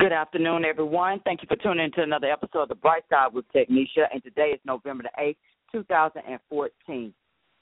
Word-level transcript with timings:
Good 0.00 0.12
afternoon, 0.12 0.64
everyone. 0.64 1.20
Thank 1.26 1.42
you 1.42 1.46
for 1.46 1.56
tuning 1.56 1.84
in 1.84 1.92
to 1.92 2.02
another 2.02 2.28
episode 2.32 2.62
of 2.62 2.68
The 2.70 2.74
Bright 2.74 3.02
Side 3.10 3.34
with 3.34 3.44
Technisha, 3.54 4.06
and 4.10 4.24
today 4.24 4.52
is 4.54 4.60
November 4.64 5.02
the 5.02 5.22
8th, 5.22 5.36
2014. 5.72 7.12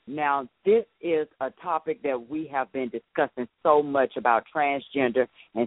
Now, 0.07 0.49
this 0.65 0.85
is 1.01 1.27
a 1.41 1.51
topic 1.61 2.01
that 2.05 2.31
we 2.31 2.47
have 2.47 2.73
been 2.73 2.91
discussing 2.91 3.49
so 3.65 3.83
much 3.83 4.13
about 4.17 4.45
transgender 4.55 5.27
and 5.57 5.67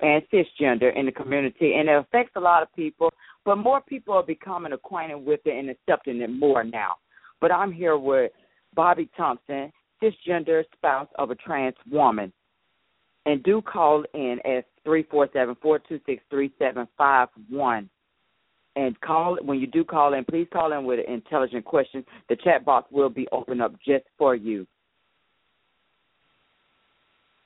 and 0.00 0.22
cisgender 0.32 0.96
in 0.96 1.04
the 1.04 1.12
community, 1.12 1.74
and 1.74 1.86
it 1.86 1.98
affects 1.98 2.32
a 2.36 2.40
lot 2.40 2.62
of 2.62 2.72
people. 2.74 3.10
But 3.44 3.56
more 3.56 3.82
people 3.82 4.14
are 4.14 4.22
becoming 4.22 4.72
acquainted 4.72 5.18
with 5.18 5.40
it 5.44 5.58
and 5.58 5.68
accepting 5.68 6.22
it 6.22 6.30
more 6.30 6.64
now. 6.64 6.92
But 7.42 7.52
I'm 7.52 7.72
here 7.72 7.98
with 7.98 8.32
Bobbie 8.74 9.10
Thompson, 9.18 9.70
cisgender 10.02 10.64
spouse 10.74 11.08
of 11.18 11.30
a 11.30 11.34
trans 11.34 11.76
woman, 11.90 12.32
and 13.26 13.42
do 13.42 13.60
call 13.60 14.04
in 14.14 14.38
at 14.44 14.66
three 14.84 15.02
four 15.10 15.28
seven 15.32 15.56
four 15.60 15.78
two 15.78 16.00
six 16.06 16.22
three 16.30 16.52
seven 16.58 16.88
five 16.96 17.28
one 17.50 17.90
and 18.76 18.98
call 19.00 19.38
when 19.42 19.58
you 19.58 19.66
do 19.66 19.84
call 19.84 20.14
in, 20.14 20.24
please 20.24 20.46
call 20.52 20.72
in 20.72 20.84
with 20.84 21.00
an 21.00 21.12
intelligent 21.12 21.64
question. 21.64 22.04
The 22.28 22.36
chat 22.36 22.64
box 22.64 22.88
will 22.92 23.08
be 23.08 23.26
open 23.32 23.60
up 23.60 23.72
just 23.84 24.04
for 24.18 24.34
you. 24.34 24.66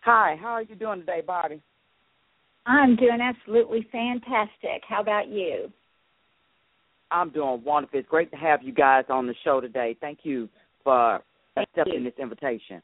Hi, 0.03 0.37
how 0.41 0.49
are 0.49 0.63
you 0.63 0.75
doing 0.75 1.01
today, 1.01 1.23
Bobbie? 1.25 1.63
I'm 2.67 2.97
doing 2.97 3.21
absolutely 3.23 3.87
fantastic. 3.93 4.83
How 4.89 5.01
about 5.01 5.29
you? 5.29 5.71
I'm 7.11 7.31
doing 7.31 7.63
wonderful. 7.65 7.99
It's 7.99 8.09
great 8.09 8.31
to 8.31 8.37
have 8.37 8.63
you 8.63 8.73
guys 8.73 9.05
on 9.09 9.27
the 9.27 9.35
show 9.45 9.61
today. 9.61 9.97
Thank 10.01 10.21
you 10.23 10.49
for 10.85 11.21
Thank 11.55 11.69
accepting 11.69 12.05
you. 12.05 12.11
this 12.11 12.19
invitation. 12.21 12.83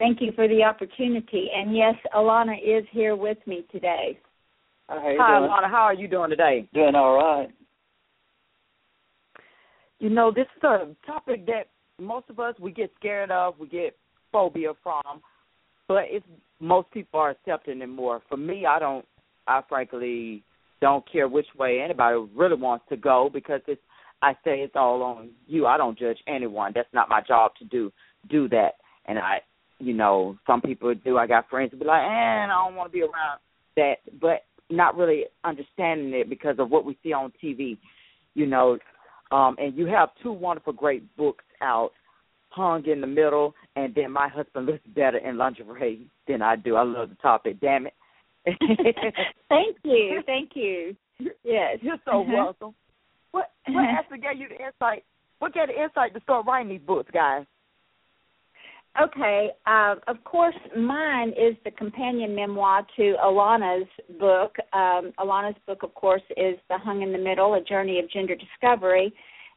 Thank 0.00 0.22
you 0.22 0.32
for 0.34 0.48
the 0.48 0.64
opportunity. 0.64 1.50
And 1.54 1.76
yes, 1.76 1.94
Alana 2.16 2.54
is 2.54 2.86
here 2.90 3.14
with 3.14 3.36
me 3.46 3.66
today. 3.70 4.18
How 4.88 4.98
Hi, 4.98 5.38
doing? 5.38 5.50
Alana. 5.50 5.70
How 5.70 5.82
are 5.82 5.94
you 5.94 6.08
doing 6.08 6.30
today? 6.30 6.66
Doing 6.72 6.94
all 6.94 7.16
right. 7.16 7.50
You 9.98 10.08
know, 10.08 10.32
this 10.34 10.46
is 10.56 10.62
a 10.64 10.96
topic 11.06 11.44
that 11.46 11.64
most 12.00 12.30
of 12.30 12.40
us 12.40 12.54
we 12.58 12.72
get 12.72 12.90
scared 12.98 13.30
of, 13.30 13.58
we 13.58 13.68
get 13.68 13.94
phobia 14.32 14.72
from, 14.82 15.20
but 15.86 16.04
it's 16.08 16.24
most 16.60 16.90
people 16.92 17.20
are 17.20 17.30
accepting 17.30 17.82
it 17.82 17.86
more. 17.86 18.22
For 18.30 18.38
me, 18.38 18.64
I 18.64 18.78
don't. 18.78 19.04
I 19.46 19.60
frankly 19.68 20.42
don't 20.80 21.04
care 21.10 21.28
which 21.28 21.46
way 21.58 21.82
anybody 21.82 22.16
really 22.34 22.56
wants 22.56 22.86
to 22.88 22.96
go 22.96 23.28
because 23.30 23.60
it's. 23.68 23.82
I 24.22 24.32
say 24.44 24.60
it's 24.60 24.76
all 24.76 25.02
on 25.02 25.30
you. 25.46 25.66
I 25.66 25.76
don't 25.76 25.98
judge 25.98 26.18
anyone. 26.26 26.72
That's 26.74 26.92
not 26.94 27.10
my 27.10 27.20
job 27.20 27.52
to 27.58 27.66
do 27.66 27.92
do 28.30 28.48
that. 28.48 28.76
And 29.06 29.18
I, 29.18 29.40
you 29.80 29.94
know, 29.94 30.38
some 30.46 30.60
people 30.60 30.94
do. 30.94 31.18
I 31.18 31.26
got 31.26 31.48
friends 31.48 31.72
who 31.72 31.78
be 31.78 31.84
like, 31.84 32.02
"Eh, 32.02 32.44
I 32.44 32.46
don't 32.46 32.76
want 32.76 32.90
to 32.90 32.92
be 32.92 33.02
around 33.02 33.40
that," 33.76 33.96
but 34.20 34.44
not 34.68 34.96
really 34.96 35.24
understanding 35.44 36.12
it 36.14 36.28
because 36.28 36.56
of 36.58 36.70
what 36.70 36.84
we 36.84 36.96
see 37.02 37.12
on 37.12 37.32
TV. 37.42 37.76
You 38.34 38.46
know, 38.46 38.78
um, 39.32 39.56
and 39.58 39.76
you 39.76 39.86
have 39.86 40.10
two 40.22 40.32
wonderful, 40.32 40.72
great 40.72 41.02
books 41.16 41.44
out, 41.60 41.90
hung 42.50 42.84
in 42.86 43.00
the 43.00 43.06
middle, 43.06 43.54
and 43.76 43.94
then 43.94 44.12
my 44.12 44.28
husband 44.28 44.66
looks 44.66 44.86
better 44.94 45.18
in 45.18 45.36
lingerie 45.38 46.06
than 46.28 46.42
I 46.42 46.56
do. 46.56 46.76
I 46.76 46.82
love 46.82 47.08
the 47.08 47.16
topic. 47.16 47.58
Damn 47.60 47.86
it. 47.86 47.94
Thank 49.48 49.76
you. 49.84 50.22
Thank 50.26 50.50
you. 50.54 50.96
Yes. 51.44 51.78
You're 51.82 51.98
so 52.04 52.22
Uh-huh. 52.22 52.32
welcome. 52.32 52.74
What 53.32 53.50
what 53.68 53.84
actually 53.84 54.18
gave 54.18 54.38
you 54.38 54.48
the 54.48 54.64
insight? 54.64 55.04
What 55.38 55.54
gave 55.54 55.68
the 55.68 55.80
insight 55.82 56.14
to 56.14 56.20
start 56.20 56.46
writing 56.46 56.68
these 56.70 56.80
books, 56.86 57.10
guys? 57.12 57.44
Okay. 59.00 59.50
Uh, 59.66 59.96
of 60.08 60.22
course, 60.24 60.56
mine 60.76 61.30
is 61.30 61.54
the 61.64 61.70
companion 61.70 62.34
memoir 62.34 62.86
to 62.96 63.16
Alana's 63.24 63.88
book. 64.18 64.56
Um, 64.72 65.12
Alana's 65.18 65.56
book, 65.66 65.82
of 65.82 65.94
course, 65.94 66.22
is 66.36 66.56
The 66.68 66.78
Hung 66.78 67.02
in 67.02 67.12
the 67.12 67.18
Middle, 67.18 67.54
A 67.54 67.62
Journey 67.62 68.00
of 68.00 68.10
Gender 68.10 68.34
Discovery. 68.34 69.12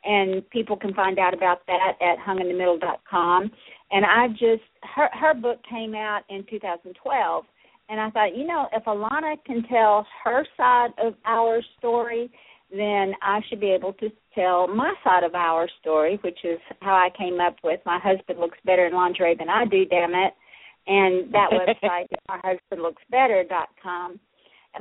And 0.05 0.47
people 0.49 0.75
can 0.75 0.93
find 0.93 1.17
out 1.17 1.33
about 1.33 1.66
that 1.67 1.93
at 2.01 2.17
hunginthemiddle.com. 2.19 3.51
And 3.91 4.05
I 4.05 4.27
just, 4.29 4.63
her, 4.95 5.09
her 5.13 5.33
book 5.33 5.59
came 5.69 5.95
out 5.95 6.22
in 6.29 6.45
2012. 6.49 7.45
And 7.89 7.99
I 7.99 8.09
thought, 8.11 8.35
you 8.35 8.45
know, 8.45 8.67
if 8.72 8.83
Alana 8.85 9.35
can 9.45 9.63
tell 9.63 10.05
her 10.23 10.45
side 10.57 10.91
of 11.01 11.16
our 11.25 11.61
story, 11.77 12.31
then 12.73 13.13
I 13.22 13.41
should 13.47 13.59
be 13.59 13.72
able 13.72 13.94
to 13.94 14.09
tell 14.34 14.67
my 14.67 14.94
side 15.03 15.23
of 15.23 15.35
our 15.35 15.67
story, 15.79 16.19
which 16.23 16.39
is 16.44 16.59
how 16.81 16.95
I 16.95 17.09
came 17.16 17.39
up 17.39 17.56
with 17.63 17.79
my 17.85 18.00
husband 18.00 18.39
looks 18.39 18.57
better 18.66 18.88
in 18.88 18.94
lingerie 18.94 19.35
than 19.38 19.50
I 19.50 19.66
do, 19.66 19.85
damn 19.85 20.13
it. 20.16 20.34
And 20.88 21.34
that 21.34 21.50
website 21.84 22.07
myhusbandlooksbetter.com. 22.29 24.19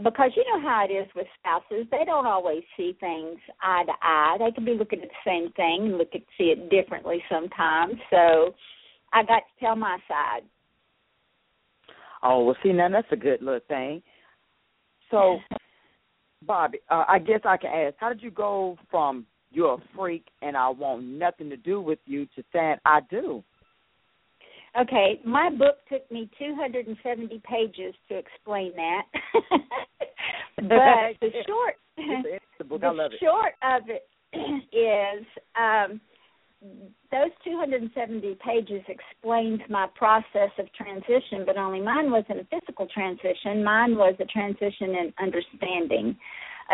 Because 0.03 0.31
you 0.35 0.45
know 0.45 0.67
how 0.67 0.87
it 0.89 0.93
is 0.93 1.07
with 1.15 1.27
spouses, 1.39 1.87
they 1.91 2.05
don't 2.07 2.27
always 2.27 2.63
see 2.79 2.97
things 2.99 3.39
eye 3.61 3.85
to 3.85 3.93
eye. 4.01 4.37
They 4.39 4.51
can 4.53 4.65
be 4.65 4.73
looking 4.73 5.03
at 5.03 5.09
the 5.09 5.31
same 5.31 5.53
thing 5.53 5.83
and 5.83 5.99
look 5.99 6.09
at 6.15 6.23
see 6.39 6.45
it 6.45 6.71
differently 6.71 7.23
sometimes. 7.31 7.97
So 8.09 8.55
I 9.13 9.23
got 9.23 9.41
to 9.41 9.61
tell 9.61 9.77
my 9.77 9.99
side. 10.09 10.45
Oh, 12.23 12.45
well, 12.45 12.57
see, 12.63 12.73
now 12.73 12.89
that's 12.89 13.07
a 13.11 13.17
good 13.17 13.43
little 13.43 13.61
thing. 13.69 14.03
So, 15.11 15.39
Bobbie, 16.47 16.81
uh, 16.91 17.05
I 17.09 17.19
guess 17.19 17.41
I 17.45 17.57
can 17.57 17.71
ask, 17.71 17.97
how 17.99 18.09
did 18.09 18.23
you 18.23 18.31
go 18.31 18.77
from 18.91 19.27
you're 19.51 19.75
a 19.75 19.97
freak 19.97 20.27
and 20.41 20.57
I 20.57 20.69
want 20.69 21.05
nothing 21.05 21.51
to 21.51 21.57
do 21.57 21.81
with 21.81 21.99
you 22.07 22.27
to 22.37 22.43
saying 22.53 22.77
I 22.85 23.01
do? 23.11 23.43
Okay, 24.81 25.21
my 25.25 25.51
book 25.51 25.77
took 25.91 26.11
me 26.11 26.31
270 26.39 27.43
pages 27.45 27.95
to 28.09 28.17
explain 28.17 28.73
that. 28.77 29.03
but 30.57 30.67
the 31.21 31.31
short 31.47 31.75
the 32.59 32.65
book. 32.65 32.81
the 32.81 32.87
I 32.87 32.91
love 32.91 33.13
it. 33.13 33.21
short 33.21 33.53
of 33.63 33.83
it 33.89 34.09
is 34.73 35.27
um, 35.61 36.01
those 37.11 37.31
270 37.45 38.39
pages 38.45 38.83
explains 38.89 39.61
my 39.69 39.87
process 39.95 40.51
of 40.59 40.73
transition, 40.73 41.45
but 41.45 41.57
only 41.57 41.81
mine 41.81 42.11
wasn't 42.11 42.41
a 42.41 42.47
physical 42.51 42.87
transition. 42.87 43.65
Mine 43.65 43.97
was 43.97 44.15
a 44.21 44.25
transition 44.27 44.91
in 44.91 45.13
understanding. 45.21 46.17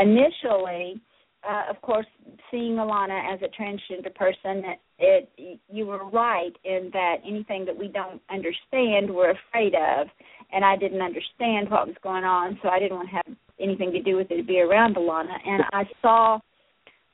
Initially, 0.00 1.00
uh, 1.48 1.62
of 1.70 1.80
course, 1.82 2.06
seeing 2.50 2.74
Alana 2.74 3.32
as 3.32 3.40
a 3.42 3.62
transgender 3.62 4.14
person, 4.14 4.64
it, 4.98 5.28
it 5.38 5.60
you 5.70 5.86
were 5.86 6.04
right 6.04 6.52
in 6.64 6.90
that 6.92 7.16
anything 7.26 7.64
that 7.64 7.76
we 7.76 7.88
don't 7.88 8.20
understand, 8.30 9.12
we're 9.12 9.30
afraid 9.30 9.74
of, 9.74 10.08
and 10.52 10.64
I 10.64 10.76
didn't 10.76 11.00
understand 11.00 11.70
what 11.70 11.86
was 11.86 11.96
going 12.02 12.24
on, 12.24 12.58
so 12.62 12.68
I 12.68 12.78
didn't 12.78 12.96
want 12.96 13.08
to 13.10 13.16
have 13.16 13.36
anything 13.60 13.92
to 13.92 14.02
do 14.02 14.16
with 14.16 14.30
it 14.30 14.36
to 14.36 14.42
be 14.42 14.60
around 14.60 14.96
Alana, 14.96 15.36
and 15.46 15.62
I 15.72 15.84
saw 16.02 16.38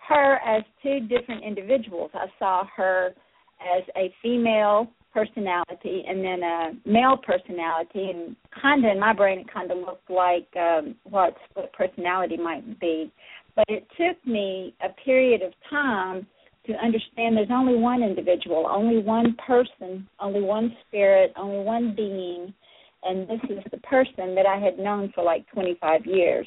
her 0.09 0.37
as 0.47 0.63
two 0.83 1.01
different 1.01 1.45
individuals. 1.45 2.11
I 2.15 2.27
saw 2.39 2.65
her 2.77 3.15
as 3.61 3.83
a 3.97 4.13
female 4.23 4.89
personality 5.13 6.05
and 6.09 6.25
then 6.25 6.43
a 6.43 6.71
male 6.85 7.17
personality, 7.17 8.11
and 8.11 8.37
kind 8.61 8.85
of 8.85 8.91
in 8.91 8.99
my 8.99 9.13
brain, 9.13 9.39
it 9.39 9.53
kind 9.53 9.71
of 9.71 9.79
looked 9.79 10.11
like 10.11 10.49
um, 10.57 10.97
what 11.05 11.37
split 11.49 11.73
personality 11.73 12.37
might 12.37 12.81
be. 12.81 13.13
But 13.55 13.67
it 13.69 13.87
took 13.97 14.27
me 14.27 14.75
a 14.83 14.89
period 15.05 15.43
of 15.43 15.53
time 15.71 16.27
to 16.67 16.73
understand 16.75 17.37
there's 17.37 17.49
only 17.53 17.77
one 17.77 18.03
individual, 18.03 18.67
only 18.69 18.99
one 18.99 19.37
person, 19.47 20.09
only 20.19 20.41
one 20.41 20.75
spirit, 20.87 21.33
only 21.37 21.65
one 21.65 21.95
being, 21.95 22.53
and 23.05 23.29
this 23.29 23.41
is 23.51 23.63
the 23.71 23.79
person 23.79 24.35
that 24.35 24.47
I 24.47 24.59
had 24.59 24.79
known 24.79 25.13
for 25.15 25.23
like 25.23 25.47
25 25.53 26.07
years. 26.07 26.47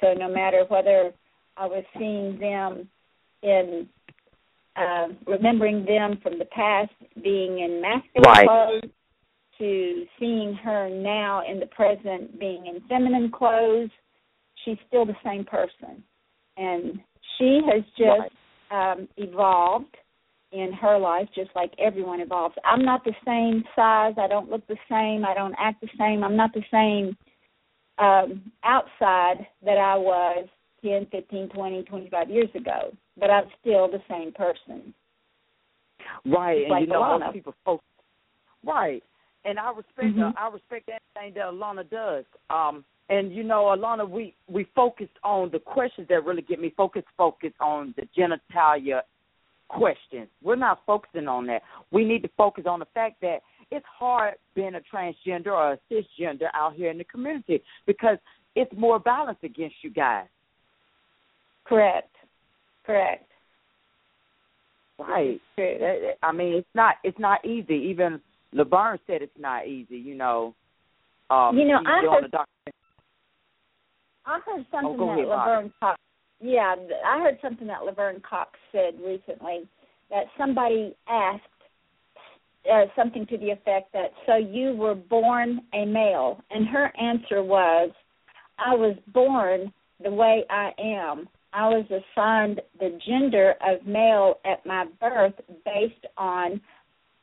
So 0.00 0.12
no 0.12 0.28
matter 0.28 0.64
whether 0.68 1.12
I 1.56 1.66
was 1.66 1.84
seeing 1.96 2.38
them 2.38 2.88
in 3.42 3.88
uh, 4.76 5.08
remembering 5.26 5.84
them 5.84 6.18
from 6.22 6.38
the 6.38 6.46
past 6.46 6.90
being 7.22 7.60
in 7.60 7.80
masculine 7.80 8.24
Right. 8.26 8.46
clothes 8.46 8.90
to 9.58 10.06
seeing 10.18 10.54
her 10.54 10.88
now 10.88 11.42
in 11.48 11.60
the 11.60 11.66
present 11.66 12.40
being 12.40 12.66
in 12.66 12.80
feminine 12.88 13.30
clothes, 13.30 13.90
she's 14.64 14.78
still 14.88 15.06
the 15.06 15.16
same 15.24 15.44
person. 15.44 16.02
And 16.56 17.00
she 17.38 17.60
has 17.66 17.84
just 17.96 18.34
um, 18.70 19.08
evolved 19.16 19.96
in 20.50 20.72
her 20.72 20.98
life 20.98 21.28
just 21.34 21.50
like 21.54 21.72
everyone 21.78 22.20
evolves. 22.20 22.54
I'm 22.64 22.84
not 22.84 23.04
the 23.04 23.14
same 23.24 23.64
size, 23.76 24.14
I 24.18 24.26
don't 24.26 24.50
look 24.50 24.66
the 24.66 24.76
same, 24.88 25.24
I 25.24 25.34
don't 25.34 25.54
act 25.58 25.80
the 25.80 25.88
same, 25.98 26.24
I'm 26.24 26.36
not 26.36 26.52
the 26.52 26.64
same 26.70 27.16
um 27.96 28.50
outside 28.64 29.46
that 29.64 29.78
I 29.78 29.94
was 29.94 30.48
10, 30.84 31.06
15, 31.10 31.48
20, 31.48 31.82
25 31.82 32.30
years 32.30 32.48
ago. 32.54 32.92
but 33.18 33.30
I'm 33.30 33.44
still 33.60 33.88
the 33.90 34.02
same 34.08 34.32
person. 34.32 34.92
Right, 36.26 36.58
Just 36.58 36.62
and 36.64 36.70
like 36.70 36.80
you 36.82 36.86
know 36.88 37.00
Alana. 37.02 37.20
most 37.20 37.32
people 37.32 37.54
focus. 37.64 37.84
Right, 38.64 39.02
and 39.44 39.58
I 39.58 39.70
respect 39.72 40.16
Mhm. 40.16 40.30
uh, 40.30 40.32
I 40.36 40.48
respect 40.48 40.88
anything 40.88 41.34
that 41.34 41.46
Alana 41.46 41.88
does. 41.88 42.24
Um, 42.50 42.84
and 43.08 43.32
you 43.32 43.42
know, 43.44 43.64
Alana, 43.66 44.08
we 44.08 44.34
we 44.48 44.64
focused 44.74 45.16
on 45.22 45.50
the 45.50 45.58
questions 45.60 46.08
that 46.08 46.24
really 46.24 46.42
get 46.42 46.60
me 46.60 46.70
focused. 46.70 47.08
Focus 47.16 47.52
on 47.60 47.94
the 47.96 48.06
genitalia 48.16 49.02
questions. 49.68 50.28
We're 50.42 50.56
not 50.56 50.84
focusing 50.86 51.28
on 51.28 51.46
that. 51.46 51.62
We 51.90 52.04
need 52.04 52.22
to 52.22 52.28
focus 52.36 52.66
on 52.66 52.78
the 52.80 52.86
fact 52.86 53.20
that 53.22 53.42
it's 53.70 53.86
hard 53.86 54.34
being 54.54 54.74
a 54.74 54.80
transgender 54.80 55.48
or 55.52 55.72
a 55.72 55.78
cisgender 55.90 56.48
out 56.52 56.74
here 56.74 56.90
in 56.90 56.98
the 56.98 57.04
community 57.04 57.62
because 57.86 58.18
it's 58.54 58.72
more 58.76 58.98
balanced 58.98 59.42
against 59.42 59.76
you 59.82 59.90
guys. 59.90 60.26
Correct. 61.64 62.10
Correct. 62.86 63.24
Right. 64.98 65.40
I 66.22 66.32
mean, 66.32 66.54
it's 66.54 66.68
not 66.74 66.96
it's 67.02 67.18
not 67.18 67.44
easy. 67.44 67.74
Even 67.74 68.20
Laverne 68.52 68.98
said 69.06 69.22
it's 69.22 69.32
not 69.38 69.66
easy. 69.66 69.96
You 69.96 70.14
know. 70.14 70.54
Um, 71.30 71.56
You 71.58 71.66
know, 71.66 71.80
I 71.86 72.00
heard- 72.02 72.34
I 74.26 74.38
heard 74.40 74.64
something 74.70 74.96
Oh, 75.00 75.06
that 75.06 75.12
ahead. 75.14 75.28
Laverne 75.28 75.72
Cox. 75.80 76.00
Yeah, 76.40 76.74
I 77.04 77.20
heard 77.20 77.38
something 77.42 77.66
that 77.66 77.84
Laverne 77.84 78.20
Cox 78.20 78.50
said 78.72 78.94
recently 79.00 79.68
that 80.10 80.24
somebody 80.38 80.94
asked 81.08 81.42
uh, 82.70 82.86
something 82.96 83.26
to 83.26 83.36
the 83.38 83.50
effect 83.50 83.92
that 83.92 84.12
so 84.26 84.36
you 84.36 84.74
were 84.74 84.94
born 84.94 85.60
a 85.74 85.84
male, 85.84 86.42
and 86.50 86.66
her 86.68 86.90
answer 86.98 87.42
was, 87.42 87.90
I 88.58 88.74
was 88.74 88.96
born 89.12 89.72
the 90.02 90.10
way 90.10 90.44
I 90.48 90.70
am. 90.78 91.28
I 91.54 91.68
was 91.68 91.84
assigned 91.86 92.60
the 92.80 92.98
gender 93.06 93.54
of 93.64 93.86
male 93.86 94.40
at 94.44 94.66
my 94.66 94.86
birth 95.00 95.34
based 95.64 96.06
on 96.18 96.60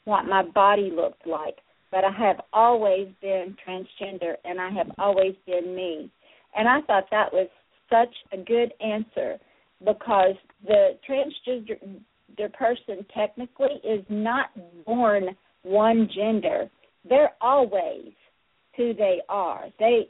what 0.05 0.25
my 0.25 0.43
body 0.43 0.89
looked 0.89 1.27
like. 1.27 1.57
But 1.91 2.05
I 2.05 2.11
have 2.11 2.39
always 2.53 3.09
been 3.21 3.57
transgender 3.67 4.35
and 4.45 4.61
I 4.61 4.69
have 4.71 4.89
always 4.97 5.35
been 5.45 5.75
me. 5.75 6.09
And 6.55 6.67
I 6.67 6.79
thought 6.81 7.05
that 7.11 7.33
was 7.33 7.49
such 7.89 8.13
a 8.31 8.37
good 8.37 8.73
answer 8.79 9.37
because 9.83 10.35
the 10.65 10.97
transgender 11.07 12.53
person 12.53 13.05
technically 13.13 13.81
is 13.83 14.05
not 14.09 14.51
born 14.85 15.35
one 15.63 16.09
gender. 16.15 16.69
They're 17.07 17.33
always 17.41 18.13
who 18.77 18.93
they 18.93 19.19
are. 19.27 19.65
They 19.77 20.07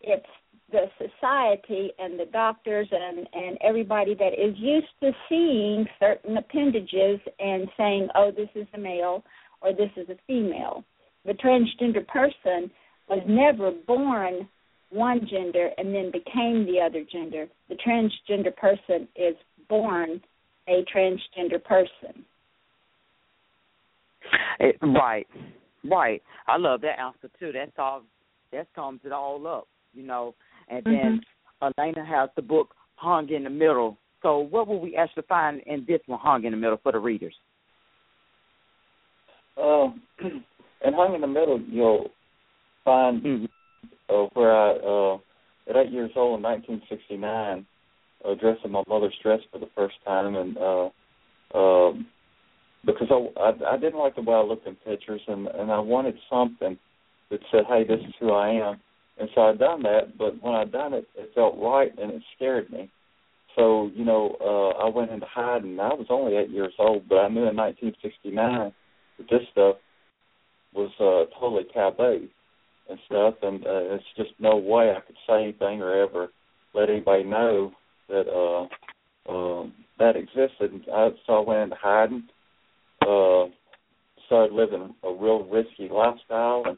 it's 0.00 0.26
the 0.70 0.86
society 0.98 1.92
and 1.98 2.18
the 2.18 2.26
doctors 2.26 2.88
and 2.90 3.26
and 3.32 3.58
everybody 3.62 4.14
that 4.14 4.32
is 4.32 4.54
used 4.56 4.86
to 5.00 5.12
seeing 5.28 5.86
certain 6.00 6.36
appendages 6.36 7.20
and 7.38 7.68
saying, 7.76 8.08
"Oh, 8.14 8.30
this 8.30 8.48
is 8.54 8.66
a 8.74 8.78
male 8.78 9.24
or 9.60 9.72
this 9.72 9.90
is 9.96 10.08
a 10.08 10.16
female." 10.26 10.84
The 11.24 11.34
transgender 11.34 12.06
person 12.06 12.70
was 13.08 13.22
never 13.26 13.70
born 13.70 14.48
one 14.90 15.26
gender 15.28 15.70
and 15.78 15.94
then 15.94 16.10
became 16.10 16.66
the 16.66 16.80
other 16.80 17.04
gender. 17.10 17.46
The 17.68 17.76
transgender 17.76 18.54
person 18.54 19.08
is 19.16 19.34
born 19.68 20.20
a 20.68 20.84
transgender 20.94 21.62
person. 21.62 22.24
It, 24.58 24.76
right, 24.82 25.26
right. 25.84 26.22
I 26.48 26.56
love 26.56 26.80
that 26.80 26.98
answer 26.98 27.30
too. 27.38 27.52
That's 27.52 27.70
all. 27.78 28.02
That 28.52 28.66
sums 28.74 29.00
it 29.04 29.12
all 29.12 29.46
up. 29.46 29.68
You 29.94 30.02
know. 30.02 30.34
And 30.68 30.84
then 30.84 31.20
Elena 31.62 32.04
has 32.04 32.30
the 32.36 32.42
book 32.42 32.74
hung 32.96 33.28
in 33.30 33.44
the 33.44 33.50
middle. 33.50 33.98
So 34.22 34.38
what 34.38 34.66
will 34.66 34.80
we 34.80 34.96
actually 34.96 35.24
find 35.28 35.60
in 35.66 35.84
this 35.86 36.00
one 36.06 36.18
hung 36.20 36.44
in 36.44 36.52
the 36.52 36.56
middle 36.56 36.78
for 36.82 36.92
the 36.92 36.98
readers? 36.98 37.34
Uh, 39.56 39.88
and 40.84 40.94
hung 40.94 41.14
in 41.14 41.20
the 41.20 41.26
middle, 41.26 41.60
you'll 41.60 42.10
find 42.84 43.22
Mm-hmm. 43.22 43.44
uh, 44.08 44.26
where 44.34 44.54
I, 44.54 44.70
uh, 44.72 45.14
at 45.68 45.76
eight 45.76 45.92
years 45.92 46.12
old 46.16 46.38
in 46.38 46.42
1969, 46.42 47.66
addressing 48.24 48.70
my 48.70 48.82
mother's 48.88 49.14
dress 49.22 49.40
for 49.52 49.58
the 49.58 49.68
first 49.74 49.96
time, 50.04 50.36
and 50.36 50.56
uh, 50.56 50.88
um, 51.54 52.06
because 52.84 53.08
I, 53.10 53.40
I 53.40 53.74
I 53.74 53.76
didn't 53.76 53.98
like 53.98 54.14
the 54.14 54.22
way 54.22 54.34
I 54.34 54.42
looked 54.42 54.66
in 54.66 54.76
pictures, 54.76 55.20
and 55.26 55.48
and 55.48 55.70
I 55.70 55.78
wanted 55.78 56.14
something 56.30 56.78
that 57.30 57.40
said, 57.50 57.64
"Hey, 57.68 57.84
this 57.84 58.00
is 58.00 58.14
who 58.20 58.32
I 58.32 58.50
am." 58.50 58.80
And 59.18 59.28
so 59.34 59.42
I 59.42 59.54
done 59.54 59.82
that, 59.84 60.18
but 60.18 60.42
when 60.42 60.54
I 60.54 60.64
done 60.64 60.92
it, 60.92 61.08
it 61.16 61.30
felt 61.34 61.56
right 61.58 61.90
and 61.98 62.12
it 62.12 62.22
scared 62.36 62.70
me. 62.70 62.90
So 63.54 63.90
you 63.94 64.04
know, 64.04 64.36
uh, 64.40 64.84
I 64.84 64.88
went 64.88 65.10
into 65.10 65.26
hiding. 65.26 65.80
I 65.80 65.94
was 65.94 66.06
only 66.10 66.36
eight 66.36 66.50
years 66.50 66.74
old, 66.78 67.08
but 67.08 67.16
I 67.16 67.28
knew 67.28 67.48
in 67.48 67.56
1969 67.56 68.72
that 69.18 69.30
this 69.30 69.48
stuff 69.52 69.76
was 70.74 70.90
uh, 71.00 71.32
totally 71.40 71.64
taboo 71.72 72.28
and 72.88 72.98
stuff, 73.06 73.34
and 73.42 73.66
uh, 73.66 73.94
it's 73.94 74.04
just 74.16 74.30
no 74.38 74.56
way 74.56 74.90
I 74.90 75.00
could 75.00 75.16
say 75.26 75.42
anything 75.42 75.80
or 75.82 76.02
ever 76.02 76.28
let 76.74 76.90
anybody 76.90 77.24
know 77.24 77.72
that 78.08 78.28
uh, 78.28 78.64
uh, 79.32 79.66
that 79.98 80.16
existed. 80.16 80.72
And 80.72 80.82
I, 80.94 81.08
so 81.26 81.34
I 81.34 81.40
went 81.40 81.62
into 81.62 81.76
hiding, 81.80 82.24
uh, 83.02 83.46
started 84.26 84.54
living 84.54 84.94
a 85.02 85.12
real 85.12 85.44
risky 85.44 85.88
lifestyle, 85.88 86.64
and 86.66 86.76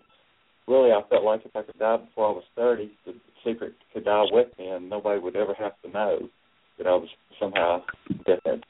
really 0.69 0.91
I 0.93 1.01
felt 1.09 1.25
like 1.25 1.41
if 1.45 1.57
I 1.57 1.63
could 1.63 1.79
die 1.79 1.97
before 1.97 2.29
I 2.29 2.33
was 2.33 2.45
30, 2.57 2.91
the 3.07 3.15
secret 3.45 3.75
could 3.93 4.05
die 4.05 4.25
with 4.31 4.49
me, 4.59 4.69
and 4.69 4.89
nobody 4.89 5.21
would 5.21 5.37
ever 5.37 5.55
have 5.55 5.73
to 5.83 5.91
know 5.91 6.29
that 6.77 6.87
I 6.87 6.91
was 6.91 7.09
somehow 7.41 7.83
dead, 8.27 8.63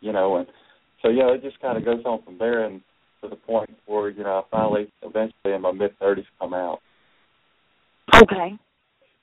you 0.00 0.12
know. 0.12 0.36
And 0.36 0.46
so 1.02 1.08
yeah, 1.08 1.32
it 1.32 1.42
just 1.42 1.60
kind 1.60 1.76
of 1.76 1.84
goes 1.84 2.04
on 2.04 2.22
from 2.22 2.38
there, 2.38 2.64
and 2.64 2.80
to 3.22 3.28
the 3.28 3.36
point 3.36 3.70
where 3.86 4.10
you 4.10 4.22
know 4.22 4.38
I 4.38 4.42
finally, 4.50 4.92
eventually, 5.02 5.54
in 5.54 5.62
my 5.62 5.72
mid 5.72 5.98
30s, 5.98 6.24
come 6.38 6.54
out. 6.54 6.80
Okay. 8.14 8.56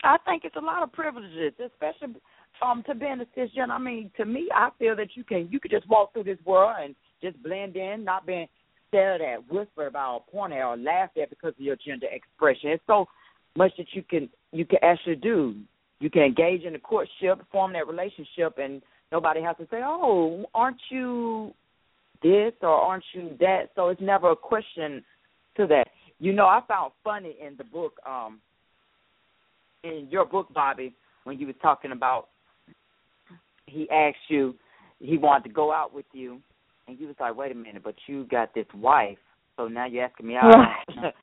I 0.03 0.17
think 0.25 0.43
it's 0.43 0.57
a 0.57 0.59
lot 0.59 0.83
of 0.83 0.91
privileges, 0.91 1.53
especially 1.63 2.15
um 2.61 2.83
to 2.87 2.95
being 2.95 3.21
a 3.21 3.39
cisgender. 3.39 3.71
I 3.71 3.79
mean, 3.79 4.11
to 4.17 4.25
me, 4.25 4.49
I 4.53 4.69
feel 4.79 4.95
that 4.95 5.15
you 5.15 5.23
can 5.23 5.47
you 5.51 5.59
could 5.59 5.71
just 5.71 5.87
walk 5.89 6.13
through 6.13 6.25
this 6.25 6.37
world 6.45 6.75
and 6.81 6.95
just 7.21 7.41
blend 7.41 7.75
in, 7.75 8.03
not 8.03 8.25
being 8.25 8.47
stared 8.93 9.21
at, 9.21 9.51
whispered 9.51 9.87
about, 9.87 10.25
pointed 10.31 10.59
at, 10.59 10.65
or 10.65 10.77
laughed 10.77 11.17
at 11.17 11.29
because 11.29 11.53
of 11.57 11.59
your 11.59 11.75
gender 11.75 12.07
expression. 12.11 12.69
It's 12.69 12.83
so 12.85 13.07
much 13.55 13.71
that 13.77 13.87
you 13.93 14.03
can 14.03 14.29
you 14.51 14.65
can 14.65 14.79
actually 14.83 15.15
do. 15.15 15.55
You 15.99 16.09
can 16.09 16.21
engage 16.21 16.63
in 16.63 16.75
a 16.75 16.79
courtship, 16.79 17.41
form 17.51 17.73
that 17.73 17.87
relationship, 17.87 18.57
and 18.57 18.81
nobody 19.11 19.41
has 19.41 19.57
to 19.57 19.63
say, 19.71 19.81
"Oh, 19.83 20.45
aren't 20.53 20.81
you 20.89 21.53
this 22.21 22.53
or 22.61 22.69
aren't 22.69 23.03
you 23.13 23.35
that?" 23.39 23.69
So 23.75 23.89
it's 23.89 24.01
never 24.01 24.31
a 24.31 24.35
question 24.35 25.03
to 25.57 25.65
that. 25.67 25.87
You 26.19 26.33
know, 26.33 26.45
I 26.45 26.61
found 26.67 26.93
funny 27.03 27.35
in 27.45 27.55
the 27.57 27.63
book, 27.63 27.99
um, 28.05 28.39
in 29.83 30.07
your 30.11 30.25
book, 30.25 30.53
Bobbie, 30.53 30.93
when 31.23 31.39
you 31.39 31.47
was 31.47 31.55
talking 31.61 31.91
about 31.91 32.27
he 33.65 33.89
asked 33.89 34.29
you 34.29 34.55
he 34.99 35.17
wanted 35.17 35.43
to 35.45 35.53
go 35.53 35.73
out 35.73 35.93
with 35.93 36.05
you, 36.13 36.39
and 36.87 36.99
you 36.99 37.07
was 37.07 37.15
like, 37.19 37.35
"Wait 37.35 37.51
a 37.51 37.55
minute, 37.55 37.83
but 37.83 37.95
you 38.07 38.25
got 38.25 38.53
this 38.53 38.65
wife, 38.75 39.17
so 39.57 39.67
now 39.67 39.85
you're 39.85 40.05
asking 40.05 40.27
me 40.27 40.35
out." 40.35 40.51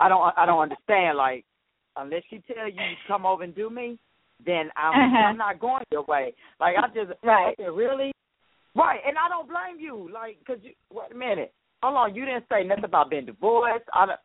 I 0.00 0.08
don't, 0.08 0.34
I 0.36 0.46
don't 0.46 0.60
understand. 0.60 1.16
Like, 1.16 1.44
unless 1.96 2.22
she 2.30 2.42
tell 2.46 2.68
you 2.68 2.76
to 2.78 2.96
come 3.08 3.24
over 3.26 3.42
and 3.42 3.54
do 3.54 3.70
me, 3.70 3.98
then 4.44 4.70
I'm, 4.76 4.94
Uh-huh. 4.94 5.24
I'm 5.24 5.36
not 5.36 5.60
going 5.60 5.84
your 5.90 6.04
way. 6.04 6.34
Like, 6.58 6.76
I 6.76 6.86
just, 6.88 7.12
Right. 7.22 7.54
I 7.58 7.62
said, 7.62 7.70
really, 7.72 8.12
right? 8.74 9.00
And 9.06 9.16
I 9.18 9.28
don't 9.28 9.48
blame 9.48 9.78
you. 9.78 10.08
Like, 10.12 10.38
cause 10.46 10.58
you, 10.62 10.72
wait 10.92 11.12
a 11.12 11.14
minute, 11.14 11.52
hold 11.82 11.96
on, 11.96 12.14
you 12.14 12.24
didn't 12.24 12.44
say 12.50 12.62
nothing 12.64 12.84
about 12.84 13.10
being 13.10 13.26
divorced. 13.26 13.84
I 13.92 14.06
don't, 14.06 14.20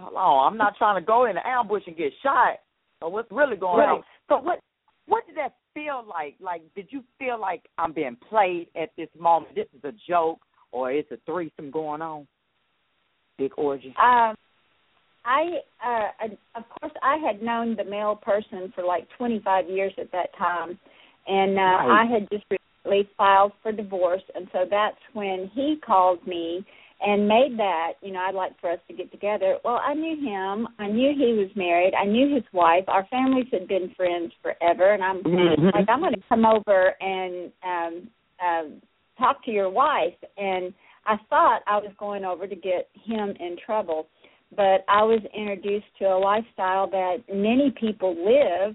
hold 0.00 0.14
on, 0.14 0.52
I'm 0.52 0.58
not 0.58 0.76
trying 0.76 1.00
to 1.00 1.06
go 1.06 1.26
in 1.26 1.36
the 1.36 1.46
ambush 1.46 1.82
and 1.86 1.96
get 1.96 2.12
shot. 2.22 2.58
So 3.00 3.08
what's 3.08 3.30
really 3.30 3.56
going 3.56 3.78
Right. 3.78 3.96
on? 3.96 4.04
So 4.28 4.38
what, 4.38 4.60
what 5.06 5.26
did 5.26 5.36
that 5.36 5.54
feel 5.76 6.04
like? 6.08 6.34
Like, 6.40 6.62
did 6.74 6.88
you 6.90 7.04
feel 7.18 7.38
like 7.38 7.62
I'm 7.78 7.92
being 7.92 8.16
played 8.28 8.68
at 8.80 8.90
this 8.96 9.08
moment? 9.18 9.54
This 9.54 9.66
is 9.76 9.84
a 9.84 9.92
joke, 10.08 10.40
or 10.72 10.90
it's 10.90 11.10
a 11.12 11.18
threesome 11.26 11.70
going 11.70 12.02
on? 12.02 12.26
Big 13.38 13.52
orgy. 13.58 13.94
Um, 14.02 14.34
I, 15.26 15.58
uh, 15.84 16.28
of 16.54 16.64
course, 16.80 16.92
I 17.02 17.16
had 17.18 17.42
known 17.42 17.76
the 17.76 17.84
male 17.84 18.16
person 18.16 18.72
for 18.74 18.84
like 18.84 19.06
25 19.18 19.68
years 19.68 19.92
at 19.98 20.10
that 20.12 20.34
time, 20.38 20.78
and 21.26 21.58
uh, 21.58 21.60
Right. 21.60 22.00
I 22.00 22.12
had 22.12 22.28
just 22.30 22.44
recently 22.50 23.10
filed 23.18 23.52
for 23.62 23.72
divorce, 23.72 24.22
and 24.34 24.48
so 24.52 24.64
that's 24.70 24.96
when 25.12 25.50
he 25.54 25.76
called 25.84 26.26
me 26.26 26.64
and 27.00 27.28
made 27.28 27.58
that. 27.58 27.92
You 28.02 28.12
know, 28.12 28.20
I'd 28.20 28.34
like 28.34 28.58
for 28.60 28.70
us 28.70 28.78
to 28.88 28.94
get 28.94 29.10
together. 29.12 29.58
Well, 29.64 29.80
I 29.84 29.94
knew 29.94 30.16
him. 30.16 30.68
I 30.78 30.88
knew 30.88 31.12
he 31.16 31.34
was 31.34 31.50
married. 31.54 31.94
I 31.94 32.04
knew 32.04 32.34
his 32.34 32.44
wife. 32.52 32.84
Our 32.88 33.06
families 33.06 33.46
had 33.52 33.68
been 33.68 33.90
friends 33.96 34.32
forever, 34.42 34.92
and 34.92 35.02
I'm 35.04 35.22
Mhm. 35.22 35.74
like, 35.74 35.88
I'm 35.88 36.00
going 36.00 36.14
to 36.14 36.22
come 36.28 36.46
over 36.46 36.94
and 37.00 37.52
um, 37.62 38.10
um, 38.40 38.82
talk 39.18 39.44
to 39.44 39.50
your 39.50 39.70
wife. 39.70 40.14
And 40.36 40.72
I 41.06 41.16
thought 41.28 41.62
I 41.66 41.78
was 41.78 41.92
going 41.98 42.24
over 42.24 42.46
to 42.46 42.56
get 42.56 42.88
him 43.04 43.30
in 43.38 43.56
trouble, 43.64 44.08
but 44.56 44.84
I 44.88 45.02
was 45.02 45.20
introduced 45.34 45.86
to 45.98 46.06
a 46.06 46.18
lifestyle 46.18 46.88
that 46.88 47.22
many 47.32 47.70
people 47.70 48.14
live, 48.14 48.74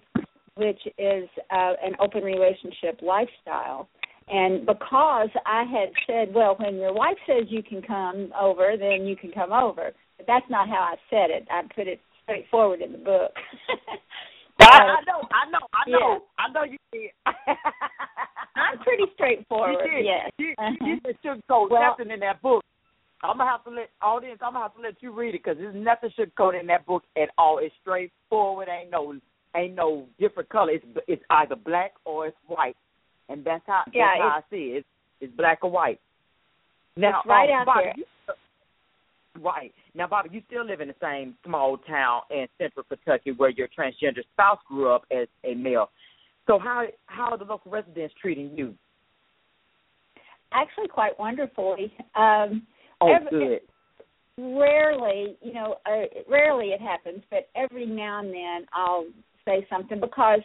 which 0.56 0.80
is 0.98 1.28
uh, 1.50 1.74
an 1.84 1.96
open 2.00 2.24
relationship 2.24 3.01
lifestyle. 3.01 3.90
And 4.28 4.66
because 4.66 5.30
I 5.46 5.63
had 5.63 5.90
said, 6.08 6.34
well, 6.34 6.56
when 6.60 6.75
your 6.75 6.94
wife 6.94 7.18
says 7.28 7.46
you 7.50 7.63
can 7.63 7.82
come 7.82 8.32
over, 8.40 8.75
then 8.80 9.06
you 9.06 9.16
can 9.16 9.32
come 9.32 9.51
over. 9.51 9.92
But 10.18 10.28
that's 10.28 10.46
not 10.50 10.70
how 10.70 10.94
I 10.94 10.96
said 11.10 11.30
it. 11.32 11.48
I 11.51 11.62
put 11.75 11.88
it 11.88 12.00
straightforward 12.24 12.82
in 12.82 12.92
the 12.94 12.98
book. 13.00 13.32
I, 14.62 14.66
I 14.66 15.01
know, 15.08 15.28
I 15.32 15.50
know, 15.51 15.60
I 15.74 15.90
know, 15.90 16.00
Yeah. 16.00 16.20
I 16.40 16.51
know 16.54 16.63
you 16.63 16.78
did. 16.94 17.10
I'm 18.56 18.78
pretty 18.80 19.04
straightforward. 19.16 19.78
You 19.86 19.92
did. 19.98 20.06
Yes. 20.06 20.32
You, 20.38 20.54
Uh-huh. 20.58 20.86
you 20.86 21.00
did 21.01 21.18
sugarcoat 21.25 21.70
Well- 21.70 21.82
nothing 21.98 22.12
in 22.12 22.20
that 22.22 22.42
book. 22.42 22.63
I'm 23.24 23.38
gonna 23.38 23.51
have 23.51 23.63
to 23.66 23.70
let 23.70 23.90
audience. 24.01 24.40
I'm 24.42 24.54
gonna 24.54 24.66
have 24.66 24.75
to 24.75 24.82
let 24.82 24.96
you 25.01 25.12
read 25.12 25.36
it 25.36 25.44
because 25.44 25.56
there's 25.60 25.75
nothing 25.75 26.10
sugarcoat 26.18 26.60
in 26.60 26.66
that 26.68 26.88
book 26.88 27.04
at 27.16 27.30
all. 27.38 27.60
It's 27.60 27.74
straightforward. 27.82 28.68
Ain't 28.68 28.90
no, 28.90 29.13
ain't 29.56 29.75
no 29.75 30.08
different 30.20 30.50
color. 30.50 30.72
It's 30.72 30.86
it's 31.08 31.22
either 31.30 31.56
black 31.56 31.92
or 32.04 32.25
it's 32.28 32.38
white, 32.48 32.75
and 33.31 33.43
that's 33.43 33.63
how 33.67 33.83
Yeah, 33.93 34.07
that's 34.17 34.21
how 34.21 34.27
I 34.38 34.41
see 34.50 34.55
it. 34.73 34.77
It's, 34.77 34.88
it's 35.21 35.35
black 35.38 35.59
or 35.63 35.71
white. 35.71 36.00
Now, 36.97 37.19
It's 37.19 37.27
right 37.27 37.50
um, 37.50 37.55
out 37.55 37.65
Bobbie, 37.67 37.81
there. 37.83 37.93
you- 37.97 38.05
right 39.41 39.73
now, 39.95 40.07
Bobbie, 40.07 40.29
you 40.33 40.41
still 40.47 40.65
live 40.65 40.81
in 40.81 40.89
the 40.89 40.95
same 41.01 41.35
small 41.45 41.77
town 41.77 42.21
in 42.29 42.47
Central 42.57 42.83
Kentucky 42.83 43.31
where 43.31 43.50
your 43.50 43.67
transgender 43.69 44.23
spouse 44.33 44.59
grew 44.67 44.89
up 44.93 45.03
as 45.11 45.27
a 45.45 45.53
male. 45.55 45.89
So 46.47 46.59
how 46.59 46.85
how 47.05 47.29
are 47.31 47.38
the 47.38 47.45
local 47.45 47.71
residents 47.71 48.13
treating 48.21 48.51
you? 48.57 48.75
Actually, 50.51 50.89
quite 50.89 51.17
wonderfully. 51.19 51.93
Um, 52.15 52.67
Oh, 53.03 53.11
Every- 53.13 53.29
good. 53.31 53.61
rarely, 54.38 55.35
you 55.41 55.53
know, 55.53 55.77
uh, 55.88 56.05
rarely 56.27 56.67
it 56.71 56.79
happens, 56.81 57.23
but 57.31 57.50
every 57.55 57.85
now 57.88 58.19
and 58.19 58.31
then 58.31 58.67
I'll 58.73 59.07
say 59.43 59.65
something 59.69 60.00
because, 60.00 60.41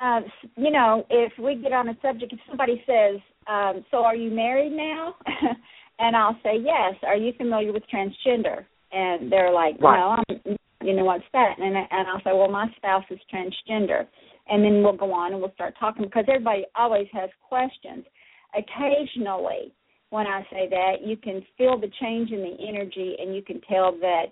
um, 0.00 0.24
you 0.56 0.70
know, 0.70 1.06
if 1.10 1.32
we 1.38 1.54
get 1.56 1.72
on 1.72 1.88
a 1.88 1.96
subject, 2.02 2.32
if 2.32 2.38
somebody 2.48 2.82
says, 2.86 3.20
um, 3.46 3.84
"So 3.90 4.04
are 4.04 4.16
you 4.16 4.30
married 4.30 4.72
now?" 4.72 5.14
and 5.98 6.16
I'll 6.16 6.38
say, 6.42 6.56
"Yes." 6.58 6.94
Are 7.06 7.16
you 7.16 7.32
familiar 7.36 7.72
with 7.72 7.82
transgender? 7.92 8.64
And 8.92 9.30
they're 9.30 9.52
like, 9.52 9.76
Right. 9.80 9.98
"No, 9.98 10.16
I'm." 10.28 10.56
You 10.82 10.94
know 10.94 11.04
what's 11.04 11.24
that? 11.32 11.58
And 11.58 11.76
I- 11.76 11.88
and 11.90 12.06
I'll 12.08 12.20
say, 12.20 12.32
"Well, 12.32 12.48
my 12.48 12.68
spouse 12.76 13.04
is 13.10 13.18
transgender," 13.32 14.06
and 14.48 14.62
then 14.62 14.82
we'll 14.82 14.92
go 14.92 15.12
on 15.12 15.32
and 15.32 15.40
we'll 15.40 15.52
start 15.52 15.74
talking 15.80 16.04
because 16.04 16.26
everybody 16.28 16.66
always 16.76 17.08
has 17.12 17.30
questions. 17.48 18.04
Occasionally, 18.54 19.72
when 20.10 20.26
I 20.26 20.46
say 20.50 20.68
that, 20.68 21.02
you 21.02 21.16
can 21.16 21.42
feel 21.58 21.78
the 21.78 21.88
change 22.00 22.30
in 22.30 22.42
the 22.42 22.56
energy 22.68 23.16
and 23.18 23.34
you 23.34 23.42
can 23.42 23.60
tell 23.62 23.92
that 23.92 24.26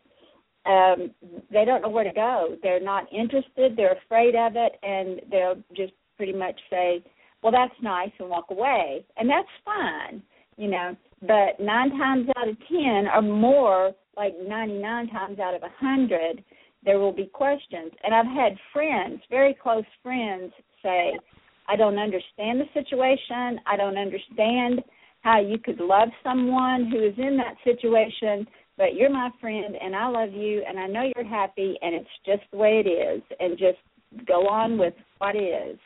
um 0.67 1.11
they 1.51 1.65
don't 1.65 1.83
know 1.83 1.89
where 1.89 2.05
to 2.05 2.13
go. 2.13 2.57
They're 2.63 2.81
not 2.81 3.13
interested, 3.13 3.77
they're 3.77 3.99
afraid 4.05 4.35
of 4.35 4.53
it 4.57 4.73
and 4.83 5.21
they'll 5.31 5.63
just 5.77 5.93
pretty 6.17 6.33
much 6.33 6.59
say, 6.71 7.03
"Well, 7.43 7.53
that's 7.53 7.75
nice" 7.83 8.13
and 8.19 8.29
walk 8.29 8.51
away. 8.51 9.05
And 9.17 9.29
that's 9.29 9.49
fine, 9.65 10.23
you 10.57 10.69
know. 10.69 10.97
But 11.23 11.59
9 11.59 11.91
times 11.91 12.29
out 12.37 12.49
of 12.49 12.57
10 12.69 13.09
or 13.09 13.23
more, 13.23 13.93
like 14.17 14.35
99 14.39 15.09
times 15.09 15.39
out 15.39 15.55
of 15.55 15.63
a 15.63 15.73
100, 15.81 16.45
there 16.85 16.99
will 16.99 17.13
be 17.13 17.27
questions. 17.27 17.93
And 18.03 18.15
I've 18.15 18.27
had 18.27 18.59
friends, 18.73 19.21
very 19.31 19.55
close 19.55 19.85
friends 20.03 20.53
say, 20.83 21.19
"I 21.67 21.77
don't 21.77 21.99
understand 21.99 22.61
the 22.61 22.69
situation. 22.75 23.61
I 23.67 23.77
don't 23.77 23.97
understand 23.97 24.85
how 25.23 25.41
you 25.41 25.59
could 25.59 25.81
love 25.81 26.11
someone 26.23 26.87
who 26.87 27.03
is 27.03 27.19
in 27.19 27.37
that 27.39 27.57
situation, 27.65 28.47
but 28.77 28.95
you're 28.95 29.11
my 29.11 29.31
friend 29.41 29.77
and 29.81 29.95
I 29.95 30.09
love 30.09 30.33
you 30.33 30.63
and 30.67 30.79
I 30.79 30.87
know 30.87 31.11
you're 31.15 31.27
happy 31.27 31.77
and 31.83 31.95
it's 31.95 32.09
just 32.27 32.43
the 32.51 32.59
way 32.59 32.83
it 32.85 32.89
is 32.89 33.23
and 33.41 33.59
just 33.59 33.79
go 34.27 34.49
on 34.49 34.79
with 34.79 34.95
what 35.19 35.37
is. 35.37 35.79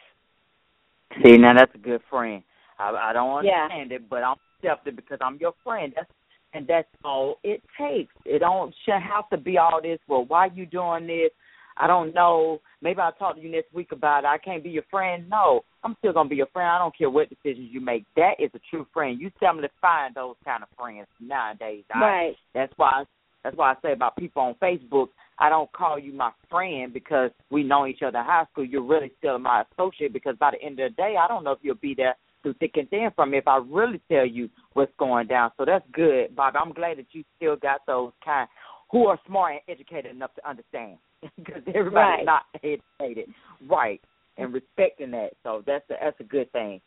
See, 1.24 1.36
now 1.36 1.54
that's 1.54 1.74
a 1.74 1.78
good 1.78 2.00
friend. 2.10 2.42
I, 2.78 2.90
I 2.90 3.12
don't 3.12 3.44
Yeah. 3.44 3.64
understand 3.64 3.92
it, 3.92 4.08
but 4.08 4.22
I'm 4.22 4.36
accepted 4.58 4.96
because 4.96 5.18
I'm 5.20 5.36
your 5.40 5.54
friend. 5.64 5.92
That's 5.96 6.10
and 6.54 6.66
that's 6.66 6.88
all 7.04 7.38
it 7.44 7.62
takes. 7.78 8.12
It 8.24 8.38
don't 8.38 8.74
shouldn't 8.84 9.04
have 9.04 9.28
to 9.30 9.36
be 9.36 9.58
all 9.58 9.80
this. 9.82 9.98
Well, 10.08 10.24
why 10.24 10.46
you 10.46 10.64
doing 10.64 11.06
this? 11.06 11.30
I 11.78 11.86
don't 11.86 12.14
know. 12.14 12.60
Maybe 12.82 13.00
I'll 13.00 13.12
talk 13.12 13.36
to 13.36 13.40
you 13.40 13.50
next 13.50 13.72
week 13.72 13.92
about 13.92 14.24
it. 14.24 14.26
I 14.26 14.38
can't 14.38 14.62
be 14.62 14.70
your 14.70 14.84
friend. 14.90 15.28
No, 15.28 15.62
I'm 15.84 15.94
still 15.98 16.12
gonna 16.12 16.28
be 16.28 16.36
your 16.36 16.46
friend. 16.46 16.68
I 16.68 16.78
don't 16.78 16.96
care 16.96 17.10
what 17.10 17.28
decisions 17.28 17.68
you 17.70 17.80
make. 17.80 18.04
That 18.16 18.34
is 18.38 18.50
a 18.54 18.60
true 18.70 18.86
friend. 18.92 19.20
You 19.20 19.30
tell 19.40 19.54
me 19.54 19.62
to 19.62 19.70
find 19.80 20.14
those 20.14 20.36
kind 20.44 20.62
of 20.62 20.68
friends 20.76 21.06
nowadays. 21.20 21.84
I, 21.92 22.00
Right. 22.00 22.36
that's 22.54 22.72
why 22.76 23.04
that's 23.44 23.56
why 23.56 23.72
I 23.72 23.76
say 23.82 23.92
about 23.92 24.16
people 24.16 24.42
on 24.42 24.54
Facebook, 24.56 25.08
I 25.38 25.48
don't 25.48 25.70
call 25.72 25.98
you 25.98 26.12
my 26.12 26.32
friend 26.50 26.92
because 26.92 27.30
we 27.50 27.62
know 27.62 27.86
each 27.86 28.02
other 28.02 28.18
in 28.18 28.24
high 28.24 28.44
school. 28.50 28.64
You're 28.64 28.82
really 28.82 29.12
still 29.18 29.38
my 29.38 29.62
associate 29.72 30.12
because 30.12 30.36
by 30.38 30.50
the 30.50 30.62
end 30.62 30.80
of 30.80 30.90
the 30.90 30.96
day, 30.96 31.14
I 31.18 31.28
don't 31.28 31.44
know 31.44 31.52
if 31.52 31.60
you'll 31.62 31.76
be 31.76 31.94
there 31.94 32.16
through 32.42 32.54
thick 32.54 32.72
and 32.76 32.88
thin 32.90 33.10
from 33.14 33.30
me 33.30 33.38
if 33.38 33.48
I 33.48 33.58
really 33.58 34.00
tell 34.10 34.26
you 34.26 34.48
what's 34.72 34.92
going 34.98 35.28
down. 35.28 35.52
So 35.56 35.64
that's 35.64 35.84
good, 35.92 36.34
Bobbie. 36.34 36.58
I'm 36.58 36.72
glad 36.72 36.98
that 36.98 37.06
you 37.12 37.24
still 37.36 37.56
got 37.56 37.86
those 37.86 38.12
kind 38.24 38.48
who 38.90 39.06
are 39.06 39.18
smart 39.26 39.52
and 39.52 39.60
educated 39.68 40.10
enough 40.10 40.34
to 40.34 40.48
understand 40.48 40.98
because 41.36 41.62
everybody's 41.68 41.94
Right. 41.94 42.24
not 42.24 42.42
educated, 42.62 43.32
right? 43.68 44.00
And 44.36 44.52
respecting 44.52 45.10
that. 45.12 45.30
So 45.42 45.62
that's 45.66 45.88
a, 45.90 45.94
that's 46.00 46.20
a 46.20 46.24
good 46.24 46.50
thing. 46.52 46.80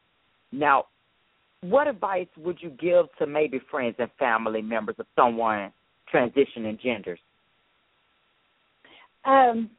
Now, 0.51 0.85
what 1.61 1.87
advice 1.87 2.27
would 2.37 2.57
you 2.61 2.69
give 2.69 3.05
to 3.19 3.27
maybe 3.27 3.59
friends 3.69 3.95
and 3.99 4.09
family 4.17 4.61
members 4.61 4.95
of 4.99 5.05
someone 5.15 5.71
transitioning 6.13 6.79
genders? 6.81 7.19
Um 9.25 9.69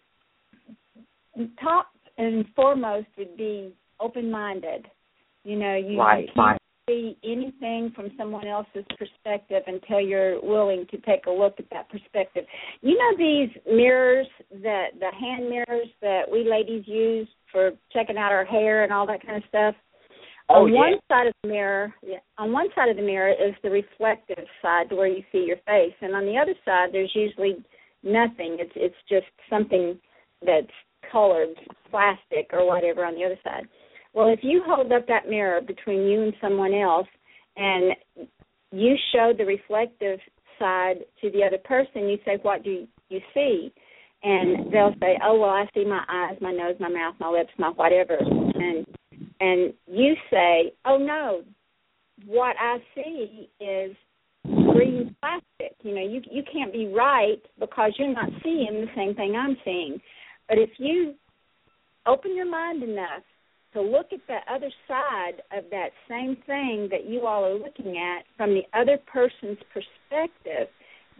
top 1.62 1.88
and 2.18 2.44
foremost 2.54 3.06
would 3.18 3.36
be 3.36 3.72
open 4.00 4.30
minded. 4.30 4.86
You 5.44 5.56
know, 5.56 5.74
you, 5.76 5.98
Right, 5.98 6.28
can't 6.34 6.61
see 6.92 7.16
anything 7.24 7.92
from 7.94 8.10
someone 8.16 8.46
else's 8.46 8.84
perspective 8.98 9.62
until 9.66 10.00
you're 10.00 10.40
willing 10.42 10.86
to 10.90 10.98
take 10.98 11.26
a 11.26 11.30
look 11.30 11.54
at 11.58 11.68
that 11.70 11.88
perspective. 11.88 12.44
You 12.80 12.96
know 12.96 13.16
these 13.16 13.50
mirrors 13.66 14.26
that 14.62 14.88
the 14.98 15.10
hand 15.18 15.48
mirrors 15.48 15.88
that 16.00 16.22
we 16.30 16.48
ladies 16.48 16.84
use 16.86 17.28
for 17.50 17.72
checking 17.92 18.16
out 18.16 18.32
our 18.32 18.44
hair 18.44 18.84
and 18.84 18.92
all 18.92 19.06
that 19.06 19.24
kind 19.24 19.36
of 19.36 19.48
stuff. 19.48 19.74
Oh, 20.48 20.64
on 20.64 20.72
yeah. 20.72 20.78
one 20.78 20.94
side 21.08 21.26
of 21.28 21.34
the 21.42 21.48
mirror, 21.48 21.94
yeah, 22.02 22.18
on 22.36 22.52
one 22.52 22.68
side 22.74 22.88
of 22.88 22.96
the 22.96 23.02
mirror 23.02 23.30
is 23.30 23.54
the 23.62 23.70
reflective 23.70 24.44
side 24.60 24.90
to 24.90 24.96
where 24.96 25.06
you 25.06 25.22
see 25.30 25.44
your 25.46 25.58
face, 25.66 25.94
and 26.00 26.14
on 26.14 26.26
the 26.26 26.36
other 26.36 26.54
side 26.64 26.88
there's 26.92 27.12
usually 27.14 27.64
nothing. 28.02 28.56
It's 28.58 28.72
it's 28.74 28.96
just 29.08 29.26
something 29.48 29.98
that's 30.44 30.66
colored 31.10 31.54
plastic 31.90 32.50
or 32.52 32.66
whatever 32.66 33.04
on 33.04 33.14
the 33.14 33.24
other 33.24 33.38
side. 33.44 33.66
Well, 34.14 34.28
if 34.28 34.40
you 34.42 34.62
hold 34.66 34.92
up 34.92 35.06
that 35.08 35.28
mirror 35.28 35.60
between 35.60 36.06
you 36.06 36.22
and 36.22 36.32
someone 36.40 36.74
else 36.74 37.08
and 37.56 37.94
you 38.70 38.94
show 39.12 39.32
the 39.36 39.44
reflective 39.44 40.18
side 40.58 40.96
to 41.20 41.30
the 41.30 41.42
other 41.44 41.58
person, 41.58 42.08
you 42.08 42.18
say, 42.24 42.38
What 42.42 42.62
do 42.62 42.86
you 43.08 43.20
see? 43.34 43.72
And 44.22 44.72
they'll 44.72 44.94
say, 45.00 45.18
Oh 45.24 45.38
well 45.40 45.50
I 45.50 45.66
see 45.74 45.84
my 45.84 46.04
eyes, 46.08 46.36
my 46.40 46.52
nose, 46.52 46.76
my 46.78 46.88
mouth, 46.88 47.14
my 47.18 47.28
lips, 47.28 47.50
my 47.58 47.68
whatever 47.68 48.18
and 48.18 48.86
and 49.40 49.72
you 49.86 50.14
say, 50.30 50.72
Oh 50.84 50.98
no, 50.98 51.42
what 52.26 52.54
I 52.60 52.78
see 52.94 53.48
is 53.60 53.96
green 54.44 55.14
plastic. 55.20 55.76
You 55.82 55.94
know, 55.94 56.06
you 56.06 56.22
you 56.30 56.42
can't 56.52 56.72
be 56.72 56.86
right 56.86 57.42
because 57.58 57.92
you're 57.98 58.12
not 58.12 58.30
seeing 58.42 58.86
the 58.86 58.86
same 58.94 59.14
thing 59.14 59.34
I'm 59.36 59.56
seeing. 59.64 60.00
But 60.48 60.58
if 60.58 60.70
you 60.78 61.14
open 62.06 62.36
your 62.36 62.50
mind 62.50 62.82
enough 62.82 63.22
to 63.74 63.80
look 63.80 64.06
at 64.12 64.20
the 64.26 64.38
other 64.52 64.70
side 64.86 65.42
of 65.56 65.64
that 65.70 65.90
same 66.08 66.36
thing 66.46 66.88
that 66.90 67.06
you 67.06 67.26
all 67.26 67.44
are 67.44 67.54
looking 67.54 67.98
at 67.98 68.24
from 68.36 68.50
the 68.50 68.62
other 68.78 68.98
person's 69.10 69.58
perspective, 69.72 70.68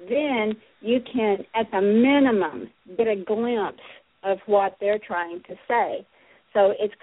then 0.08 0.54
you 0.80 1.00
can, 1.12 1.38
at 1.54 1.70
the 1.70 1.80
minimum, 1.80 2.70
get 2.96 3.08
a 3.08 3.16
glimpse 3.16 3.82
of 4.22 4.38
what 4.46 4.76
they're 4.80 4.98
trying 4.98 5.40
to 5.48 5.54
say. 5.68 6.06
So 6.52 6.74
it's 6.78 6.94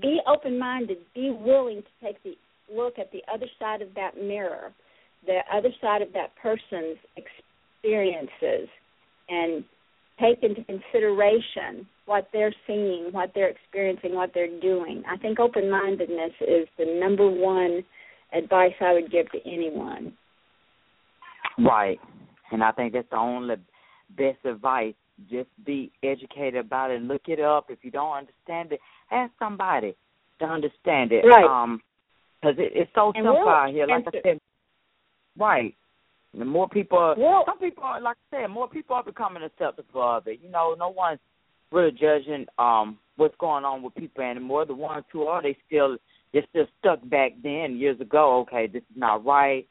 be 0.00 0.20
open-minded, 0.26 0.98
be 1.14 1.30
willing 1.30 1.82
to 1.82 2.06
take 2.06 2.22
the 2.22 2.34
look 2.72 2.98
at 2.98 3.10
the 3.12 3.22
other 3.32 3.46
side 3.58 3.82
of 3.82 3.88
that 3.94 4.16
mirror, 4.16 4.72
the 5.26 5.40
other 5.52 5.70
side 5.80 6.02
of 6.02 6.12
that 6.12 6.34
person's 6.40 6.98
experiences, 7.16 8.68
and 9.28 9.64
take 10.20 10.42
into 10.42 10.62
consideration 10.64 11.86
what 12.06 12.28
they're 12.32 12.54
seeing, 12.66 13.08
what 13.12 13.32
they're 13.34 13.48
experiencing, 13.48 14.14
what 14.14 14.32
they're 14.34 14.60
doing. 14.60 15.02
I 15.10 15.16
think 15.16 15.40
open 15.40 15.70
mindedness 15.70 16.32
is 16.40 16.68
the 16.78 16.84
number 17.00 17.28
one 17.28 17.82
advice 18.32 18.72
I 18.80 18.92
would 18.92 19.10
give 19.10 19.30
to 19.32 19.38
anyone. 19.46 20.12
Right. 21.58 21.98
And 22.52 22.62
I 22.62 22.72
think 22.72 22.92
that's 22.92 23.08
the 23.10 23.16
only 23.16 23.56
best 24.16 24.44
advice. 24.44 24.94
Just 25.30 25.48
be 25.64 25.92
educated 26.02 26.56
about 26.56 26.90
it 26.90 27.00
look 27.00 27.22
it 27.28 27.40
up. 27.40 27.66
If 27.68 27.78
you 27.82 27.90
don't 27.90 28.16
understand 28.16 28.72
it, 28.72 28.80
ask 29.12 29.32
somebody 29.38 29.94
to 30.40 30.44
understand 30.44 31.12
it. 31.12 31.24
Right. 31.24 31.44
Um, 31.44 31.80
because 32.40 32.56
it, 32.58 32.72
it's 32.74 32.90
so 32.94 33.06
And 33.14 33.24
simple 33.24 33.40
we'll 33.40 33.48
out 33.48 33.70
here. 33.70 33.86
Like 33.86 34.04
I 34.08 34.20
said, 34.22 34.40
right. 35.38 35.74
The 36.36 36.44
more 36.44 36.68
people, 36.68 37.14
Well- 37.16 37.44
some 37.46 37.58
people, 37.58 37.84
are, 37.84 38.00
like 38.00 38.16
I 38.32 38.42
said, 38.42 38.46
more 38.48 38.68
people 38.68 38.96
are 38.96 39.04
becoming 39.04 39.42
acceptable 39.42 40.02
of 40.02 40.26
it. 40.26 40.40
You 40.42 40.50
know, 40.50 40.74
no 40.76 40.88
one's 40.88 41.20
really 41.74 41.90
judging 41.92 42.46
um 42.58 42.98
what's 43.16 43.36
going 43.38 43.64
on 43.64 43.82
with 43.82 43.94
people 43.94 44.24
anymore. 44.24 44.64
The 44.64 44.74
ones 44.74 45.04
who 45.12 45.24
are, 45.24 45.42
they 45.42 45.56
still 45.66 45.96
just 46.34 46.46
just 46.54 46.70
stuck 46.80 47.06
back 47.08 47.32
then 47.42 47.76
years 47.76 48.00
ago. 48.00 48.40
Okay, 48.40 48.66
this 48.66 48.82
is 48.82 48.96
not 48.96 49.24
right. 49.24 49.66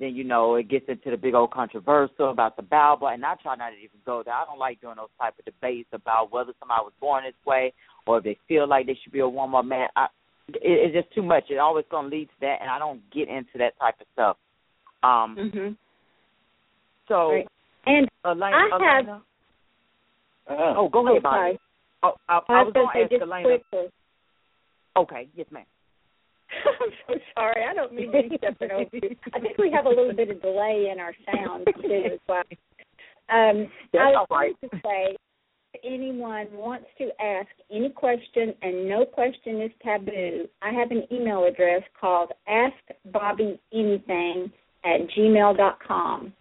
Then 0.00 0.14
you 0.14 0.24
know 0.24 0.56
it 0.56 0.68
gets 0.68 0.86
into 0.88 1.10
the 1.10 1.16
big 1.16 1.34
old 1.34 1.52
controversial 1.52 2.30
about 2.30 2.56
the 2.56 2.62
Bible, 2.62 3.08
and 3.08 3.24
I 3.24 3.34
try 3.42 3.56
not 3.56 3.70
to 3.70 3.76
even 3.76 4.00
go 4.04 4.22
there. 4.24 4.34
I 4.34 4.44
don't 4.44 4.58
like 4.58 4.80
doing 4.80 4.96
those 4.96 5.08
type 5.20 5.34
of 5.38 5.44
debates 5.44 5.88
about 5.92 6.32
whether 6.32 6.52
somebody 6.58 6.82
was 6.84 6.92
born 7.00 7.24
this 7.24 7.34
way 7.46 7.72
or 8.06 8.18
if 8.18 8.24
they 8.24 8.36
feel 8.48 8.68
like 8.68 8.86
they 8.86 8.98
should 9.02 9.12
be 9.12 9.20
a 9.20 9.28
woman 9.28 9.54
or 9.54 9.62
man. 9.62 9.88
I, 9.96 10.06
it, 10.48 10.60
it's 10.62 10.94
just 10.94 11.14
too 11.14 11.22
much. 11.22 11.44
It 11.48 11.58
always 11.58 11.84
gonna 11.90 12.08
lead 12.08 12.26
to 12.26 12.40
that, 12.40 12.58
and 12.60 12.68
I 12.70 12.78
don't 12.78 13.00
get 13.12 13.28
into 13.28 13.56
that 13.58 13.78
type 13.78 13.94
of 14.00 14.06
stuff. 14.12 14.36
Um. 15.02 15.50
hmm 15.52 15.68
So, 17.08 17.30
Right. 17.32 17.48
And 17.86 18.08
Elena, 18.24 18.44
I 18.56 18.68
have- 18.72 18.80
Elena- 18.82 19.22
Uh-huh. 20.46 20.74
oh, 20.76 20.88
go 20.88 21.06
ahead, 21.06 21.18
oh, 21.18 21.22
Bonnie. 21.22 21.58
Oh, 22.02 22.12
I, 22.28 22.34
I, 22.34 22.36
I 22.36 22.38
was 22.62 22.66
was 22.66 22.72
gonna 22.74 22.74
going 22.74 22.86
to 22.86 22.92
say 22.94 23.02
ask 23.02 23.10
just 23.10 23.22
Elena. 23.22 23.48
quickly. 23.70 23.88
Okay, 24.96 25.28
yes, 25.34 25.46
ma'am. 25.50 25.64
I'm 26.80 26.90
so 27.08 27.14
sorry. 27.34 27.64
I 27.68 27.74
don't 27.74 27.92
mean 27.94 28.12
to 28.12 28.22
be 28.28 28.36
stepping 28.38 28.70
over 28.70 28.88
you. 29.02 29.16
I 29.34 29.40
think 29.40 29.58
we 29.58 29.70
have 29.72 29.86
a 29.86 29.88
little 29.88 30.12
bit 30.14 30.30
of 30.30 30.40
delay 30.42 30.90
in 30.92 31.00
our 31.00 31.14
sound 31.32 31.66
too 31.82 32.02
as 32.12 32.20
well. 32.28 32.42
Um, 33.30 33.68
That's 33.92 34.02
I 34.02 34.06
would 34.10 34.14
was 34.14 34.26
right. 34.30 34.54
going 34.60 34.70
to 34.70 34.76
say, 34.84 35.16
if 35.72 35.80
anyone 35.84 36.46
wants 36.52 36.86
to 36.98 37.10
ask 37.20 37.48
any 37.72 37.88
question 37.88 38.54
and 38.62 38.88
no 38.88 39.04
question 39.04 39.60
is 39.62 39.70
taboo, 39.82 40.46
I 40.62 40.70
have 40.72 40.90
an 40.90 41.04
email 41.10 41.44
address 41.44 41.82
called 41.98 42.30
askbobbyanything 42.48 44.50
at 44.84 45.00
gmail 45.16 45.56
dot 45.56 45.78
com. 45.84 46.32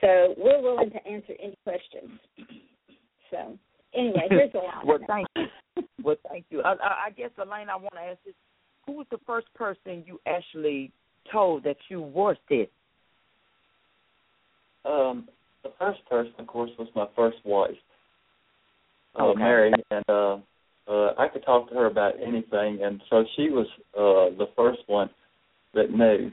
So 0.00 0.34
we're 0.38 0.62
willing 0.62 0.90
to 0.90 1.06
answer 1.06 1.34
any 1.42 1.56
questions. 1.64 2.18
So 3.32 3.58
anyway, 3.94 4.26
here's 4.30 4.54
a 4.54 4.58
line. 4.58 4.66
well, 4.86 4.98
thank 5.08 5.26
you. 5.34 5.46
Well, 6.04 6.16
thank 6.28 6.44
you. 6.50 6.62
I, 6.62 6.74
I, 6.74 7.06
I 7.06 7.10
guess, 7.16 7.30
Elaine, 7.38 7.68
I 7.68 7.76
want 7.76 7.94
to 7.94 8.00
ask 8.00 8.18
this: 8.24 8.34
Who 8.86 8.92
was 8.92 9.06
the 9.10 9.18
first 9.26 9.52
person 9.54 10.04
you 10.06 10.20
actually 10.26 10.92
told 11.32 11.64
that 11.64 11.76
you 11.88 12.02
were 12.02 12.36
sick? 12.48 12.70
Um, 14.84 15.28
the 15.62 15.70
first 15.78 16.00
person, 16.08 16.32
of 16.38 16.46
course, 16.46 16.70
was 16.78 16.88
my 16.94 17.06
first 17.16 17.38
wife, 17.44 17.70
uh, 19.18 19.26
Okay. 19.26 19.38
Mary, 19.38 19.72
and 19.90 20.04
uh, 20.08 20.38
uh, 20.88 21.14
I 21.16 21.28
could 21.32 21.44
talk 21.44 21.68
to 21.68 21.74
her 21.76 21.86
about 21.86 22.14
anything, 22.20 22.80
and 22.82 23.00
so 23.08 23.24
she 23.36 23.48
was 23.50 23.66
uh, 23.96 24.36
the 24.36 24.48
first 24.56 24.80
one 24.86 25.08
that 25.74 25.90
knew. 25.90 26.30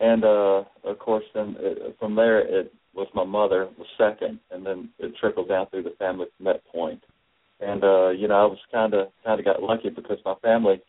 And 0.00 0.24
uh, 0.24 0.64
of 0.84 0.98
course, 0.98 1.24
then 1.34 1.56
uh, 1.58 1.90
from 1.98 2.14
there, 2.14 2.40
it 2.40 2.72
was 2.98 3.08
my 3.14 3.24
mother 3.24 3.68
was 3.78 3.86
second, 3.96 4.40
and 4.50 4.66
then 4.66 4.90
it 4.98 5.14
trickled 5.20 5.48
down 5.48 5.68
through 5.68 5.84
the 5.84 5.94
family 5.98 6.26
from 6.36 6.46
that 6.46 6.66
point. 6.66 7.02
And 7.60 7.82
uh, 7.82 8.10
you 8.10 8.28
know, 8.28 8.34
I 8.34 8.44
was 8.44 8.58
kind 8.72 8.92
of 8.94 9.08
kind 9.24 9.38
of 9.38 9.46
got 9.46 9.62
lucky 9.62 9.90
because 9.90 10.18
my 10.24 10.34
family, 10.42 10.82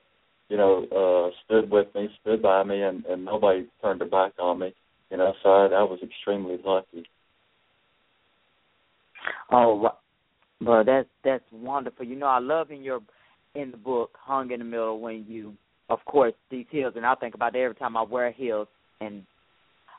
you 0.49 0.57
know, 0.57 0.85
uh, 0.91 1.29
stood 1.45 1.71
with 1.71 1.87
me, 1.95 2.09
stood 2.21 2.41
by 2.41 2.63
me, 2.63 2.81
and, 2.81 3.05
and 3.05 3.23
nobody 3.23 3.67
turned 3.81 4.01
their 4.01 4.09
back 4.09 4.33
on 4.39 4.59
me. 4.59 4.73
You 5.09 5.17
know, 5.17 5.33
so 5.41 5.49
I, 5.49 5.65
I 5.65 5.83
was 5.83 5.99
extremely 6.03 6.57
lucky. 6.63 7.05
Oh, 9.51 9.89
well, 10.61 10.83
that's 10.83 11.07
that's 11.23 11.43
wonderful. 11.51 12.05
You 12.05 12.15
know, 12.15 12.27
I 12.27 12.39
love 12.39 12.71
in 12.71 12.83
your 12.83 13.01
in 13.55 13.71
the 13.71 13.77
book, 13.77 14.11
hung 14.19 14.51
in 14.51 14.59
the 14.59 14.65
middle, 14.65 14.99
when 14.99 15.25
you, 15.27 15.53
of 15.89 15.99
course, 16.05 16.33
these 16.51 16.67
heels, 16.69 16.93
and 16.95 17.05
I 17.05 17.15
think 17.15 17.33
about 17.35 17.55
it 17.55 17.59
every 17.59 17.75
time 17.75 17.97
I 17.97 18.03
wear 18.03 18.31
heels, 18.31 18.67
and 19.01 19.23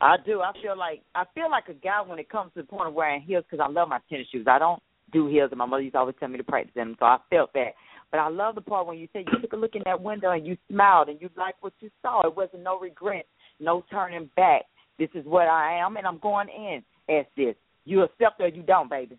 I 0.01 0.17
do. 0.25 0.41
I 0.41 0.53
feel 0.63 0.79
like 0.79 1.03
I 1.15 1.25
feel 1.35 1.51
like 1.51 1.69
a 1.69 1.75
guy 1.75 2.01
when 2.01 2.19
it 2.19 2.31
comes 2.31 2.53
to 2.55 2.63
the 2.63 2.67
point 2.67 2.89
of 2.89 2.95
wearing 2.95 3.21
heels 3.21 3.45
because 3.49 3.65
I 3.65 3.71
love 3.71 3.89
my 3.89 3.99
tennis 4.09 4.27
shoes. 4.33 4.47
I 4.49 4.59
don't 4.59 4.83
do 5.13 5.27
heels, 5.27 5.51
and 5.51 5.59
my 5.59 5.67
mother 5.67 5.83
used 5.83 5.95
to 5.95 5.99
always 5.99 6.17
tell 6.19 6.29
me 6.29 6.39
to 6.39 6.45
practice 6.45 6.75
them, 6.75 6.97
so 6.99 7.05
I 7.05 7.19
felt 7.29 7.53
that. 7.55 7.75
But 8.11 8.19
I 8.19 8.29
love 8.29 8.55
the 8.55 8.61
part 8.61 8.87
when 8.87 8.99
you 8.99 9.09
said 9.13 9.25
you 9.31 9.41
took 9.41 9.53
a 9.53 9.57
look 9.57 9.75
in 9.75 9.83
that 9.85 10.01
window 10.01 10.31
and 10.31 10.47
you 10.47 10.57
smiled 10.71 11.09
and 11.09 11.21
you 11.21 11.29
liked 11.37 11.63
what 11.63 11.73
you 11.81 11.91
saw. 12.03 12.27
It 12.27 12.37
wasn't 12.37 12.63
no 12.63 12.79
regret, 12.79 13.27
no 13.61 13.85
turning 13.91 14.31
back. 14.37 14.63
This 14.99 15.11
is 15.15 15.25
what 15.27 15.47
I 15.47 15.79
am, 15.79 15.97
and 15.97 16.07
I'm 16.07 16.19
going 16.19 16.49
in 16.49 16.83
as 17.15 17.27
this. 17.37 17.55
You 17.85 18.03
accept 18.03 18.41
or 18.41 18.49
you 18.49 18.63
don't, 18.63 18.91
baby. 18.91 19.17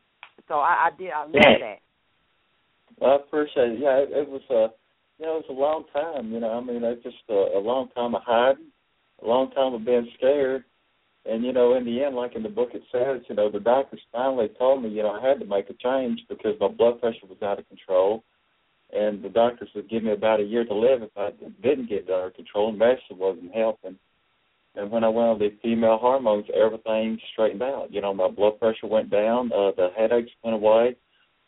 So 0.47 0.55
I, 0.55 0.89
I 0.89 0.97
did. 0.97 1.11
I 1.11 1.23
love 1.23 1.31
that. 1.33 1.75
Well, 2.99 3.11
I 3.11 3.15
appreciate 3.15 3.73
it. 3.73 3.79
Yeah, 3.79 3.97
it, 3.97 4.09
it 4.11 4.29
was 4.29 4.41
a, 4.49 4.67
you 5.19 5.25
know, 5.25 5.37
it 5.37 5.45
was 5.47 5.49
a 5.49 5.53
long 5.53 5.85
time. 5.93 6.31
You 6.31 6.39
know, 6.39 6.51
I 6.51 6.61
mean, 6.61 6.83
it 6.83 7.03
just 7.03 7.15
a, 7.29 7.57
a 7.57 7.59
long 7.59 7.89
time 7.95 8.15
of 8.15 8.21
hiding, 8.25 8.71
a 9.23 9.27
long 9.27 9.51
time 9.51 9.73
of 9.73 9.85
being 9.85 10.09
scared, 10.17 10.65
and 11.25 11.43
you 11.43 11.53
know, 11.53 11.75
in 11.75 11.85
the 11.85 12.03
end, 12.03 12.15
like 12.15 12.35
in 12.35 12.43
the 12.43 12.49
book 12.49 12.69
it 12.73 12.81
says, 12.91 13.21
you 13.29 13.35
know, 13.35 13.49
the 13.49 13.59
doctors 13.59 14.01
finally 14.11 14.49
told 14.57 14.83
me, 14.83 14.89
you 14.89 15.03
know, 15.03 15.11
I 15.11 15.27
had 15.27 15.39
to 15.39 15.45
make 15.45 15.69
a 15.69 15.73
change 15.73 16.21
because 16.27 16.55
my 16.59 16.67
blood 16.67 16.99
pressure 16.99 17.27
was 17.27 17.41
out 17.43 17.59
of 17.59 17.67
control, 17.67 18.23
and 18.91 19.23
the 19.23 19.29
doctors 19.29 19.69
would 19.75 19.89
give 19.89 20.03
me 20.03 20.11
about 20.11 20.39
a 20.39 20.43
year 20.43 20.65
to 20.65 20.73
live 20.73 21.03
if 21.03 21.15
I 21.15 21.31
didn't 21.61 21.89
get 21.89 22.07
it 22.07 22.09
under 22.09 22.31
control, 22.31 22.69
and 22.69 22.79
medicine 22.79 23.17
wasn't 23.17 23.53
helping. 23.53 23.97
And 24.75 24.89
when 24.89 25.03
I 25.03 25.09
went 25.09 25.29
on 25.29 25.39
the 25.39 25.53
female 25.61 25.97
hormones, 25.97 26.45
everything 26.55 27.19
straightened 27.33 27.61
out. 27.61 27.91
You 27.91 28.01
know, 28.01 28.13
my 28.13 28.29
blood 28.29 28.57
pressure 28.59 28.87
went 28.87 29.09
down, 29.09 29.51
uh, 29.51 29.71
the 29.75 29.89
headaches 29.97 30.31
went 30.43 30.55
away, 30.55 30.95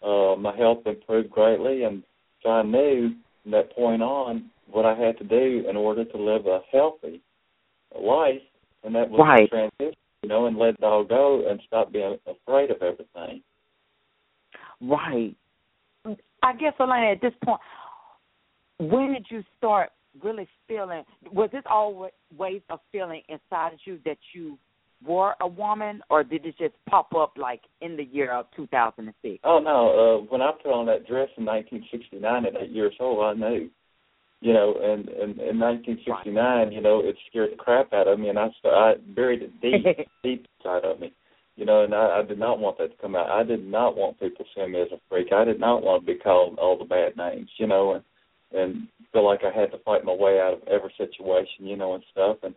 uh, 0.03 0.35
my 0.37 0.55
health 0.55 0.85
improved 0.85 1.31
greatly, 1.31 1.83
and 1.83 2.03
so 2.43 2.49
I 2.49 2.63
knew 2.63 3.15
from 3.41 3.51
that 3.53 3.73
point 3.73 4.03
on 4.03 4.49
what 4.69 4.85
I 4.85 4.95
had 4.95 5.17
to 5.17 5.23
do 5.23 5.65
in 5.67 5.75
order 5.77 6.03
to 6.03 6.17
live 6.17 6.45
a 6.45 6.59
healthy 6.71 7.21
life, 7.99 8.41
and 8.83 8.95
that 8.95 9.09
was 9.09 9.19
Right. 9.19 9.49
to 9.49 9.69
transition, 9.69 9.99
you 10.21 10.29
know, 10.29 10.45
and 10.45 10.57
let 10.57 10.75
it 10.75 10.83
all 10.83 11.03
go 11.03 11.47
and 11.47 11.61
stop 11.67 11.91
being 11.91 12.19
afraid 12.25 12.71
of 12.71 12.81
everything. 12.81 13.43
Right. 14.81 15.35
I 16.43 16.53
guess, 16.53 16.73
Elena, 16.79 17.11
at 17.11 17.21
this 17.21 17.33
point, 17.43 17.61
when 18.79 19.13
did 19.13 19.25
you 19.29 19.43
start 19.57 19.91
really 20.21 20.47
feeling? 20.67 21.03
Was 21.31 21.49
this 21.51 21.63
always 21.69 22.11
a 22.69 22.77
feeling 22.91 23.21
inside 23.29 23.73
of 23.73 23.79
you 23.85 23.99
that 24.05 24.17
you 24.33 24.57
were 25.05 25.35
a 25.41 25.47
woman, 25.47 26.01
or 26.09 26.23
did 26.23 26.45
it 26.45 26.57
just 26.57 26.75
pop 26.89 27.13
up 27.15 27.37
like 27.37 27.61
in 27.81 27.95
the 27.95 28.03
year 28.03 28.31
of 28.31 28.47
2006? 28.55 29.39
Oh 29.43 29.59
no! 29.59 30.19
Uh, 30.19 30.25
when 30.29 30.41
I 30.41 30.51
put 30.51 30.71
on 30.71 30.85
that 30.87 31.07
dress 31.07 31.29
in 31.37 31.45
1969 31.45 32.45
at 32.45 32.61
eight 32.61 32.71
years 32.71 32.93
old, 32.99 33.23
I 33.23 33.33
knew. 33.33 33.69
You 34.43 34.51
know, 34.51 34.73
and, 34.75 35.07
and 35.07 35.39
in 35.39 35.57
1969, 35.57 36.73
you 36.73 36.81
know, 36.81 36.99
it 36.99 37.15
scared 37.29 37.53
the 37.53 37.55
crap 37.55 37.93
out 37.93 38.09
of 38.09 38.19
me, 38.19 38.27
and 38.27 38.37
I 38.37 38.47
st- 38.59 38.73
I 38.73 38.93
buried 39.15 39.41
it 39.41 39.61
deep, 39.61 39.85
deep 40.23 40.45
inside 40.59 40.83
of 40.83 40.99
me. 40.99 41.13
You 41.55 41.65
know, 41.65 41.83
and 41.85 41.95
I, 41.95 42.19
I 42.19 42.23
did 42.27 42.39
not 42.39 42.59
want 42.59 42.77
that 42.79 42.91
to 42.91 43.01
come 43.01 43.15
out. 43.15 43.29
I 43.29 43.43
did 43.43 43.65
not 43.65 43.95
want 43.95 44.19
people 44.19 44.43
seeing 44.53 44.73
me 44.73 44.81
as 44.81 44.89
a 44.91 44.99
freak. 45.07 45.31
I 45.31 45.45
did 45.45 45.61
not 45.61 45.81
want 45.81 46.05
to 46.05 46.13
be 46.13 46.19
called 46.19 46.57
all 46.59 46.77
the 46.77 46.83
bad 46.83 47.15
names. 47.15 47.49
You 47.57 47.67
know, 47.67 47.93
and 47.93 48.03
and 48.51 48.87
feel 49.13 49.25
like 49.25 49.39
I 49.45 49.57
had 49.57 49.71
to 49.71 49.77
fight 49.85 50.03
my 50.03 50.13
way 50.13 50.41
out 50.41 50.53
of 50.61 50.67
every 50.67 50.91
situation. 50.97 51.65
You 51.65 51.77
know, 51.77 51.93
and 51.93 52.03
stuff. 52.11 52.37
And 52.43 52.53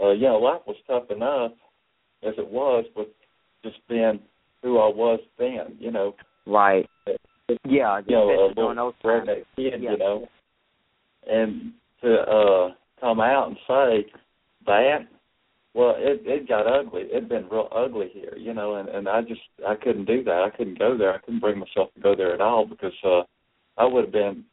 uh, 0.00 0.12
you 0.12 0.28
know, 0.28 0.38
life 0.38 0.62
was 0.68 0.76
tough 0.86 1.10
enough 1.10 1.50
as 2.22 2.34
it 2.38 2.48
was 2.48 2.84
with 2.94 3.08
just 3.64 3.78
being 3.88 4.20
who 4.62 4.78
I 4.78 4.86
was 4.86 5.18
then. 5.38 5.76
You 5.80 5.90
know, 5.90 6.14
Right. 6.46 6.88
Yeah, 7.64 8.00
you 8.06 8.14
know, 8.14 8.28
a 8.28 8.30
little 8.30 8.54
during 8.54 8.76
those 8.76 8.92
times. 9.02 9.28
redneck 9.28 9.44
kid, 9.56 9.82
Yeah. 9.82 9.90
you 9.92 9.98
know. 9.98 10.28
And 11.30 11.72
to 12.02 12.14
uh 12.14 12.74
come 13.00 13.20
out 13.20 13.48
and 13.48 13.56
say 13.66 14.10
that, 14.66 14.98
well, 15.74 15.94
it 15.98 16.22
it 16.24 16.48
got 16.48 16.66
ugly. 16.66 17.02
It'd 17.10 17.28
been 17.28 17.48
real 17.48 17.68
ugly 17.74 18.10
here, 18.12 18.36
you 18.36 18.54
know, 18.54 18.76
and 18.76 18.88
and 18.88 19.08
I 19.08 19.22
just 19.22 19.40
I 19.66 19.74
couldn't 19.74 20.04
do 20.06 20.22
that. 20.24 20.42
I 20.52 20.56
couldn't 20.56 20.78
go 20.78 20.96
there. 20.96 21.12
I 21.14 21.18
couldn't 21.18 21.40
bring 21.40 21.58
myself 21.58 21.92
to 21.94 22.00
go 22.00 22.14
there 22.14 22.34
at 22.34 22.40
all 22.40 22.66
because 22.66 22.92
uh 23.04 23.22
I 23.76 23.84
would 23.84 24.04
have 24.04 24.12
been 24.12 24.44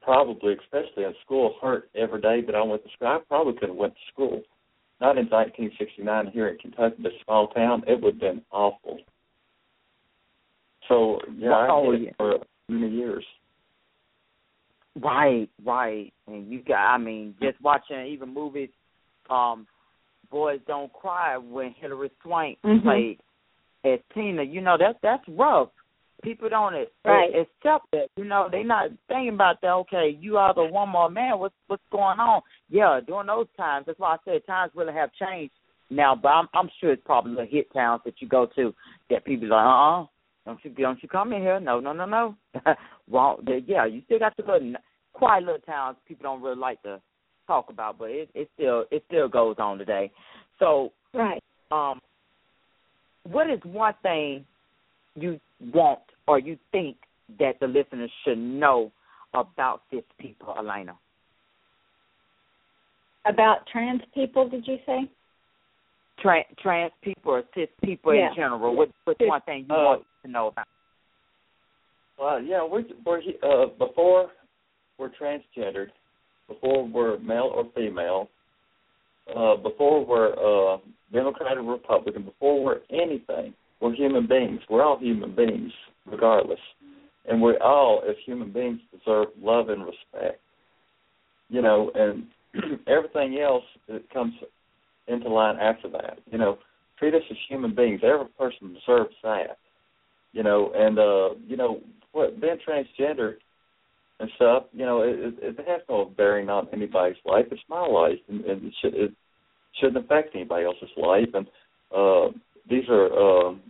probably, 0.00 0.54
especially 0.54 1.04
in 1.04 1.14
school, 1.24 1.54
hurt 1.60 1.88
every 1.94 2.20
day 2.20 2.40
that 2.46 2.54
I 2.54 2.62
went 2.62 2.82
to 2.84 2.90
school. 2.92 3.08
I 3.08 3.18
probably 3.28 3.54
could 3.54 3.68
have 3.68 3.76
went 3.78 3.94
to 3.94 4.12
school. 4.12 4.42
Not 5.00 5.18
in 5.18 5.26
1969 5.26 6.28
here 6.32 6.48
in 6.48 6.58
Kentucky, 6.58 7.02
this 7.02 7.12
small 7.24 7.48
town. 7.48 7.82
It 7.86 8.00
would 8.00 8.14
have 8.14 8.20
been 8.20 8.42
awful. 8.50 8.98
So 10.88 11.18
yeah, 11.36 11.66
Oh, 11.70 11.88
I 11.92 11.96
did 11.96 12.02
yeah. 12.02 12.08
it 12.10 12.14
for 12.16 12.38
many 12.68 12.88
years. 12.94 13.24
Right, 15.00 15.48
right. 15.64 16.12
And 16.26 16.50
you 16.50 16.62
got 16.62 16.94
I 16.94 16.98
mean, 16.98 17.34
just 17.40 17.60
watching 17.62 18.06
even 18.06 18.32
movies, 18.32 18.70
um, 19.30 19.66
Boys 20.30 20.60
Don't 20.66 20.92
Cry 20.92 21.36
when 21.36 21.72
Hilary 21.72 22.10
Swank 22.22 22.58
Mhm. 22.62 22.82
played 22.82 23.20
as 23.84 24.00
Teena, 24.14 24.44
you 24.44 24.60
know, 24.60 24.76
that 24.76 24.96
that's 25.02 25.26
rough. 25.28 25.70
People 26.22 26.48
don't 26.48 26.74
a- 26.74 26.86
Right. 27.04 27.34
accept 27.34 27.90
that. 27.92 28.08
You 28.16 28.24
know, 28.24 28.48
they 28.48 28.62
not 28.62 28.90
thinking 29.08 29.30
about 29.30 29.60
that, 29.60 29.72
okay, 29.72 30.10
you 30.10 30.38
are 30.38 30.54
the 30.54 30.64
one 30.64 30.88
more 30.88 31.10
man, 31.10 31.38
what's 31.38 31.54
what's 31.66 31.82
going 31.90 32.20
on? 32.20 32.42
Yeah, 32.68 33.00
during 33.00 33.26
those 33.26 33.48
times, 33.56 33.86
that's 33.86 33.98
why 33.98 34.14
I 34.14 34.18
said 34.24 34.46
times 34.46 34.72
really 34.74 34.92
have 34.92 35.12
changed 35.14 35.54
now, 35.90 36.14
but 36.14 36.28
I'm 36.28 36.48
I'm 36.54 36.68
sure 36.80 36.92
it's 36.92 37.02
probably 37.04 37.34
the 37.34 37.44
hit 37.44 37.72
towns 37.72 38.02
that 38.04 38.20
you 38.22 38.28
go 38.28 38.46
to 38.46 38.74
that 39.10 39.24
people 39.24 39.52
are 39.52 39.64
like, 39.64 39.66
uh 39.66 40.02
uh 40.02 40.06
don't 40.44 40.58
you 40.64 40.70
don't 40.70 41.02
you 41.02 41.08
come 41.08 41.32
in 41.32 41.40
here? 41.40 41.60
No, 41.60 41.80
no, 41.80 41.92
no, 41.92 42.04
no. 42.04 42.36
well, 43.08 43.40
Yeah, 43.66 43.86
you 43.86 44.02
still 44.06 44.18
got 44.18 44.36
to 44.36 44.42
go 44.42 44.58
to 44.58 44.74
quiet 45.12 45.44
little 45.44 45.60
towns 45.60 45.96
people 46.06 46.24
don't 46.24 46.42
really 46.42 46.56
like 46.56 46.82
to 46.82 47.00
talk 47.46 47.70
about, 47.70 47.98
but 47.98 48.10
it 48.10 48.30
it 48.34 48.48
still 48.54 48.84
it 48.90 49.04
still 49.08 49.28
goes 49.28 49.56
on 49.58 49.78
today. 49.78 50.10
So, 50.58 50.92
Right. 51.14 51.42
um, 51.70 52.00
what 53.24 53.50
is 53.50 53.60
one 53.64 53.94
thing 54.02 54.44
you 55.14 55.40
want 55.72 56.00
or 56.26 56.38
you 56.38 56.58
think 56.70 56.96
that 57.38 57.60
the 57.60 57.66
listeners 57.66 58.10
should 58.24 58.38
know 58.38 58.90
about 59.34 59.82
this 59.90 60.04
people, 60.18 60.54
Elena? 60.58 60.94
About 63.24 63.66
trans 63.70 64.02
people, 64.14 64.48
did 64.48 64.66
you 64.66 64.78
say? 64.84 65.08
Trans, 66.22 66.46
trans 66.62 66.92
people 67.02 67.32
or 67.32 67.42
cis 67.54 67.68
people 67.84 68.14
Yeah. 68.14 68.28
in 68.30 68.34
general. 68.36 68.74
What, 68.76 68.90
what's 69.04 69.20
one 69.20 69.40
thing 69.42 69.66
you 69.68 69.74
Uh, 69.74 69.84
want 69.84 70.04
to 70.24 70.30
know 70.30 70.46
about? 70.48 70.66
Well, 72.18 72.40
yeah, 72.40 72.62
we're, 72.64 72.84
we're 73.04 73.20
uh, 73.42 73.66
before 73.78 74.30
we're 74.98 75.10
transgendered, 75.10 75.88
before 76.46 76.86
we're 76.86 77.18
male 77.18 77.50
or 77.52 77.64
female, 77.74 78.28
uh, 79.34 79.56
before 79.56 80.04
we're 80.04 80.32
uh, 80.34 80.78
Democrat 81.12 81.56
or 81.56 81.62
Republican, 81.62 82.22
before 82.22 82.62
we're 82.62 82.80
anything, 82.90 83.54
we're 83.80 83.94
human 83.94 84.26
beings. 84.28 84.60
We're 84.70 84.84
all 84.84 84.98
human 84.98 85.34
beings, 85.34 85.72
regardless, 86.06 86.60
and 87.28 87.42
we 87.42 87.56
all, 87.56 88.02
as 88.08 88.14
human 88.24 88.52
beings, 88.52 88.80
deserve 88.92 89.28
love 89.40 89.68
and 89.70 89.84
respect. 89.84 90.40
You 91.48 91.62
know, 91.62 91.90
and 91.94 92.26
everything 92.86 93.38
else 93.40 93.64
that 93.88 94.08
comes 94.10 94.34
into 95.08 95.28
line 95.28 95.56
after 95.58 95.88
that. 95.90 96.18
You 96.30 96.38
know, 96.38 96.58
treat 96.98 97.14
us 97.14 97.22
as 97.30 97.36
human 97.48 97.74
beings. 97.74 98.00
Every 98.04 98.26
person 98.38 98.74
deserves 98.74 99.14
that. 99.22 99.58
You 100.32 100.42
know, 100.42 100.72
and 100.74 100.98
uh, 100.98 101.40
you 101.46 101.56
know 101.56 101.80
what 102.12 102.40
being 102.40 102.58
transgender 102.66 103.34
and 104.20 104.30
stuff. 104.36 104.64
You 104.72 104.86
know, 104.86 105.02
it, 105.02 105.34
it, 105.42 105.56
has 105.68 105.82
no 105.88 106.06
bearing 106.16 106.48
on 106.48 106.68
anybody's 106.72 107.16
life. 107.24 107.46
It's 107.50 107.60
my 107.68 107.84
life, 107.86 108.18
and, 108.28 108.44
and 108.44 108.64
it, 108.66 108.74
should, 108.80 108.94
it 108.94 109.12
shouldn't 109.80 110.04
affect 110.04 110.34
anybody 110.34 110.64
else's 110.64 110.88
life. 110.96 111.28
And 111.34 111.46
uh, 111.94 112.28
these 112.70 112.84
are 112.88 113.12
um, 113.12 113.60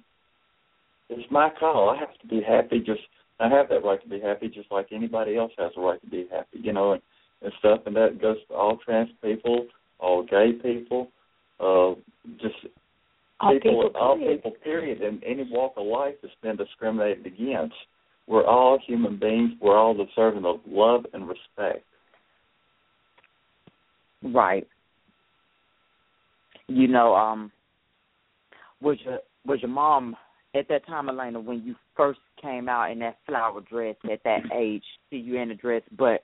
it's 1.08 1.30
my 1.30 1.50
call. 1.58 1.90
I 1.90 1.98
have 1.98 2.16
to 2.20 2.26
be 2.26 2.42
happy. 2.46 2.78
Just 2.78 3.00
I 3.40 3.48
have 3.48 3.68
that 3.70 3.84
right 3.84 4.00
to 4.02 4.08
be 4.08 4.20
happy, 4.20 4.48
just 4.48 4.70
like 4.70 4.88
anybody 4.92 5.36
else 5.36 5.52
has 5.58 5.72
a 5.76 5.80
right 5.80 6.00
to 6.00 6.06
be 6.06 6.28
happy. 6.30 6.58
You 6.60 6.72
know, 6.72 6.92
and, 6.92 7.02
and 7.42 7.52
stuff. 7.58 7.80
And 7.86 7.96
that 7.96 8.20
goes 8.20 8.36
to 8.48 8.54
all 8.54 8.76
trans 8.76 9.10
people, 9.22 9.66
all 9.98 10.22
gay 10.22 10.52
people, 10.52 11.08
uh, 11.62 11.94
just 12.40 12.54
All 13.40 13.52
people, 13.54 13.84
people, 13.84 14.00
all 14.00 14.16
period. 14.16 14.42
people, 14.42 14.56
period, 14.62 15.00
in 15.02 15.20
any 15.24 15.48
walk 15.50 15.74
of 15.76 15.86
life 15.86 16.14
that's 16.22 16.34
been 16.42 16.56
discriminated 16.56 17.26
against. 17.26 17.74
We're 18.26 18.46
all 18.46 18.78
human 18.86 19.18
beings. 19.18 19.52
We're 19.60 19.76
all 19.76 19.94
deserving 19.94 20.44
of 20.44 20.60
love 20.66 21.06
and 21.12 21.28
respect. 21.28 21.84
Right. 24.22 24.66
You 26.68 26.86
know, 26.86 27.14
um, 27.14 27.50
was 28.80 28.98
your 29.04 29.18
was 29.44 29.60
your 29.60 29.70
mom 29.70 30.16
at 30.54 30.68
that 30.68 30.86
time, 30.86 31.08
Elena, 31.08 31.40
when 31.40 31.62
you 31.64 31.74
first 31.96 32.20
came 32.40 32.68
out 32.68 32.92
in 32.92 33.00
that 33.00 33.18
flower 33.26 33.60
dress 33.60 33.96
at 34.10 34.22
that 34.24 34.42
age? 34.54 34.84
See 35.10 35.16
you 35.16 35.40
in 35.40 35.48
the 35.48 35.54
dress, 35.54 35.82
but 35.98 36.20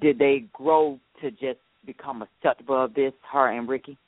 did 0.00 0.18
they 0.18 0.44
grow 0.52 0.98
to 1.20 1.30
just 1.30 1.58
become 1.84 2.22
acceptable 2.22 2.84
of 2.84 2.94
this, 2.94 3.12
her 3.30 3.50
and 3.50 3.68
Ricky? 3.68 3.98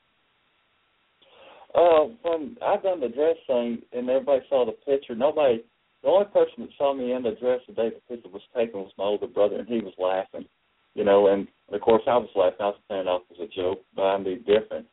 Uh, 1.74 2.10
when 2.22 2.56
I 2.62 2.76
done 2.78 3.00
the 3.00 3.08
dress 3.08 3.36
thing 3.46 3.82
and 3.92 4.08
everybody 4.08 4.42
saw 4.48 4.66
the 4.66 4.72
picture, 4.72 5.14
nobody, 5.14 5.62
the 6.02 6.08
only 6.08 6.26
person 6.26 6.64
that 6.64 6.70
saw 6.76 6.94
me 6.94 7.12
in 7.12 7.22
the 7.22 7.36
dress 7.40 7.60
the 7.68 7.74
day 7.74 7.90
the 7.90 8.14
picture 8.14 8.28
was 8.28 8.42
taken 8.56 8.80
was 8.80 8.92
my 8.98 9.04
older 9.04 9.28
brother, 9.28 9.56
and 9.56 9.68
he 9.68 9.80
was 9.80 9.94
laughing, 9.98 10.48
you 10.94 11.04
know. 11.04 11.28
And 11.28 11.46
of 11.72 11.80
course, 11.80 12.02
I 12.06 12.16
was 12.16 12.30
laughing. 12.34 12.58
I 12.60 12.66
was 12.66 12.80
playing 12.88 13.06
off 13.06 13.22
as 13.30 13.38
a 13.38 13.54
joke, 13.54 13.80
but 13.94 14.02
I'm 14.02 14.24
be 14.24 14.36
different. 14.36 14.86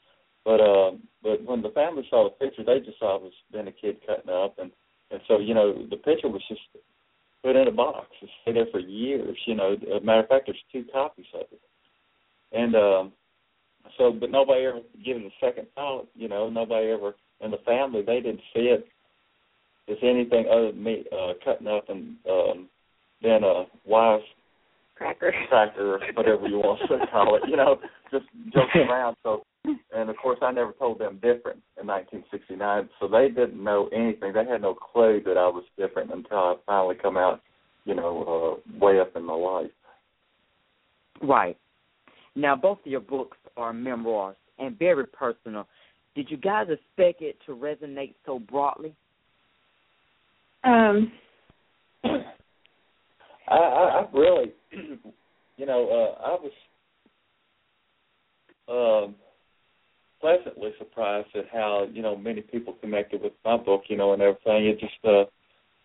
But 0.45 0.61
uh, 0.61 0.91
but 1.23 1.43
when 1.45 1.61
the 1.61 1.69
family 1.69 2.05
saw 2.09 2.29
the 2.29 2.45
picture, 2.45 2.63
they 2.63 2.79
just 2.85 2.99
saw 2.99 3.17
I 3.17 3.23
was 3.23 3.33
being 3.51 3.67
a 3.67 3.71
kid 3.71 3.97
cutting 4.05 4.29
up, 4.29 4.59
and 4.59 4.71
and 5.09 5.21
so 5.27 5.39
you 5.39 5.53
know 5.53 5.85
the 5.89 5.97
picture 5.97 6.29
was 6.29 6.43
just 6.47 6.61
put 7.43 7.55
in 7.55 7.67
a 7.67 7.71
box. 7.71 8.07
It 8.21 8.29
stayed 8.41 8.55
there 8.55 8.67
for 8.71 8.79
years. 8.79 9.37
You 9.47 9.55
know, 9.55 9.73
as 9.73 10.01
a 10.01 10.05
matter 10.05 10.21
of 10.21 10.27
fact, 10.27 10.45
there's 10.45 10.57
two 10.71 10.85
copies 10.93 11.25
of 11.33 11.47
it, 11.51 11.61
and 12.51 12.75
um, 12.75 13.13
so 13.97 14.11
but 14.11 14.31
nobody 14.31 14.65
ever 14.65 14.81
gives 15.03 15.21
a 15.21 15.45
second 15.45 15.67
thought. 15.75 16.07
You 16.15 16.27
know, 16.27 16.49
nobody 16.49 16.87
ever 16.91 17.15
in 17.41 17.51
the 17.51 17.57
family 17.65 18.01
they 18.01 18.19
didn't 18.21 18.41
see 18.53 18.71
it 18.71 18.87
as 19.89 19.97
anything 20.01 20.45
other 20.51 20.71
than 20.71 20.83
me 20.83 21.03
uh, 21.11 21.33
cutting 21.43 21.67
up 21.67 21.89
and 21.89 22.15
um, 22.29 22.69
being 23.21 23.43
a 23.43 23.65
wise 23.85 24.21
Cracker. 24.95 25.31
cracker 25.47 25.95
or 25.95 25.99
whatever 26.13 26.47
you 26.47 26.57
want 26.57 26.79
to 26.89 27.07
call 27.11 27.35
it. 27.35 27.43
You 27.47 27.55
know, 27.55 27.77
just 28.11 28.25
joking 28.51 28.81
around. 28.89 29.15
So 29.23 29.43
and 29.93 30.09
of 30.09 30.15
course 30.17 30.39
I 30.41 30.51
never 30.51 30.71
told 30.73 30.99
them 30.99 31.15
different 31.15 31.61
in 31.79 31.87
1969, 31.87 32.89
so 32.99 33.07
they 33.07 33.27
didn't 33.29 33.63
know 33.63 33.89
anything. 33.93 34.33
They 34.33 34.45
had 34.45 34.61
no 34.61 34.73
clue 34.73 35.21
that 35.25 35.37
I 35.37 35.47
was 35.47 35.63
different 35.77 36.11
until 36.11 36.37
I 36.37 36.55
finally 36.65 36.95
come 36.95 37.17
out, 37.17 37.41
you 37.85 37.95
know, 37.95 38.59
uh, 38.73 38.79
way 38.85 38.99
up 38.99 39.15
in 39.15 39.23
my 39.23 39.33
life. 39.33 39.71
Right. 41.21 41.57
Now, 42.35 42.55
both 42.55 42.79
of 42.85 42.91
your 42.91 43.01
books 43.01 43.37
are 43.57 43.73
memoirs 43.73 44.37
and 44.59 44.77
very 44.77 45.05
personal. 45.07 45.67
Did 46.15 46.31
you 46.31 46.37
guys 46.37 46.67
expect 46.69 47.21
it 47.21 47.37
to 47.45 47.55
resonate 47.55 48.15
so 48.25 48.39
broadly? 48.39 48.95
Um, 50.63 51.11
I, 53.47 53.55
I, 53.55 54.01
I 54.01 54.07
really, 54.13 54.51
you 55.57 55.65
know, 55.65 55.87
uh, 55.89 56.21
I 56.23 56.37
was 58.67 59.05
um, 59.07 59.15
pleasantly 60.19 60.71
surprised 60.77 61.29
at 61.35 61.45
how 61.51 61.87
you 61.91 62.01
know 62.01 62.15
many 62.15 62.41
people 62.41 62.73
connected 62.81 63.21
with 63.21 63.33
my 63.45 63.57
book, 63.57 63.83
you 63.87 63.95
know, 63.95 64.13
and 64.13 64.21
everything. 64.21 64.65
It 64.65 64.79
just, 64.79 64.93
uh, 65.05 65.25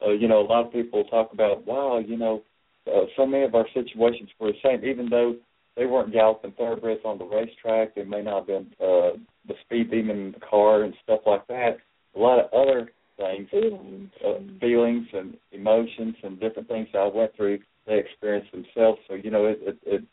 uh, 0.05 0.13
you 0.13 0.29
know, 0.29 0.41
a 0.41 0.49
lot 0.49 0.67
of 0.67 0.73
people 0.73 1.05
talk 1.05 1.33
about, 1.33 1.67
wow, 1.67 1.99
you 1.99 2.17
know, 2.17 2.43
uh, 2.87 3.05
so 3.17 3.27
many 3.27 3.45
of 3.45 3.55
our 3.55 3.67
situations 3.75 4.31
were 4.41 4.53
the 4.53 4.59
same, 4.65 4.85
even 4.85 5.09
though 5.09 5.37
they 5.77 5.87
weren't 5.87 6.13
galloping 6.13 6.53
thoroughbreds 6.53 7.01
on 7.05 7.19
the 7.19 7.25
racetrack. 7.25 7.95
They 7.95 8.05
may 8.05 8.23
not 8.23 8.41
have 8.41 8.47
been 8.47 8.67
uh, 8.81 9.17
the 9.49 9.55
speed 9.65 9.91
demon 9.91 10.19
in 10.19 10.33
the 10.33 10.41
car 10.41 10.83
and 10.83 10.95
stuff 11.03 11.21
like 11.27 11.47
that. 11.49 11.79
A 12.15 12.19
lot 12.19 12.39
of 12.39 12.53
other 12.53 12.91
things 13.17 13.49
feelings. 13.51 14.11
uh, 14.25 14.35
feelings 14.61 15.07
and 15.13 15.37
emotions 15.53 16.17
and 16.23 16.41
different 16.41 16.69
things 16.69 16.89
that 16.93 16.99
I 17.01 17.07
went 17.07 17.35
through, 17.37 17.61
they 17.87 17.99
experienced 17.99 18.53
themselves. 18.53 18.99
So 19.09 19.15
you 19.15 19.31
know, 19.31 19.47
it, 19.47 19.59
it, 19.63 19.79
it 19.87 20.05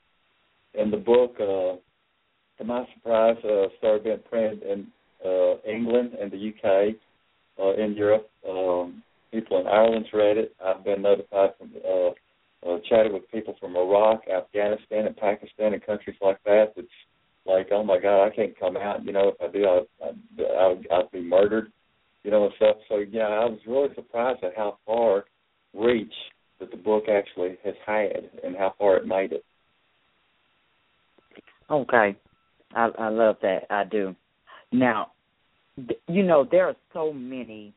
in 0.74 0.92
the 0.92 0.98
book, 0.98 1.36
uh, 1.40 1.78
to 2.58 2.64
my 2.66 2.86
surprise, 2.94 3.38
uh, 3.44 3.68
started 3.78 4.04
being 4.04 4.20
printed 4.30 4.64
in 4.64 4.88
uh, 5.26 5.56
England 5.68 6.14
and 6.20 6.32
the 6.32 6.54
UK, 6.54 6.96
uh, 7.62 7.74
in 7.82 7.94
Europe. 7.96 8.30
Um, 8.48 9.04
people 9.32 9.60
in 9.60 9.68
Ireland's 9.68 10.10
read 10.14 10.38
it. 10.38 10.56
I've 10.64 10.84
been 10.84 11.02
notified 11.02 11.52
from 11.58 11.72
uh, 11.78 12.12
uh, 12.68 12.78
chatted 12.88 13.14
with 13.14 13.30
people 13.32 13.56
from 13.60 13.76
Iraq, 13.76 14.22
Afghanistan, 14.28 15.06
and 15.08 15.16
Pakistan, 15.16 15.74
and 15.74 15.86
countries 15.86 16.18
like 16.22 16.42
that. 16.44 16.74
It's 16.76 16.88
like, 17.46 17.68
oh 17.72 17.84
my 17.84 18.00
God, 18.00 18.26
I 18.26 18.36
can't 18.36 18.60
come 18.60 18.78
out. 18.78 19.06
You 19.06 19.14
know, 19.14 19.30
if 19.30 19.42
I 19.42 19.52
do, 19.52 19.66
I, 19.66 20.06
I, 20.06 20.72
I'd, 20.72 20.88
I'd 20.92 21.12
be 21.12 21.22
murdered 21.22 21.72
you 22.24 22.32
know, 22.32 22.46
and 22.46 22.54
stuff. 22.58 22.78
So 22.88 22.98
yeah, 22.98 23.28
I 23.28 23.46
was 23.46 23.60
really 23.68 23.90
surprised 23.96 24.44
at 24.44 24.56
how 24.56 24.78
far 24.86 25.26
reach 25.74 26.14
that 26.60 26.72
the 26.72 26.78
book 26.78 27.06
actually 27.10 27.58
has 27.64 27.76
had 27.86 28.30
and 28.44 28.56
how 28.56 28.74
far 28.78 28.98
it 28.98 29.08
made 29.08 29.32
it. 29.32 29.44
Okay. 31.70 32.16
I 32.76 32.90
I 32.98 33.10
love 33.10 33.38
that. 33.42 33.64
I 33.70 33.84
do. 33.84 34.16
Now, 34.72 35.12
you 36.08 36.24
know, 36.24 36.48
there 36.50 36.68
are 36.68 36.76
so 36.94 37.14
many 37.14 37.74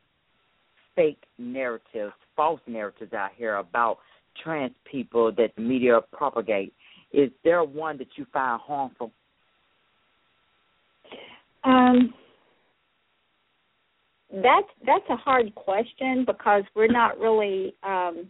fake 0.95 1.23
narratives, 1.37 2.13
false 2.35 2.61
narratives 2.67 3.13
out 3.13 3.31
here 3.35 3.55
about 3.55 3.97
trans 4.41 4.73
people 4.89 5.31
that 5.33 5.51
the 5.55 5.61
media 5.61 5.99
propagate. 6.11 6.73
Is 7.11 7.29
there 7.43 7.63
one 7.63 7.97
that 7.97 8.07
you 8.15 8.25
find 8.33 8.59
harmful? 8.61 9.11
Um, 11.63 12.13
that's 14.33 14.67
that's 14.85 15.03
a 15.09 15.15
hard 15.15 15.53
question 15.55 16.25
because 16.25 16.63
we're 16.75 16.91
not 16.91 17.19
really 17.19 17.75
um, 17.83 18.27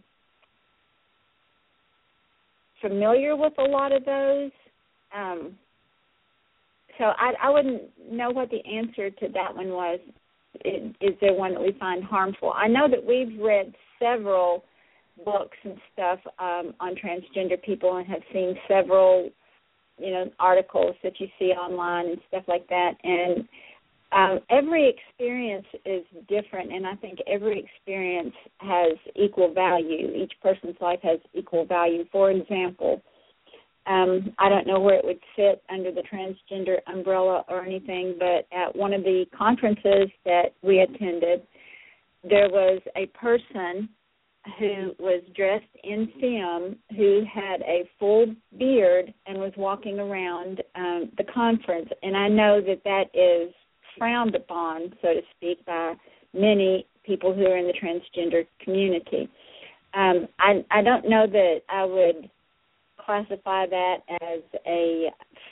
familiar 2.80 3.36
with 3.36 3.54
a 3.58 3.62
lot 3.62 3.92
of 3.92 4.04
those. 4.04 4.50
Um, 5.16 5.56
so 6.98 7.04
I, 7.04 7.32
I 7.42 7.50
wouldn't 7.50 7.82
know 8.10 8.30
what 8.30 8.50
the 8.50 8.64
answer 8.66 9.10
to 9.10 9.28
that 9.32 9.54
one 9.56 9.70
was. 9.70 9.98
Is, 10.64 10.92
is 11.00 11.14
there 11.20 11.34
one 11.34 11.54
that 11.54 11.60
we 11.60 11.74
find 11.80 12.04
harmful? 12.04 12.52
I 12.54 12.68
know 12.68 12.88
that 12.88 13.04
we've 13.04 13.40
read 13.40 13.74
several 13.98 14.64
books 15.24 15.56
and 15.64 15.76
stuff 15.92 16.18
um, 16.38 16.74
on 16.80 16.94
transgender 16.94 17.60
people 17.62 17.96
and 17.96 18.06
have 18.06 18.22
seen 18.32 18.56
several, 18.68 19.30
you 19.98 20.10
know, 20.10 20.30
articles 20.40 20.96
that 21.02 21.20
you 21.20 21.28
see 21.38 21.46
online 21.46 22.06
and 22.06 22.18
stuff 22.28 22.44
like 22.48 22.66
that. 22.68 22.92
And 23.04 23.48
um, 24.12 24.40
every 24.48 24.88
experience 24.88 25.66
is 25.84 26.04
different, 26.28 26.72
and 26.72 26.86
I 26.86 26.94
think 26.96 27.18
every 27.26 27.58
experience 27.58 28.34
has 28.58 28.92
equal 29.16 29.52
value. 29.52 30.14
Each 30.14 30.32
person's 30.40 30.76
life 30.80 31.00
has 31.02 31.18
equal 31.32 31.64
value. 31.64 32.04
For 32.12 32.30
example, 32.30 33.02
um, 33.86 34.32
I 34.38 34.48
don't 34.48 34.66
know 34.66 34.80
where 34.80 34.94
it 34.94 35.04
would 35.04 35.18
fit 35.36 35.62
under 35.68 35.90
the 35.90 36.02
transgender 36.02 36.76
umbrella 36.86 37.44
or 37.48 37.64
anything, 37.64 38.14
but 38.18 38.46
at 38.56 38.74
one 38.74 38.94
of 38.94 39.02
the 39.02 39.26
conferences 39.36 40.08
that 40.24 40.54
we 40.62 40.80
attended, 40.80 41.42
there 42.22 42.48
was 42.48 42.80
a 42.96 43.06
person 43.06 43.88
who 44.58 44.94
was 44.98 45.22
dressed 45.34 45.64
in 45.82 46.08
femme, 46.20 46.76
who 46.96 47.22
had 47.32 47.62
a 47.62 47.88
full 47.98 48.26
beard 48.58 49.12
and 49.26 49.38
was 49.38 49.52
walking 49.56 49.98
around 49.98 50.62
um, 50.74 51.10
the 51.16 51.24
conference. 51.24 51.88
And 52.02 52.16
I 52.16 52.28
know 52.28 52.60
that 52.60 52.82
that 52.84 53.04
is 53.14 53.54
frowned 53.96 54.34
upon, 54.34 54.94
so 55.00 55.14
to 55.14 55.20
speak, 55.36 55.64
by 55.64 55.94
many 56.32 56.86
people 57.04 57.34
who 57.34 57.46
are 57.46 57.56
in 57.56 57.66
the 57.66 57.72
transgender 57.72 58.46
community. 58.60 59.28
Um, 59.94 60.28
I, 60.38 60.64
I 60.70 60.82
don't 60.82 61.08
know 61.08 61.26
that 61.26 61.60
I 61.68 61.84
would 61.84 62.30
classify 63.04 63.66
that 63.66 63.96
as 64.22 64.40
a 64.66 65.10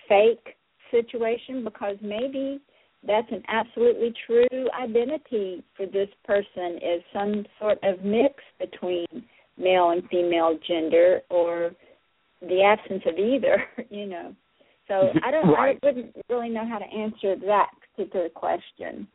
fake 0.09 0.57
situation 0.91 1.65
because 1.65 1.97
maybe 2.03 2.61
that's 3.07 3.31
an 3.31 3.43
absolutely 3.49 4.15
true 4.27 4.69
identity 4.81 5.65
for 5.77 5.87
this 5.87 6.09
person 6.25 6.77
is 6.77 7.03
some 7.13 7.45
sort 7.59 7.79
of 7.83 8.05
mix 8.05 8.35
between 8.61 9.07
male 9.59 9.91
and 9.91 10.09
female 10.09 10.59
gender 10.67 11.21
or 11.29 11.73
the 12.41 12.63
absence 12.63 13.03
of 13.07 13.19
either, 13.19 13.65
you 13.91 14.07
know. 14.07 14.35
So 14.89 15.11
I 15.25 15.31
don't 15.31 15.49
right. 15.49 15.79
I 15.83 15.87
wouldn't 15.87 16.15
really 16.29 16.49
know 16.49 16.67
how 16.69 16.79
to 16.79 16.85
answer 16.85 17.37
that 17.47 17.71
particular 17.97 18.29
question. 18.29 19.07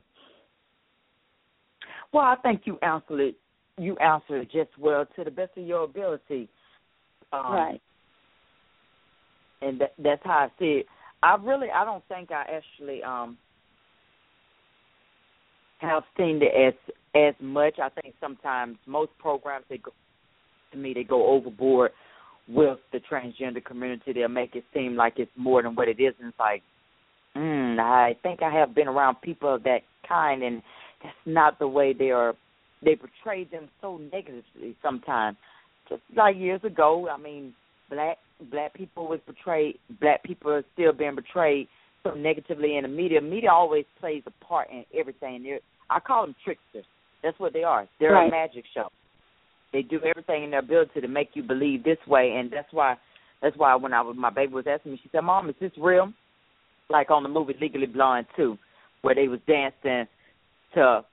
Well, 2.13 2.23
I 2.23 2.35
think 2.41 2.61
you 2.65 2.77
answered 2.81 3.19
it. 3.19 3.35
You 3.77 3.95
answered 3.97 4.41
it 4.41 4.51
just 4.51 4.77
well 4.79 5.05
to 5.15 5.23
the 5.23 5.31
best 5.31 5.51
of 5.57 5.65
your 5.65 5.83
ability. 5.83 6.49
Um, 7.31 7.51
right. 7.51 7.81
And 9.61 9.81
that, 9.81 9.93
that's 9.99 10.21
how 10.23 10.31
I 10.31 10.47
see 10.57 10.81
it. 10.81 10.85
I 11.21 11.35
really, 11.35 11.67
I 11.73 11.83
don't 11.83 12.03
think 12.07 12.31
I 12.31 12.45
actually 12.49 13.03
um 13.03 13.37
have 15.79 16.03
seen 16.17 16.41
it 16.41 16.53
as 16.55 16.93
as 17.15 17.33
much. 17.41 17.79
I 17.79 17.89
think 17.89 18.15
sometimes 18.19 18.77
most 18.85 19.11
programs 19.19 19.65
they 19.69 19.77
go 19.77 19.91
to 20.71 20.77
me 20.77 20.93
they 20.93 21.03
go 21.03 21.27
overboard 21.27 21.91
with 22.47 22.79
the 22.91 22.99
transgender 23.11 23.63
community. 23.63 24.13
They'll 24.13 24.29
make 24.29 24.55
it 24.55 24.63
seem 24.73 24.95
like 24.95 25.13
it's 25.17 25.31
more 25.35 25.61
than 25.61 25.75
what 25.75 25.87
it 25.87 25.99
is, 25.99 26.13
and 26.19 26.29
it's 26.29 26.39
like, 26.39 26.63
mm, 27.35 27.79
I 27.79 28.15
think 28.23 28.41
I 28.41 28.51
have 28.51 28.73
been 28.73 28.87
around 28.87 29.21
people 29.21 29.53
of 29.55 29.63
that 29.63 29.81
kind, 30.07 30.43
and 30.43 30.61
that's 31.03 31.15
not 31.25 31.59
the 31.59 31.67
way 31.67 31.93
they 31.93 32.11
are. 32.11 32.33
They 32.83 32.95
portray 32.95 33.45
them 33.45 33.69
so 33.81 33.97
negatively 33.97 34.75
sometimes. 34.81 35.37
Just 35.89 36.01
like 36.15 36.35
years 36.37 36.63
ago, 36.63 37.09
I 37.09 37.17
mean, 37.17 37.53
black 37.89 38.17
black 38.51 38.73
people 38.73 39.07
was 39.07 39.19
portrayed. 39.25 39.77
Black 39.99 40.23
people 40.23 40.51
are 40.51 40.63
still 40.73 40.93
being 40.93 41.15
portrayed 41.15 41.67
so 42.13 42.19
negatively 42.19 42.77
in 42.77 42.83
the 42.83 42.87
media. 42.89 43.21
Media 43.21 43.51
always 43.51 43.85
plays 43.99 44.23
a 44.25 44.45
part 44.45 44.69
in 44.69 44.83
everything. 44.97 45.43
They're, 45.43 45.59
I 45.89 45.99
call 45.99 46.25
them 46.25 46.35
tricksters. 46.43 46.85
That's 47.23 47.39
what 47.39 47.53
they 47.53 47.63
are. 47.63 47.87
They're 47.99 48.13
right. 48.13 48.27
a 48.27 48.31
magic 48.31 48.65
show. 48.73 48.89
They 49.73 49.81
do 49.81 49.99
everything 50.03 50.43
in 50.43 50.51
their 50.51 50.59
ability 50.59 51.01
to 51.01 51.07
make 51.07 51.29
you 51.33 51.43
believe 51.43 51.83
this 51.83 51.97
way, 52.07 52.35
and 52.37 52.51
that's 52.51 52.71
why. 52.71 52.95
That's 53.41 53.55
why 53.55 53.75
when 53.75 53.93
I 53.93 54.01
was 54.01 54.15
my 54.17 54.31
baby 54.31 54.53
was 54.53 54.65
asking 54.67 54.93
me, 54.93 54.99
she 55.03 55.09
said, 55.11 55.21
"Mom, 55.21 55.47
is 55.49 55.55
this 55.59 55.71
real?" 55.77 56.11
Like 56.89 57.11
on 57.11 57.21
the 57.21 57.29
movie 57.29 57.53
Legally 57.61 57.85
Blonde 57.85 58.25
too, 58.35 58.57
where 59.01 59.13
they 59.13 59.27
was 59.27 59.39
dancing 59.47 60.07
to 60.73 61.05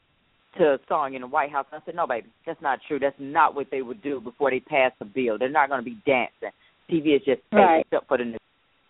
to 0.56 0.64
a 0.64 0.78
song 0.88 1.14
in 1.14 1.20
the 1.20 1.26
White 1.26 1.50
House. 1.50 1.66
And 1.72 1.82
I 1.82 1.84
said, 1.84 1.94
"No, 1.96 2.06
baby, 2.06 2.28
that's 2.46 2.62
not 2.62 2.78
true. 2.88 2.98
That's 2.98 3.16
not 3.18 3.54
what 3.54 3.66
they 3.70 3.82
would 3.82 4.02
do 4.02 4.20
before 4.20 4.50
they 4.50 4.60
pass 4.60 4.92
a 5.00 5.04
bill. 5.04 5.36
They're 5.38 5.50
not 5.50 5.68
going 5.68 5.80
to 5.80 5.84
be 5.84 5.98
dancing. 6.06 6.50
TV 6.90 7.16
is 7.16 7.22
just 7.26 7.42
Right. 7.52 7.80
except 7.80 8.08
for 8.08 8.18
the 8.18 8.24
news. 8.24 8.38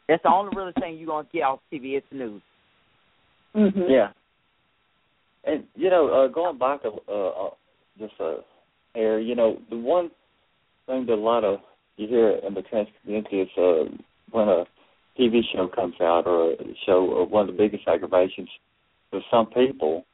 That's 0.08 0.22
the 0.22 0.30
only 0.30 0.56
real 0.56 0.72
thing 0.78 0.96
you're 0.96 1.06
going 1.06 1.26
to 1.26 1.32
get 1.32 1.42
off 1.42 1.60
TV 1.72 1.96
is 1.96 2.02
news." 2.10 2.42
Mm-hmm. 3.54 3.82
Yeah. 3.88 4.08
And 5.44 5.64
you 5.74 5.90
know, 5.90 6.08
uh, 6.08 6.28
going 6.28 6.58
back 6.58 6.80
a 6.84 6.90
uh, 7.10 7.28
uh, 7.28 7.50
just 7.98 8.14
a 8.20 8.38
hair, 8.94 9.20
you 9.20 9.34
know, 9.34 9.58
the 9.70 9.76
one 9.76 10.10
thing 10.86 11.06
that 11.06 11.14
a 11.14 11.16
lot 11.16 11.44
of 11.44 11.60
you 11.96 12.08
hear 12.08 12.30
in 12.46 12.54
the 12.54 12.62
trans 12.62 12.88
community 13.02 13.40
is 13.40 13.48
uh, 13.56 13.84
when 14.30 14.48
a 14.48 14.64
TV 15.18 15.40
show 15.54 15.68
comes 15.68 15.94
out 16.00 16.26
or 16.26 16.52
a 16.52 16.56
show, 16.86 17.06
or 17.06 17.26
one 17.26 17.48
of 17.48 17.54
the 17.54 17.62
biggest 17.62 17.86
aggravations 17.86 18.48
for 19.10 19.20
some 19.30 19.46
people, 19.46 20.04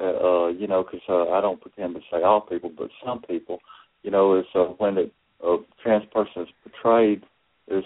uh, 0.00 0.04
uh 0.04 0.48
you 0.48 0.66
know, 0.66 0.82
because 0.82 1.06
uh, 1.08 1.30
I 1.30 1.40
don't 1.40 1.60
pretend 1.60 1.94
to 1.94 2.00
say 2.10 2.22
all 2.22 2.40
people, 2.40 2.70
but 2.76 2.88
some 3.04 3.22
people, 3.22 3.60
you 4.02 4.10
know, 4.10 4.38
is 4.38 4.46
uh, 4.54 4.64
when 4.78 4.98
a, 4.98 5.46
a 5.46 5.58
trans 5.82 6.04
person 6.12 6.42
is 6.42 6.48
portrayed 6.64 7.22
is 7.68 7.84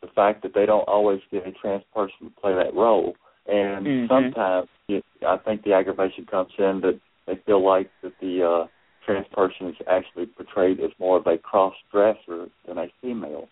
the 0.00 0.08
fact 0.08 0.42
that 0.42 0.54
they 0.54 0.66
don't 0.66 0.88
always 0.88 1.20
get 1.30 1.46
a 1.46 1.52
trans 1.52 1.82
person 1.94 2.16
to 2.24 2.40
play 2.40 2.54
that 2.54 2.74
role. 2.74 3.16
And 3.46 3.86
Mhm. 3.86 4.08
sometimes 4.08 4.68
it, 4.88 5.04
I 5.26 5.36
think 5.38 5.62
the 5.62 5.72
aggravation 5.72 6.26
comes 6.26 6.52
in 6.58 6.80
that 6.80 6.98
they 7.26 7.36
feel 7.36 7.60
like 7.60 7.90
that 8.02 8.18
the 8.18 8.42
uh, 8.42 8.66
trans 9.04 9.26
person 9.28 9.68
is 9.68 9.76
actually 9.86 10.26
portrayed 10.26 10.80
as 10.80 10.90
more 10.98 11.16
of 11.18 11.26
a 11.26 11.38
cross 11.38 11.74
dresser 11.90 12.48
than 12.66 12.78
a 12.78 12.88
female, 13.00 13.48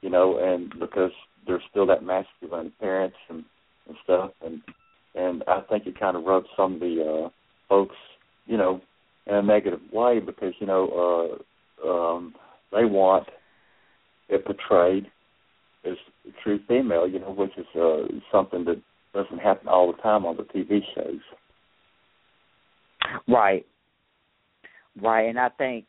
you 0.00 0.10
know, 0.10 0.38
and 0.38 0.78
because 0.78 1.12
there's 1.46 1.62
still 1.70 1.86
that 1.86 2.02
masculine 2.02 2.68
appearance 2.68 3.14
and, 3.28 3.44
and 3.86 3.96
stuff, 4.04 4.32
and 4.44 4.62
and 5.14 5.42
I 5.48 5.60
think 5.60 5.86
it 5.86 5.98
kind 5.98 6.16
of 6.16 6.24
rubs 6.24 6.48
some 6.56 6.74
of 6.74 6.80
the 6.80 7.24
uh, 7.24 7.28
folks, 7.68 7.96
you 8.46 8.56
know, 8.58 8.80
in 9.26 9.34
a 9.34 9.42
negative 9.42 9.80
way 9.92 10.20
because 10.20 10.54
you 10.58 10.66
know 10.66 11.40
uh, 11.84 11.88
um, 11.88 12.34
they 12.72 12.84
want 12.84 13.28
it 14.28 14.44
portrayed 14.44 15.10
a 15.86 16.42
true 16.42 16.60
female, 16.68 17.08
you 17.08 17.18
know, 17.18 17.30
which 17.30 17.56
is 17.56 17.66
uh, 17.74 18.06
something 18.30 18.64
that 18.64 18.80
doesn't 19.14 19.38
happen 19.38 19.68
all 19.68 19.92
the 19.92 20.02
time 20.02 20.26
on 20.26 20.36
the 20.36 20.42
TV 20.42 20.80
shows. 20.94 21.20
Right. 23.28 23.66
Right. 25.00 25.28
And 25.28 25.38
I 25.38 25.48
think 25.50 25.86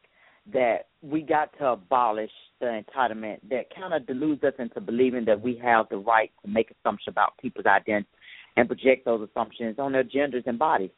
that 0.54 0.88
we 1.02 1.22
got 1.22 1.52
to 1.60 1.68
abolish 1.68 2.32
the 2.60 2.84
entitlement 2.84 3.38
that 3.50 3.74
kind 3.76 3.94
of 3.94 4.08
deludes 4.08 4.44
us 4.44 4.54
into 4.60 4.82
believing 4.82 5.26
that 5.26 5.42
we 5.42 5.60
have 5.64 5.88
the 5.90 5.98
right 5.98 6.32
to 6.44 6.50
make 6.50 6.72
assumptions 6.72 7.12
about 7.12 7.38
people's 7.42 7.66
identity 7.66 8.08
and 8.56 8.68
project 8.68 9.06
those 9.06 9.28
assumptions 9.30 9.76
on 9.78 9.92
their 9.92 10.04
genders 10.04 10.44
and 10.48 10.58
bodies. 10.58 10.90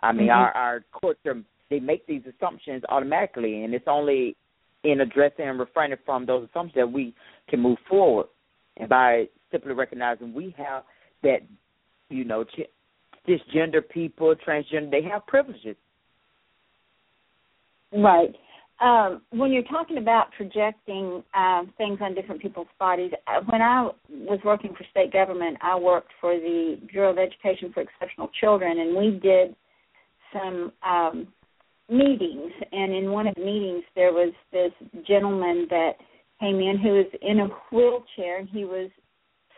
I 0.00 0.12
mean, 0.12 0.28
Mhm. 0.28 0.36
our 0.36 0.52
our 0.52 0.84
culture 1.00 1.42
they 1.70 1.80
make 1.80 2.06
these 2.06 2.26
assumptions 2.26 2.84
automatically, 2.88 3.64
and 3.64 3.74
it's 3.74 3.88
only 3.88 4.36
in 4.84 5.00
addressing 5.00 5.48
and 5.48 5.58
refraining 5.58 5.98
from 6.04 6.26
those 6.26 6.48
assumptions 6.48 6.76
that 6.76 6.90
we 6.90 7.14
can 7.48 7.60
move 7.60 7.78
forward. 7.88 8.26
And 8.76 8.88
by 8.88 9.28
simply 9.50 9.72
recognizing 9.72 10.34
we 10.34 10.54
have 10.58 10.84
that, 11.22 11.40
you 12.10 12.24
know, 12.24 12.44
cisgender 13.26 13.88
people, 13.88 14.34
transgender, 14.46 14.90
they 14.90 15.02
have 15.02 15.26
privileges. 15.26 15.76
Right. 17.92 18.34
Um, 18.80 19.22
when 19.30 19.52
you're 19.52 19.62
talking 19.62 19.98
about 19.98 20.32
projecting 20.36 21.22
uh, 21.32 21.62
things 21.78 21.98
on 22.02 22.14
different 22.14 22.42
people's 22.42 22.66
bodies, 22.78 23.12
uh, 23.28 23.40
when 23.48 23.62
I 23.62 23.88
was 24.10 24.40
working 24.44 24.74
for 24.76 24.84
state 24.90 25.12
government, 25.12 25.56
I 25.62 25.78
worked 25.78 26.10
for 26.20 26.34
the 26.34 26.80
Bureau 26.90 27.12
of 27.12 27.18
Education 27.18 27.72
for 27.72 27.82
Exceptional 27.82 28.28
Children, 28.40 28.80
and 28.80 28.96
we 28.96 29.20
did 29.20 29.54
some 30.32 30.72
um, 30.84 31.28
meetings. 31.88 32.52
And 32.72 32.92
in 32.92 33.10
one 33.10 33.26
of 33.26 33.34
the 33.34 33.44
meetings, 33.44 33.84
there 33.94 34.12
was 34.12 34.32
this 34.52 34.72
gentleman 35.06 35.66
that 35.70 35.92
came 36.40 36.56
in 36.56 36.78
who 36.82 36.90
was 36.90 37.06
in 37.22 37.40
a 37.40 37.48
wheelchair, 37.74 38.38
and 38.38 38.48
he 38.48 38.64
was 38.64 38.90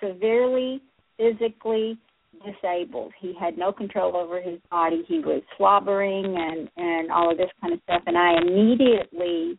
severely 0.02 0.82
physically 1.16 1.98
disabled. 2.44 3.12
He 3.18 3.34
had 3.38 3.56
no 3.56 3.72
control 3.72 4.16
over 4.16 4.40
his 4.40 4.60
body. 4.70 5.02
He 5.08 5.20
was 5.20 5.42
slobbering 5.56 6.36
and 6.36 6.68
and 6.76 7.10
all 7.10 7.30
of 7.30 7.38
this 7.38 7.50
kind 7.60 7.72
of 7.72 7.80
stuff. 7.84 8.02
And 8.06 8.16
I 8.16 8.34
immediately 8.40 9.58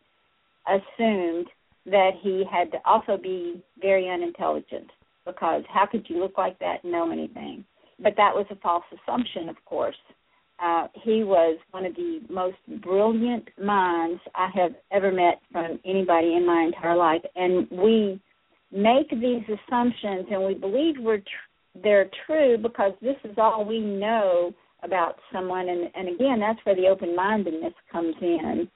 assumed 0.68 1.48
that 1.86 2.12
he 2.22 2.44
had 2.52 2.72
to 2.72 2.78
also 2.86 3.18
be 3.18 3.64
very 3.82 4.10
unintelligent 4.10 4.92
because 5.26 5.64
how 5.68 5.86
could 5.86 6.06
you 6.10 6.20
look 6.20 6.38
like 6.38 6.60
that 6.60 6.84
and 6.84 6.92
know 6.92 7.12
anything? 7.12 7.66
But 8.00 8.14
that 8.18 8.36
was 8.36 8.46
a 8.52 8.56
false 8.58 8.84
assumption, 8.94 9.50
of 9.50 9.56
course. 9.66 9.96
Uh, 10.62 10.88
he 11.04 11.24
was 11.24 11.58
one 11.72 11.86
of 11.86 11.96
the 11.96 12.20
most 12.30 12.58
brilliant 12.82 13.48
minds 13.64 14.20
I 14.36 14.50
have 14.56 14.72
ever 14.92 15.12
met 15.12 15.40
from 15.52 15.80
anybody 15.86 16.34
in 16.36 16.46
my 16.46 16.64
entire 16.64 16.96
life, 16.96 17.22
and 17.36 17.70
we 17.70 18.20
make 18.72 19.10
these 19.10 19.44
assumptions 19.44 20.26
and 20.32 20.44
we 20.44 20.54
believe 20.54 20.96
we're 21.00 21.18
tr- 21.18 21.82
they're 21.84 22.10
true 22.26 22.58
because 22.58 22.92
this 23.02 23.16
is 23.24 23.38
all 23.38 23.64
we 23.64 23.80
know 23.80 24.54
about 24.84 25.16
someone. 25.32 25.70
And 25.70 25.90
and 25.96 26.10
again 26.10 26.40
that's 26.40 26.60
where 26.66 26.76
the 26.76 26.88
open 26.88 27.16
mindedness 27.16 27.74
comes 27.92 28.16
in 28.22 28.68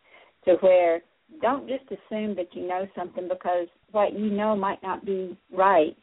to 0.46 0.54
where 0.62 1.02
don't 1.42 1.68
just 1.68 1.86
assume 1.86 2.36
that 2.36 2.54
you 2.54 2.68
know 2.68 2.88
something 2.96 3.28
because 3.28 3.68
what 3.92 4.14
you 4.14 4.30
know 4.30 4.56
might 4.56 4.82
not 4.84 5.06
be 5.06 5.38
right. 5.52 5.98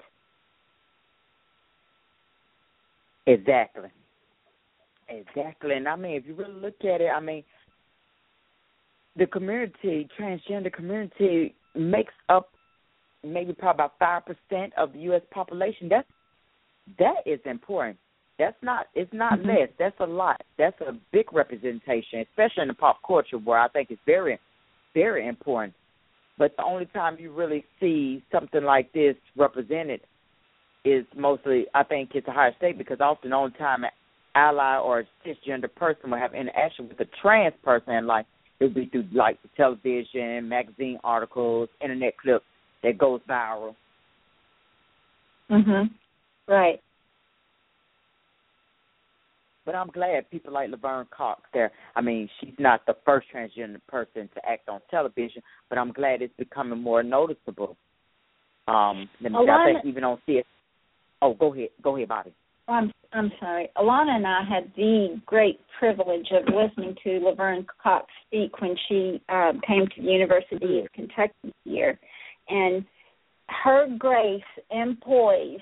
Exactly. 3.27 3.91
Exactly. 5.09 5.75
And 5.75 5.89
I 5.89 5.97
mean, 5.97 6.13
if 6.17 6.27
you 6.27 6.35
really 6.35 6.53
look 6.55 6.77
at 6.85 7.01
it, 7.01 7.11
I 7.15 7.21
mean, 7.21 7.43
the 9.17 9.27
community, 9.27 10.09
transgender 10.19 10.73
community, 10.73 11.55
makes 11.75 12.13
up 12.29 12.51
maybe 13.25 13.53
probably 13.53 13.85
about 13.85 13.99
five 13.99 14.23
percent 14.27 14.73
of 14.77 14.93
the 14.93 15.01
U.S. 15.01 15.23
population. 15.31 15.89
That's 15.89 16.09
that 16.99 17.17
is 17.27 17.41
important. 17.45 17.99
That's 18.39 18.57
not. 18.63 18.87
It's 18.95 19.13
not 19.13 19.41
Mhm. 19.41 19.47
less. 19.47 19.69
That's 19.79 19.99
a 20.01 20.07
lot. 20.07 20.43
That's 20.57 20.81
a 20.81 20.93
big 21.13 21.33
representation, 21.33 22.21
especially 22.21 22.63
in 22.63 22.69
the 22.69 22.75
pop 22.75 23.03
culture, 23.07 23.39
where 23.39 23.59
I 23.59 23.69
think 23.69 23.91
it's 23.91 24.03
very 24.07 24.39
very 24.95 25.27
important. 25.27 25.75
But 26.39 26.57
the 26.57 26.65
only 26.65 26.87
time 26.87 27.19
you 27.19 27.33
really 27.33 27.65
see 27.81 28.23
something 28.31 28.63
like 28.63 28.93
this 28.93 29.17
represented 29.37 30.01
is 30.85 31.05
mostly, 31.17 31.67
I 31.75 31.83
think, 31.83 32.15
it's 32.15 32.29
a 32.29 32.33
higher 32.33 32.55
state 32.57 32.79
because 32.79 33.01
often 33.01 33.31
the 33.31 33.37
only 33.37 33.53
time 33.59 33.85
ally 34.39 34.79
or 34.79 35.01
a 35.01 35.05
cisgender 35.27 35.73
person 35.75 36.11
will 36.11 36.19
have 36.19 36.35
interaction 36.35 36.89
with 36.89 37.01
a 37.01 37.07
trans 37.21 37.55
person 37.65 37.93
in 37.95 38.07
life 38.07 38.27
it 38.61 38.65
would 38.65 38.75
be 38.75 38.87
through 38.87 39.07
like 39.13 39.39
television, 39.57 40.49
magazine 40.49 40.99
articles, 41.05 41.69
internet 41.81 42.17
clips 42.19 42.45
that 42.83 42.99
goes 42.99 43.21
viral. 43.29 43.75
Mhm. 45.51 45.91
Right. 46.47 46.81
But 49.65 49.75
I'm 49.75 49.89
glad 49.89 50.31
people 50.31 50.53
like 50.53 50.71
Laverne 50.71 51.07
Cox 51.07 51.43
there. 51.53 51.71
I 51.95 52.01
mean, 52.01 52.29
she's 52.41 52.59
not 52.59 52.85
the 52.87 52.95
first 53.05 53.29
transgender 53.29 53.81
person 53.87 54.29
to 54.35 54.49
act 54.49 54.69
on 54.69 54.81
television, 54.91 55.43
but 55.69 55.79
I'm 55.79 55.93
glad 55.93 56.23
it's 56.23 56.35
becoming 56.37 56.81
more 56.81 57.03
noticeable. 57.03 57.77
Um, 58.67 59.09
let 59.21 59.33
me 59.33 59.39
I 59.49 59.65
think 59.65 59.85
even 59.85 60.05
on 60.05 60.21
CS. 60.27 60.45
Oh, 61.21 61.35
go 61.35 61.53
ahead, 61.53 61.71
go 61.83 61.97
ahead, 61.97 62.09
Bobbie. 62.09 62.35
I'm 62.69 62.93
I'm 63.13 63.33
sorry. 63.41 63.71
Alana 63.79 64.17
and 64.17 64.27
I 64.27 64.43
had 64.47 64.71
the 64.77 65.21
great 65.25 65.59
privilege 65.79 66.29
of 66.31 66.55
listening 66.55 66.95
to 67.05 67.21
Laverne 67.21 67.67
Cox 67.83 68.07
speak 68.27 68.61
when 68.61 68.77
she 68.87 69.23
uh, 69.31 69.53
came 69.67 69.87
to 69.87 70.03
the 70.03 70.09
University 70.09 70.81
of 70.81 70.93
Kentucky 70.93 71.55
here, 71.65 71.99
and 72.49 72.85
her 73.49 73.87
grace 73.99 74.43
and 74.71 75.01
poise 75.01 75.61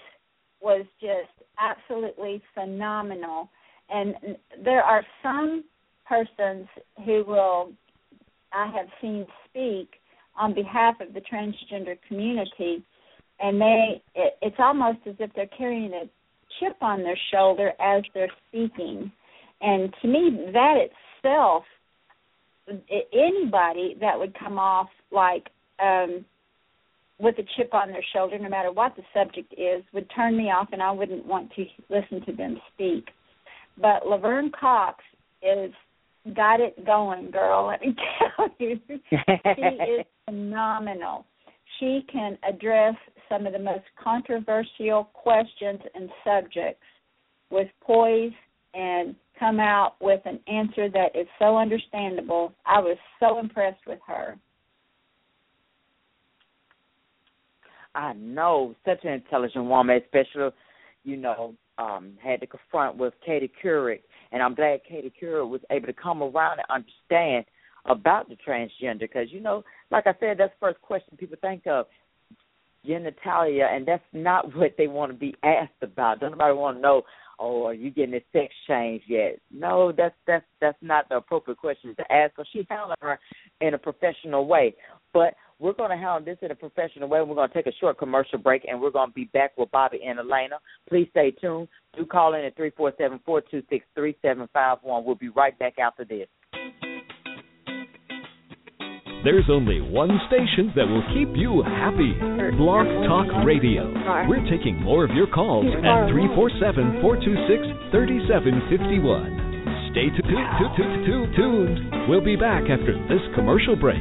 was 0.61 0.85
just 1.01 1.31
absolutely 1.61 2.43
phenomenal. 2.53 3.49
And 3.89 4.15
there 4.65 4.83
are 4.83 5.05
some 5.23 5.63
persons 6.09 6.67
who 7.05 7.25
will 7.25 7.73
I 8.53 8.67
have 8.75 8.87
seen 9.01 9.27
speak 9.49 9.89
on 10.37 10.53
behalf 10.53 10.97
of 11.01 11.15
the 11.15 11.21
transgender 11.21 11.97
community, 12.09 12.85
and 13.39 13.61
they 13.61 14.03
it, 14.17 14.37
it's 14.43 14.57
almost 14.59 14.99
as 15.07 15.15
if 15.21 15.31
they're 15.35 15.47
carrying 15.57 15.93
a 15.93 16.11
chip 16.61 16.77
on 16.81 17.03
their 17.03 17.19
shoulder 17.33 17.73
as 17.81 18.03
they're 18.15 18.31
speaking. 18.49 19.11
And 19.61 19.93
to 20.03 20.09
me, 20.09 20.51
that 20.53 20.75
itself, 21.23 21.65
anybody 23.13 23.97
that 24.01 24.19
would 24.19 24.39
come 24.39 24.59
off 24.59 24.89
like 25.11 25.49
um, 25.83 26.25
with 27.19 27.37
a 27.39 27.45
chip 27.57 27.73
on 27.73 27.89
their 27.89 28.05
shoulder, 28.15 28.39
no 28.39 28.49
matter 28.49 28.73
what 28.73 28.95
the 28.97 29.03
subject 29.15 29.55
is, 29.57 29.83
would 29.93 30.11
turn 30.15 30.37
me 30.37 30.45
off, 30.45 30.69
and 30.73 30.83
I 30.83 30.91
wouldn't 30.91 31.27
want 31.27 31.53
to 31.57 31.65
listen 31.89 32.25
to 32.27 32.33
them 32.33 32.61
speak. 32.75 33.07
But 33.81 34.07
Laverne 34.07 34.53
Cox 34.59 35.03
is 35.43 35.73
got 36.35 36.61
it 36.61 36.85
going, 36.85 37.31
girl. 37.31 37.69
Let 37.69 37.81
me 37.81 37.95
tell 38.37 38.49
you, 38.59 38.81
she 38.89 39.63
is 39.63 40.07
phenomenal. 40.25 41.25
She 41.79 42.05
can 42.11 42.39
address 42.49 42.95
some 43.29 43.47
of 43.47 43.53
the 43.53 43.59
most 43.59 43.85
controversial 44.03 45.05
questions 45.13 45.81
and 45.95 46.09
subjects 46.25 46.83
with 47.51 47.69
poise 47.81 48.33
and 48.75 49.15
come 49.39 49.61
out 49.61 49.95
with 50.01 50.21
an 50.25 50.41
answer 50.49 50.89
that 50.89 51.15
is 51.15 51.27
so 51.39 51.57
understandable. 51.57 52.53
I 52.65 52.81
was 52.81 52.97
so 53.21 53.39
impressed 53.39 53.87
with 53.87 53.99
her. 54.07 54.37
I 57.95 58.13
know, 58.13 58.75
such 58.85 59.05
an 59.05 59.13
intelligent 59.13 59.65
woman, 59.65 60.01
especially, 60.03 60.51
you 61.05 61.17
know, 61.17 61.55
um, 61.79 62.13
had 62.23 62.41
to 62.41 62.47
confront 62.47 62.97
with 62.97 63.15
Katie 63.25 63.51
Couric, 63.63 64.01
and 64.33 64.43
I'm 64.43 64.55
glad 64.55 64.81
Katie 64.89 65.13
Couric 65.21 65.49
was 65.49 65.61
able 65.71 65.87
to 65.87 65.93
come 65.93 66.23
around 66.23 66.59
and 66.59 66.67
understand 66.71 67.47
about 67.87 68.29
the 68.29 68.37
transgender, 68.47 69.01
because 69.01 69.29
you 69.31 69.41
know, 69.41 69.65
like 69.91 70.07
I 70.07 70.15
said, 70.21 70.37
that's 70.39 70.53
the 70.61 70.67
first 70.67 70.83
question 70.83 71.17
people 71.17 71.37
think 71.41 71.67
of 71.67 71.87
genitalia, 72.89 73.75
and 73.75 73.87
that's 73.87 74.05
not 74.13 74.55
what 74.57 74.75
they 74.79 74.87
want 74.87 75.13
to 75.13 75.19
be 75.19 75.35
asked 75.43 75.83
about. 75.83 76.21
Don't 76.21 76.33
nobody 76.33 76.55
want 76.55 76.79
to 76.79 76.83
know, 76.83 77.03
oh, 77.39 77.67
are 77.67 77.75
you 77.75 77.91
getting 77.91 78.15
a 78.15 78.25
sex 78.33 78.53
change 78.69 79.03
yet? 79.07 79.39
No, 79.51 79.93
that's 79.93 80.15
that's 80.27 80.45
that's 80.61 80.79
not 80.81 81.09
the 81.09 81.17
appropriate 81.17 81.59
question 81.59 81.95
to 81.97 82.13
ask. 82.13 82.35
So 82.37 82.45
she 82.53 82.67
handled 82.69 82.95
her 83.01 83.19
in 83.61 83.75
a 83.75 83.79
professional 83.79 84.47
way, 84.47 84.75
but 85.13 85.35
we're 85.59 85.73
going 85.73 85.91
to 85.91 85.97
handle 85.97 86.23
this 86.23 86.39
in 86.43 86.51
a 86.51 86.55
professional 86.55 87.09
way. 87.09 87.23
We're 87.23 87.35
going 87.35 87.49
to 87.49 87.55
take 87.55 87.67
a 87.67 87.77
short 87.79 87.99
commercial 87.99 88.39
break, 88.39 88.65
and 88.69 88.81
we're 88.81 88.91
going 88.91 89.09
to 89.09 89.15
be 89.15 89.25
back 89.25 89.57
with 89.57 89.71
Bobbie 89.71 90.01
and 90.07 90.19
Elena. 90.19 90.57
Please 90.89 91.09
stay 91.11 91.31
tuned. 91.31 91.69
Do 91.97 92.05
call 92.05 92.35
in 92.35 92.45
at 92.45 92.57
three 92.57 92.73
four 92.77 92.93
seven 92.99 93.21
four 93.25 93.41
two 93.41 93.63
six 93.71 93.85
three 93.95 94.17
seven 94.21 94.49
five 94.53 94.79
one. 94.83 95.05
We'll 95.05 95.15
be 95.15 95.31
right 95.31 95.59
back 95.59 95.79
after 95.79 96.05
this. 96.05 96.29
There's 99.27 99.51
only 99.51 99.83
one 99.83 100.15
station 100.31 100.71
that 100.79 100.87
will 100.87 101.03
keep 101.11 101.35
you 101.35 101.59
happy 101.67 102.15
Blog 102.55 102.87
Talk 103.11 103.27
Radio. 103.43 103.91
We're 104.31 104.47
taking 104.47 104.79
more 104.79 105.03
of 105.03 105.11
your 105.19 105.27
calls 105.27 105.67
at 105.83 106.15
347 106.15 107.03
426 107.03 107.91
3751. 107.91 109.91
Stay 109.91 110.15
tuned. 110.15 112.07
We'll 112.07 112.23
be 112.23 112.39
back 112.39 112.71
after 112.71 112.95
this 113.11 113.19
commercial 113.35 113.75
break. 113.75 113.99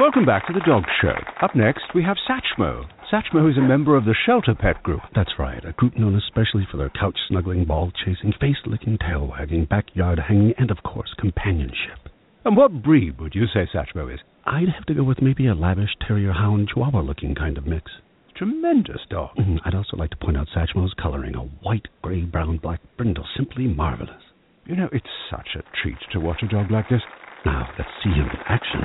Welcome 0.00 0.24
back 0.24 0.48
to 0.48 0.56
the 0.56 0.64
Dog 0.64 0.88
Show. 1.04 1.20
Up 1.44 1.52
next, 1.52 1.92
we 1.92 2.00
have 2.08 2.16
Satchmo. 2.24 2.88
Satchmo 3.12 3.52
is 3.52 3.58
a 3.58 3.68
member 3.68 4.00
of 4.00 4.08
the 4.08 4.16
Shelter 4.24 4.56
Pet 4.56 4.82
Group. 4.82 5.04
That's 5.14 5.36
right, 5.38 5.62
a 5.62 5.76
group 5.76 6.00
known 6.00 6.16
especially 6.16 6.66
for 6.72 6.78
their 6.78 6.88
couch 6.98 7.18
snuggling, 7.28 7.66
ball 7.66 7.92
chasing, 7.92 8.32
face 8.40 8.64
licking, 8.64 8.96
tail 8.96 9.28
wagging, 9.28 9.66
backyard 9.68 10.18
hanging, 10.26 10.54
and 10.56 10.70
of 10.70 10.82
course, 10.82 11.12
companionship. 11.20 12.08
And 12.48 12.56
what 12.56 12.82
breed 12.82 13.20
would 13.20 13.34
you 13.34 13.44
say 13.52 13.68
Satchmo 13.74 14.10
is? 14.10 14.20
I'd 14.46 14.70
have 14.74 14.86
to 14.86 14.94
go 14.94 15.04
with 15.04 15.20
maybe 15.20 15.48
a 15.48 15.54
lavish 15.54 15.90
terrier 16.06 16.32
hound 16.32 16.70
chihuahua 16.72 17.02
looking 17.02 17.34
kind 17.34 17.58
of 17.58 17.66
mix. 17.66 17.90
Tremendous 18.34 19.02
dog. 19.10 19.36
Mm, 19.36 19.58
I'd 19.66 19.74
also 19.74 19.98
like 19.98 20.08
to 20.12 20.16
point 20.16 20.38
out 20.38 20.48
Satchmo's 20.56 20.94
coloring 20.94 21.34
a 21.34 21.40
white, 21.40 21.88
gray, 22.00 22.22
brown, 22.22 22.56
black 22.56 22.80
brindle. 22.96 23.26
Simply 23.36 23.66
marvelous. 23.66 24.22
You 24.64 24.76
know, 24.76 24.88
it's 24.92 25.04
such 25.30 25.48
a 25.56 25.82
treat 25.82 25.98
to 26.12 26.20
watch 26.20 26.42
a 26.42 26.48
dog 26.48 26.70
like 26.70 26.88
this. 26.88 27.02
Now, 27.44 27.68
let's 27.76 27.90
see 28.02 28.12
him 28.12 28.24
in 28.24 28.40
action. 28.48 28.80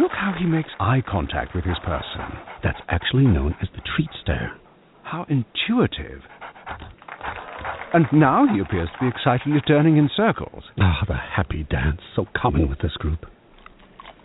Look 0.00 0.12
how 0.12 0.32
he 0.38 0.46
makes 0.46 0.70
eye 0.78 1.02
contact 1.04 1.52
with 1.52 1.64
his 1.64 1.78
person. 1.84 2.38
That's 2.62 2.78
actually 2.90 3.26
known 3.26 3.56
as 3.60 3.66
the 3.74 3.82
treat 3.96 4.10
stare. 4.22 4.52
How 5.02 5.26
intuitive 5.28 6.22
and 7.94 8.06
now 8.12 8.44
he 8.52 8.60
appears 8.60 8.88
to 8.92 9.04
be 9.04 9.08
excitedly 9.08 9.60
turning 9.66 9.96
in 9.96 10.10
circles. 10.16 10.64
Ah, 10.80 11.04
the 11.06 11.14
happy 11.14 11.64
dance, 11.70 12.00
so 12.16 12.26
common 12.36 12.68
with 12.68 12.80
this 12.80 12.96
group. 12.98 13.24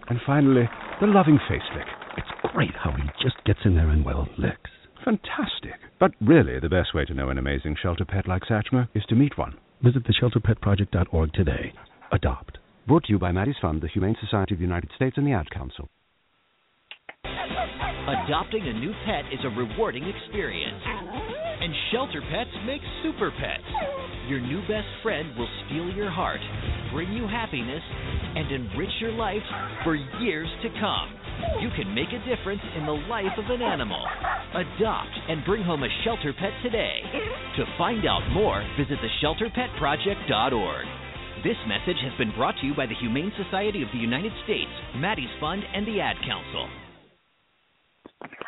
And 0.09 0.19
finally, 0.25 0.67
the 0.99 1.07
loving 1.07 1.39
face 1.47 1.61
lick. 1.75 1.85
It's 2.17 2.51
great 2.53 2.73
how 2.75 2.91
he 2.91 3.03
just 3.21 3.35
gets 3.45 3.59
in 3.63 3.75
there 3.75 3.89
and, 3.89 4.03
well, 4.03 4.27
licks. 4.39 4.71
Fantastic. 5.05 5.79
But 5.99 6.11
really, 6.19 6.59
the 6.59 6.67
best 6.67 6.95
way 6.95 7.05
to 7.05 7.13
know 7.13 7.29
an 7.29 7.37
amazing 7.37 7.75
shelter 7.81 8.05
pet 8.05 8.27
like 8.27 8.41
Satchmo 8.43 8.87
is 8.95 9.03
to 9.09 9.15
meet 9.15 9.37
one. 9.37 9.55
Visit 9.83 10.03
theshelterpetproject.org 10.03 11.33
today. 11.33 11.73
Adopt. 12.11 12.57
Brought 12.87 13.03
to 13.03 13.13
you 13.13 13.19
by 13.19 13.31
Maddie's 13.31 13.55
Fund, 13.61 13.81
the 13.81 13.87
Humane 13.87 14.17
Society 14.19 14.55
of 14.55 14.59
the 14.59 14.65
United 14.65 14.89
States, 14.95 15.15
and 15.15 15.27
the 15.27 15.33
Ad 15.33 15.51
Council. 15.51 15.87
Adopting 18.09 18.65
a 18.65 18.73
new 18.73 18.91
pet 19.05 19.21
is 19.29 19.37
a 19.45 19.53
rewarding 19.53 20.01
experience. 20.01 20.81
And 20.81 21.69
Shelter 21.91 22.23
Pets 22.25 22.49
make 22.65 22.81
super 23.03 23.29
pets. 23.29 23.69
Your 24.27 24.41
new 24.41 24.61
best 24.61 24.89
friend 25.03 25.29
will 25.37 25.49
steal 25.65 25.93
your 25.93 26.09
heart, 26.09 26.41
bring 26.91 27.13
you 27.13 27.27
happiness, 27.27 27.83
and 28.33 28.49
enrich 28.51 28.89
your 28.99 29.11
life 29.11 29.45
for 29.83 29.93
years 29.93 30.49
to 30.63 30.69
come. 30.81 31.13
You 31.61 31.69
can 31.77 31.93
make 31.93 32.09
a 32.09 32.25
difference 32.25 32.65
in 32.75 32.87
the 32.87 32.97
life 33.05 33.37
of 33.37 33.45
an 33.45 33.61
animal. 33.61 34.01
Adopt 34.57 35.13
and 35.29 35.45
bring 35.45 35.61
home 35.61 35.83
a 35.83 36.01
shelter 36.03 36.33
pet 36.33 36.53
today. 36.63 37.01
To 37.57 37.65
find 37.77 38.07
out 38.07 38.25
more, 38.33 38.65
visit 38.73 38.97
theshelterpetproject.org. 39.05 40.85
This 41.43 41.61
message 41.69 42.01
has 42.01 42.17
been 42.17 42.33
brought 42.35 42.57
to 42.61 42.65
you 42.65 42.73
by 42.73 42.87
the 42.87 42.97
Humane 42.99 43.31
Society 43.37 43.83
of 43.83 43.89
the 43.93 44.01
United 44.01 44.33
States, 44.45 44.71
Maddie's 44.95 45.29
Fund, 45.39 45.61
and 45.75 45.85
the 45.85 46.01
Ad 46.01 46.17
Council. 46.25 46.88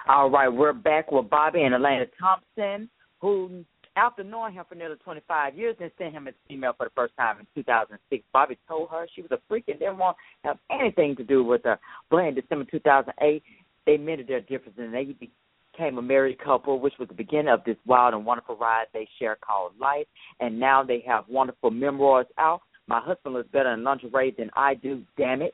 All 0.08 0.30
right, 0.30 0.50
we're 0.50 0.74
back 0.74 1.12
with 1.12 1.30
Bobbie 1.30 1.64
and 1.64 1.74
Elena 1.74 2.06
Thompson 2.20 2.90
who, 3.22 3.64
after 3.96 4.24
knowing 4.24 4.54
him 4.54 4.66
for 4.68 4.76
nearly 4.76 4.96
25 4.98 5.56
years 5.56 5.76
and 5.80 5.92
seeing 5.98 6.12
him 6.12 6.28
a 6.28 6.32
female 6.48 6.74
for 6.76 6.88
the 6.88 6.92
first 6.96 7.16
time 7.18 7.38
in 7.40 7.48
2006, 7.56 8.24
Bobbie 8.34 8.58
told 8.68 8.90
her 8.90 9.08
she 9.14 9.22
was 9.22 9.32
a 9.32 9.40
freak 9.48 9.66
and 9.68 9.80
didn't 9.80 9.98
want 9.98 10.18
to 10.44 10.50
have 10.50 10.58
anything 10.72 11.16
to 11.16 11.24
do 11.24 11.44
with 11.44 11.62
her. 11.64 11.80
But 12.10 12.26
in 12.26 12.36
December 12.36 12.66
2008, 12.70 13.44
they 13.86 13.98
mended 13.98 14.28
their 14.28 14.42
differences 14.42 14.80
and 14.80 14.94
they 14.94 15.04
became 15.06 15.98
a 15.98 16.02
married 16.02 16.40
couple, 16.40 16.80
which 16.80 16.94
was 17.00 17.08
the 17.08 17.14
beginning 17.14 17.50
of 17.50 17.64
this 17.66 17.78
wild 17.86 18.14
and 18.14 18.26
wonderful 18.26 18.58
ride 18.58 18.86
they 18.94 19.08
share 19.20 19.38
called 19.46 19.74
life. 19.80 20.08
And 20.40 20.60
now 20.60 20.84
they 20.84 21.04
have 21.08 21.26
wonderful 21.30 21.72
memoirs 21.72 22.28
out. 22.38 22.62
My 22.88 23.00
husband 23.00 23.36
looks 23.36 23.50
better 23.52 23.72
in 23.72 23.84
lingerie 23.84 24.36
than 24.38 24.50
I 24.56 24.74
do, 24.74 25.04
damn 25.18 25.42
it. 25.42 25.54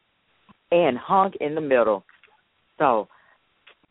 And 0.72 0.98
hung 0.98 1.34
in 1.40 1.56
the 1.56 1.62
middle. 1.62 2.04
So 2.78 3.08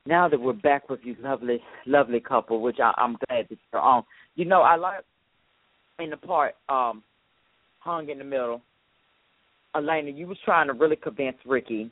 now 0.06 0.28
that 0.28 0.40
we're 0.40 0.52
back 0.52 0.88
with 0.88 1.00
you, 1.02 1.16
lovely, 1.20 1.60
lovely 1.86 2.20
couple, 2.20 2.60
which 2.60 2.78
I, 2.82 2.92
I'm 2.96 3.16
glad 3.28 3.46
that 3.48 3.58
you're 3.72 3.82
on. 3.82 4.04
You 4.34 4.44
know, 4.44 4.62
I 4.62 4.76
like 4.76 5.04
in 5.98 6.10
the 6.10 6.16
part 6.16 6.54
um, 6.68 7.02
hung 7.80 8.08
in 8.08 8.18
the 8.18 8.24
middle. 8.24 8.62
Elena, 9.74 10.10
you 10.10 10.26
was 10.26 10.38
trying 10.44 10.68
to 10.68 10.72
really 10.72 10.96
convince 10.96 11.36
Ricky 11.44 11.90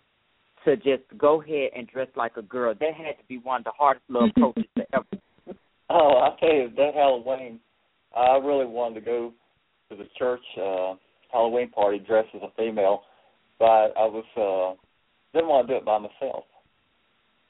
to 0.65 0.77
just 0.77 1.03
go 1.19 1.43
ahead 1.43 1.71
and 1.77 1.87
dress 1.89 2.09
like 2.17 2.37
a 2.37 2.43
girl. 2.43 2.75
That 2.79 2.95
had 2.95 3.19
to 3.19 3.25
be 3.29 3.39
one 3.39 3.61
of 3.61 3.65
the 3.65 3.73
hardest 3.77 4.05
little 4.09 4.31
approaches 4.31 4.65
to 4.77 4.85
ever. 4.95 5.59
Oh, 5.91 6.19
I 6.19 6.41
tell 6.41 6.55
you, 6.55 6.71
that 6.77 6.95
Halloween, 6.95 7.61
I 8.17 8.37
really 8.37 8.67
wanted 8.67 9.01
to 9.01 9.07
go 9.07 9.33
to 9.91 9.97
the 9.97 10.09
church 10.19 10.41
uh 10.61 10.95
Halloween 11.31 11.69
party 11.71 11.99
dressed 11.99 12.29
as 12.35 12.43
a 12.43 12.53
female, 12.57 13.03
but 13.59 13.93
I 13.97 14.07
was 14.07 14.25
uh 14.37 14.81
didn't 15.35 15.49
want 15.49 15.67
to 15.67 15.75
do 15.75 15.79
it 15.79 15.85
by 15.85 15.99
myself. 15.99 16.45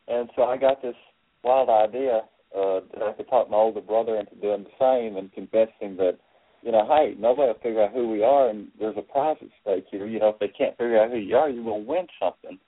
And 0.09 0.29
so 0.37 0.43
I 0.43 0.57
got 0.57 0.83
this 0.83 0.97
wild 1.43 1.69
idea 1.69 2.23
uh 2.57 2.81
that 2.95 3.03
I 3.03 3.13
could 3.13 3.29
talk 3.29 3.51
my 3.51 3.57
older 3.57 3.81
brother 3.81 4.17
into 4.17 4.35
doing 4.37 4.65
the 4.65 4.79
same 4.79 5.17
and 5.17 5.31
him 5.35 5.97
that, 5.97 6.19
you 6.63 6.73
know, 6.73 6.87
hey, 6.87 7.15
nobody 7.19 7.49
will 7.49 7.63
figure 7.63 7.83
out 7.83 7.93
who 7.93 8.09
we 8.09 8.23
are 8.23 8.49
and 8.49 8.69
there's 8.79 8.97
a 8.97 9.03
prize 9.03 9.37
at 9.43 9.49
stake 9.63 9.87
here. 9.91 10.07
You 10.07 10.21
know, 10.21 10.29
if 10.31 10.39
they 10.39 10.49
can't 10.49 10.77
figure 10.77 11.03
out 11.03 11.11
who 11.11 11.19
you 11.19 11.37
are, 11.37 11.51
you 11.51 11.63
will 11.63 11.85
win 11.85 12.07
something. 12.21 12.59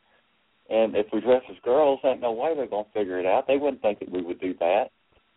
And 0.68 0.97
if 0.97 1.07
we 1.12 1.20
dress 1.20 1.43
as 1.49 1.57
girls, 1.64 2.01
ain't 2.05 2.20
no 2.20 2.32
way 2.32 2.55
they're 2.55 2.66
gonna 2.66 2.84
figure 2.93 3.20
it 3.20 3.26
out. 3.26 3.47
They 3.47 3.57
wouldn't 3.57 3.82
think 3.82 4.01
that 4.01 4.11
we 4.11 4.22
would 4.22 4.41
do 4.41 4.55
that. 4.59 4.87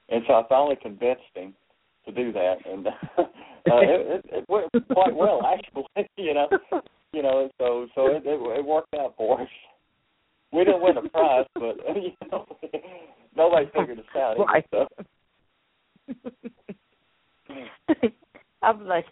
And 0.10 0.24
so 0.28 0.34
I 0.34 0.44
finally 0.50 0.78
convinced 0.82 1.22
him 1.36 1.54
to 2.06 2.12
do 2.12 2.32
that, 2.34 2.56
and 2.66 2.88
uh, 3.18 3.24
it, 3.66 4.26
it, 4.26 4.26
it 4.32 4.50
worked 4.50 4.76
quite 4.92 5.16
well 5.16 5.42
actually. 5.46 5.86
You 6.18 6.34
know, 6.34 6.48
you 7.14 7.24
know, 7.24 7.50
so 7.58 7.88
so 7.96 8.08
it, 8.08 8.24
it, 8.26 8.40
it 8.40 8.66
worked 8.66 8.94
out 8.94 9.14
for 9.18 9.42
us. 9.42 9.48
We 10.52 10.66
didn't 10.66 10.82
win 10.82 10.98
a 10.98 11.08
prize, 11.10 11.46
but 11.54 11.78
you 11.96 12.12
know, 12.32 12.46
nobody 13.36 13.68
figured 13.78 14.00
us 14.00 14.06
out. 14.16 14.38
Right. 14.40 14.66
So. 14.72 14.88
I'm 18.62 18.86
like, 18.86 19.06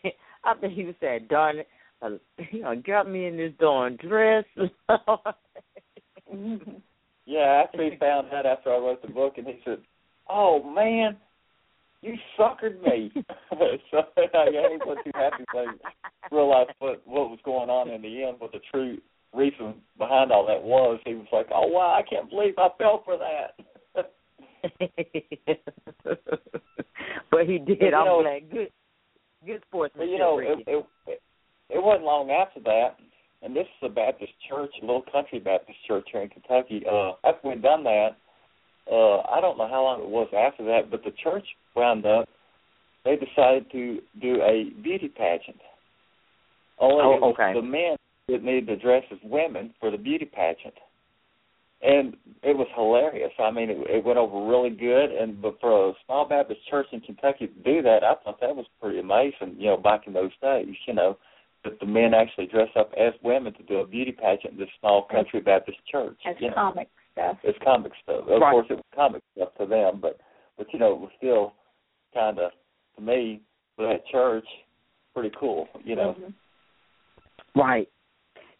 I 0.43 0.53
think 0.55 0.73
he 0.73 0.83
was 0.83 0.95
saying, 0.99 1.27
"Darn 1.29 1.59
it, 1.59 1.67
uh, 2.01 2.09
you 2.51 2.61
know, 2.61 2.75
got 2.85 3.09
me 3.09 3.27
in 3.27 3.37
this 3.37 3.53
darn 3.59 3.97
dress." 3.97 4.45
yeah, 7.25 7.63
after 7.63 7.83
he 7.83 7.97
found 7.97 8.33
out 8.33 8.45
after 8.45 8.73
I 8.73 8.77
wrote 8.77 9.01
the 9.01 9.07
book, 9.09 9.37
and 9.37 9.47
he 9.47 9.59
said, 9.63 9.79
"Oh 10.29 10.63
man, 10.63 11.17
you 12.01 12.15
suckered 12.37 12.81
me." 12.81 13.11
so 13.91 14.03
I 14.33 14.47
he 14.51 14.77
wasn't 14.85 15.05
too 15.05 15.11
happy 15.13 15.45
when 15.53 15.67
he 15.69 16.35
realized 16.35 16.71
what 16.79 17.01
what 17.05 17.29
was 17.29 17.39
going 17.45 17.69
on 17.69 17.89
in 17.89 18.01
the 18.01 18.23
end, 18.23 18.39
what 18.39 18.51
the 18.51 18.59
true 18.71 18.97
reason 19.37 19.75
behind 19.97 20.31
all 20.31 20.45
that 20.47 20.61
was. 20.61 20.99
He 21.05 21.13
was 21.13 21.27
like, 21.31 21.47
"Oh 21.53 21.67
wow, 21.67 21.97
I 21.97 22.01
can't 22.07 22.29
believe 22.29 22.53
I 22.57 22.69
fell 22.77 23.03
for 23.05 23.17
that." 23.17 23.55
but 27.31 27.45
he 27.45 27.59
did. 27.59 27.79
But, 27.79 27.93
I'm 27.93 28.05
know, 28.05 28.21
glad. 28.23 28.49
Good, 28.51 28.71
good 29.45 29.63
sportsmanship. 29.67 30.07
But 30.07 30.11
you 30.11 30.19
know, 30.19 30.37
Ricky. 30.37 30.63
it, 30.67 30.85
it 31.07 31.21
it 31.69 31.83
wasn't 31.83 32.05
long 32.05 32.31
after 32.31 32.59
that, 32.61 32.97
and 33.41 33.55
this 33.55 33.63
is 33.65 33.83
a 33.83 33.89
Baptist 33.89 34.31
church, 34.49 34.71
a 34.81 34.85
little 34.85 35.03
country 35.11 35.39
Baptist 35.39 35.77
church 35.87 36.07
here 36.11 36.21
in 36.21 36.29
Kentucky. 36.29 36.83
Uh, 36.89 37.13
after 37.23 37.49
we'd 37.49 37.61
done 37.61 37.83
that, 37.83 38.17
uh, 38.91 39.21
I 39.21 39.39
don't 39.41 39.57
know 39.57 39.67
how 39.67 39.83
long 39.83 40.01
it 40.01 40.09
was 40.09 40.27
after 40.35 40.65
that, 40.65 40.89
but 40.89 41.03
the 41.03 41.11
church 41.23 41.45
wound 41.75 42.05
up. 42.05 42.27
They 43.05 43.15
decided 43.15 43.71
to 43.71 43.99
do 44.21 44.41
a 44.41 44.71
beauty 44.81 45.07
pageant. 45.07 45.61
Only 46.79 47.03
Oh, 47.21 47.31
okay. 47.31 47.53
the 47.53 47.61
men 47.61 47.95
that 48.27 48.43
needed 48.43 48.67
to 48.67 48.75
dress 48.75 49.03
as 49.11 49.17
women 49.23 49.73
for 49.79 49.89
the 49.91 49.97
beauty 49.97 50.25
pageant. 50.25 50.73
And 51.81 52.15
it 52.41 52.57
was 52.57 52.67
hilarious. 52.75 53.31
I 53.39 53.51
mean, 53.51 53.69
it, 53.69 53.77
it 53.87 54.03
went 54.03 54.17
over 54.17 54.45
really 54.47 54.71
good. 54.71 55.11
And 55.11 55.41
but 55.41 55.59
for 55.61 55.89
a 55.89 55.93
small 56.05 56.27
Baptist 56.27 56.59
church 56.69 56.87
in 56.91 57.01
Kentucky 57.01 57.47
to 57.47 57.53
do 57.63 57.81
that, 57.83 58.03
I 58.03 58.15
thought 58.23 58.41
that 58.41 58.55
was 58.55 58.65
pretty 58.81 58.99
amazing. 58.99 59.55
You 59.59 59.67
know, 59.67 59.77
back 59.77 60.07
in 60.07 60.13
those 60.13 60.31
days, 60.41 60.73
you 60.87 60.93
know, 60.95 61.17
that 61.63 61.79
the 61.79 61.85
men 61.85 62.13
actually 62.15 62.47
dress 62.47 62.69
up 62.75 62.91
as 62.97 63.13
women 63.23 63.53
to 63.53 63.63
do 63.63 63.77
a 63.77 63.87
beauty 63.87 64.11
pageant 64.11 64.53
in 64.53 64.59
this 64.59 64.69
small 64.79 65.07
country 65.09 65.39
Baptist 65.39 65.77
church. 65.89 66.17
as 66.25 66.35
you 66.39 66.47
know. 66.49 66.55
comic 66.55 66.89
stuff. 67.13 67.37
It's 67.43 67.57
comic 67.63 67.91
stuff. 68.03 68.21
Of 68.27 68.41
Right. 68.41 68.51
course, 68.51 68.67
it 68.71 68.75
was 68.75 68.83
comic 68.95 69.21
stuff 69.35 69.49
to 69.59 69.65
them, 69.67 69.99
but 70.01 70.19
but 70.57 70.73
you 70.73 70.79
know, 70.79 70.93
it 70.93 70.99
was 70.99 71.11
still 71.17 71.53
kind 72.13 72.39
of 72.39 72.51
to 72.95 73.01
me 73.01 73.41
for 73.75 73.87
that 73.87 74.05
church 74.07 74.47
pretty 75.13 75.29
cool. 75.39 75.69
You 75.83 75.95
know. 75.95 76.13
Mhm. 76.19 76.33
Right. 77.55 77.87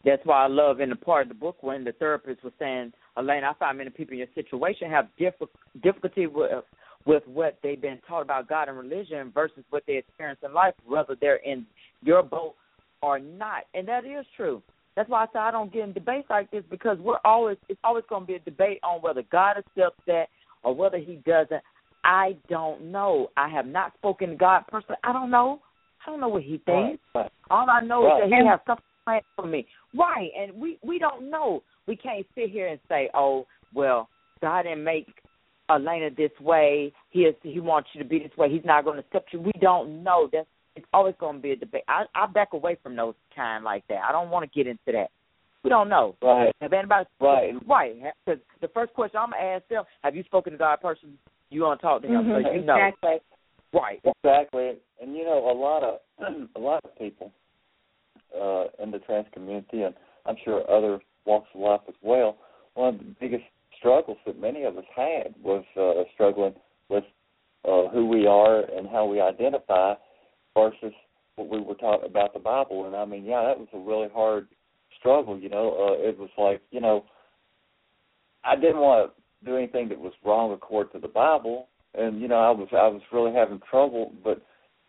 That's 0.08 0.24
why 0.24 0.44
I 0.44 0.48
love 0.48 0.80
in 0.80 0.88
the 0.88 0.96
part 0.96 1.22
of 1.22 1.28
the 1.28 1.34
book 1.34 1.62
when 1.62 1.84
the 1.84 1.92
therapist 1.92 2.42
was 2.42 2.54
saying, 2.58 2.92
Elaine, 3.18 3.44
I 3.44 3.52
find 3.54 3.76
many 3.76 3.90
people 3.90 4.12
in 4.14 4.18
your 4.20 4.28
situation 4.34 4.90
have 4.90 5.08
diffi- 5.20 5.48
difficulty 5.82 6.26
with 6.26 6.64
with 7.04 7.22
what 7.26 7.58
they've 7.62 7.80
been 7.80 7.98
taught 8.08 8.22
about 8.22 8.48
God 8.48 8.68
and 8.68 8.76
religion 8.76 9.30
versus 9.34 9.64
what 9.70 9.82
they 9.86 9.96
experience 9.96 10.40
in 10.44 10.52
life, 10.52 10.74
whether 10.86 11.16
they're 11.18 11.36
in 11.36 11.64
your 12.02 12.22
boat 12.22 12.54
or 13.02 13.18
not. 13.18 13.62
And 13.72 13.86
that 13.88 14.04
is 14.04 14.26
true. 14.36 14.62
That's 14.96 15.08
why 15.08 15.22
I 15.24 15.26
say 15.26 15.38
I 15.38 15.50
don't 15.50 15.72
get 15.72 15.84
in 15.84 15.92
debates 15.92 16.26
like 16.28 16.50
this 16.50 16.64
because 16.70 16.98
we're 16.98 17.20
always 17.24 17.58
it's 17.68 17.80
always 17.84 18.04
going 18.08 18.22
to 18.22 18.26
be 18.26 18.34
a 18.34 18.38
debate 18.40 18.80
on 18.82 19.02
whether 19.02 19.22
God 19.30 19.56
accepts 19.58 20.00
that 20.06 20.28
or 20.62 20.74
whether 20.74 20.96
He 20.98 21.16
doesn't. 21.26 21.62
I 22.04 22.36
don't 22.48 22.90
know. 22.90 23.28
I 23.36 23.48
have 23.50 23.66
not 23.66 23.92
spoken 23.98 24.30
to 24.30 24.36
God 24.36 24.64
personally. 24.68 24.98
I 25.04 25.12
don't 25.12 25.30
know. 25.30 25.60
I 26.06 26.10
don't 26.10 26.20
know 26.20 26.28
what 26.28 26.42
He 26.44 26.62
thinks. 26.64 26.66
Right. 26.66 26.98
right. 27.14 27.32
All 27.50 27.68
I 27.68 27.80
know 27.80 28.04
Right. 28.04 28.24
is 28.24 28.30
that 28.30 28.38
he 28.40 28.46
has 28.46 28.60
something 28.66 28.84
planned 29.08 29.24
for 29.36 29.46
me. 29.46 29.66
Right, 29.98 30.30
and 30.38 30.54
we 30.54 30.78
we 30.82 30.98
don't 30.98 31.30
know. 31.30 31.62
We 31.86 31.96
can't 31.96 32.26
sit 32.34 32.50
here 32.50 32.68
and 32.68 32.78
say, 32.88 33.08
"Oh, 33.14 33.46
well, 33.74 34.08
God 34.40 34.62
didn't 34.62 34.84
make 34.84 35.06
Elena 35.70 36.10
this 36.10 36.30
way. 36.40 36.92
He 37.10 37.20
is 37.20 37.34
he 37.42 37.60
wants 37.60 37.88
you 37.92 38.02
to 38.02 38.08
be 38.08 38.18
this 38.18 38.36
way. 38.36 38.50
He's 38.50 38.64
not 38.64 38.84
going 38.84 38.96
to 38.96 39.04
accept 39.04 39.32
you." 39.32 39.40
We 39.40 39.52
don't 39.60 40.02
know. 40.02 40.28
That's 40.32 40.46
it's 40.76 40.86
always 40.92 41.14
going 41.18 41.36
to 41.36 41.42
be 41.42 41.52
a 41.52 41.56
debate. 41.56 41.84
I 41.88 42.04
I 42.14 42.26
back 42.26 42.52
away 42.52 42.76
from 42.82 42.96
those 42.96 43.14
kind 43.34 43.64
like 43.64 43.86
that. 43.88 44.02
I 44.08 44.12
don't 44.12 44.30
want 44.30 44.50
to 44.50 44.56
get 44.56 44.68
into 44.68 44.92
that. 44.92 45.10
We 45.64 45.70
don't 45.70 45.88
know. 45.88 46.14
Right. 46.22 46.52
Have 46.60 46.72
anybody 46.72 47.06
Right. 47.20 47.54
Right. 47.66 47.96
Because 48.24 48.40
the 48.60 48.68
first 48.68 48.92
question 48.94 49.18
I'm 49.18 49.30
gonna 49.30 49.42
ask 49.42 49.66
them: 49.68 49.84
Have 50.02 50.14
you 50.14 50.22
spoken 50.24 50.52
to 50.52 50.58
God 50.58 50.78
personally? 50.82 51.16
You 51.50 51.62
want 51.62 51.80
to 51.80 51.86
talk 51.86 52.02
to 52.02 52.08
him, 52.08 52.26
Mhm, 52.26 52.42
so 52.44 52.52
you 52.52 52.62
know. 52.62 52.76
Exactly. 52.76 53.20
Right. 53.72 54.00
Exactly, 54.04 54.76
and 55.00 55.16
you 55.16 55.24
know 55.24 55.50
a 55.50 55.52
lot 55.52 55.82
of 55.82 56.00
a 56.56 56.58
lot 56.58 56.80
of 56.84 56.96
people 56.98 57.32
uh, 58.34 58.64
in 58.82 58.90
the 58.90 58.98
trans 59.00 59.26
community, 59.32 59.82
and 59.82 59.94
I'm 60.26 60.36
sure 60.44 60.68
other 60.70 61.00
walks 61.24 61.48
of 61.54 61.60
life 61.60 61.80
as 61.88 61.94
well. 62.02 62.36
One 62.74 62.94
of 62.94 62.98
the 62.98 63.14
biggest 63.20 63.44
struggles 63.78 64.18
that 64.26 64.40
many 64.40 64.64
of 64.64 64.76
us 64.76 64.84
had 64.94 65.34
was 65.42 65.64
uh, 65.76 66.02
struggling 66.14 66.54
with 66.88 67.04
uh, 67.64 67.88
who 67.88 68.06
we 68.06 68.26
are 68.26 68.60
and 68.60 68.88
how 68.88 69.06
we 69.06 69.20
identify 69.20 69.94
versus 70.54 70.92
what 71.36 71.48
we 71.48 71.60
were 71.60 71.74
taught 71.74 72.04
about 72.04 72.34
the 72.34 72.40
Bible. 72.40 72.86
And 72.86 72.96
I 72.96 73.04
mean, 73.04 73.24
yeah, 73.24 73.42
that 73.44 73.58
was 73.58 73.68
a 73.72 73.78
really 73.78 74.08
hard 74.12 74.48
struggle. 74.98 75.38
You 75.38 75.48
know, 75.48 75.70
uh, 75.70 76.08
it 76.08 76.18
was 76.18 76.30
like 76.36 76.60
you 76.70 76.80
know, 76.80 77.04
I 78.44 78.56
didn't 78.56 78.78
want 78.78 79.10
to 79.10 79.46
do 79.46 79.56
anything 79.56 79.88
that 79.88 79.98
was 79.98 80.12
wrong 80.24 80.52
according 80.52 80.92
to 80.92 81.06
the 81.06 81.12
Bible, 81.12 81.68
and 81.94 82.20
you 82.20 82.28
know, 82.28 82.38
I 82.38 82.50
was 82.50 82.68
I 82.72 82.88
was 82.88 83.02
really 83.12 83.32
having 83.32 83.60
trouble. 83.70 84.12
But 84.22 84.42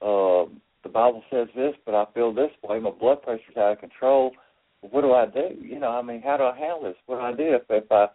uh, 0.05 0.45
the 0.83 0.89
Bible 0.89 1.23
says 1.29 1.47
this, 1.55 1.73
but 1.85 1.95
I 1.95 2.05
feel 2.13 2.33
this 2.33 2.51
way. 2.63 2.79
My 2.79 2.91
blood 2.91 3.21
pressure's 3.21 3.57
out 3.57 3.73
of 3.73 3.79
control. 3.79 4.31
What 4.81 5.01
do 5.01 5.11
I 5.13 5.25
do? 5.25 5.55
You 5.61 5.79
know, 5.79 5.89
I 5.89 6.01
mean, 6.01 6.21
how 6.21 6.37
do 6.37 6.43
I 6.43 6.57
handle 6.57 6.83
this? 6.83 6.95
What 7.05 7.17
do 7.17 7.21
I 7.21 7.33
do 7.33 7.55
if 7.55 7.63
if 7.69 7.91
I 7.91 8.07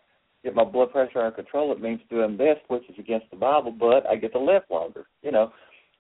get 0.42 0.54
my 0.54 0.64
blood 0.64 0.92
pressure 0.92 1.18
under 1.20 1.30
control? 1.30 1.72
It 1.72 1.80
means 1.80 2.00
doing 2.08 2.36
this, 2.36 2.56
which 2.68 2.88
is 2.88 2.98
against 2.98 3.30
the 3.30 3.36
Bible, 3.36 3.70
but 3.70 4.06
I 4.06 4.16
get 4.16 4.32
to 4.32 4.38
live 4.38 4.62
longer. 4.70 5.06
You 5.22 5.32
know. 5.32 5.52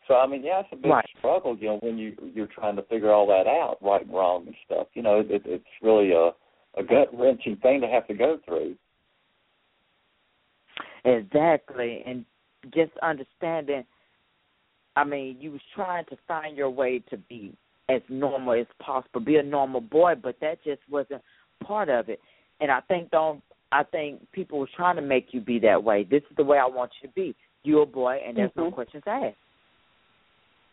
So 0.08 0.14
I 0.14 0.26
mean, 0.26 0.42
yeah, 0.42 0.60
it's 0.60 0.68
a 0.72 0.76
big 0.76 0.90
Right. 0.90 1.04
struggle, 1.18 1.56
you 1.56 1.68
know, 1.68 1.78
when 1.78 1.98
you 1.98 2.14
you're 2.34 2.46
trying 2.46 2.76
to 2.76 2.82
figure 2.82 3.12
all 3.12 3.26
that 3.28 3.46
out, 3.46 3.78
right 3.80 4.02
and 4.02 4.12
wrong 4.12 4.46
and 4.46 4.56
stuff. 4.64 4.88
You 4.94 5.02
know, 5.02 5.20
it, 5.20 5.42
it's 5.44 5.64
really 5.82 6.12
a 6.12 6.30
a 6.76 6.82
gut 6.82 7.08
wrenching 7.12 7.56
thing 7.56 7.80
to 7.80 7.86
have 7.88 8.06
to 8.08 8.14
go 8.14 8.38
through. 8.44 8.76
Exactly, 11.04 12.02
and 12.06 12.24
just 12.72 12.92
understanding. 13.02 13.84
I 14.96 15.04
mean, 15.04 15.36
you 15.40 15.52
was 15.52 15.60
trying 15.74 16.04
to 16.06 16.16
find 16.28 16.56
your 16.56 16.70
way 16.70 17.00
to 17.10 17.16
be 17.16 17.52
as 17.88 18.00
normal 18.08 18.54
as 18.54 18.66
possible, 18.80 19.20
be 19.20 19.36
a 19.36 19.42
normal 19.42 19.80
boy, 19.80 20.14
but 20.20 20.36
that 20.40 20.62
just 20.64 20.80
wasn't 20.90 21.22
part 21.62 21.88
of 21.88 22.08
it. 22.08 22.20
And 22.60 22.70
I 22.70 22.80
think 22.80 23.10
don't 23.10 23.42
I 23.72 23.82
think 23.82 24.20
people 24.30 24.60
was 24.60 24.68
trying 24.76 24.94
to 24.96 25.02
make 25.02 25.28
you 25.32 25.40
be 25.40 25.58
that 25.60 25.82
way. 25.82 26.04
This 26.04 26.22
is 26.30 26.36
the 26.36 26.44
way 26.44 26.58
I 26.58 26.66
want 26.66 26.92
you 27.02 27.08
to 27.08 27.14
be. 27.14 27.34
You're 27.64 27.82
a 27.82 27.86
boy, 27.86 28.20
and 28.24 28.36
there's 28.36 28.54
no 28.54 28.70
Mhm. 28.70 28.74
questions 28.74 29.02
asked. 29.06 29.36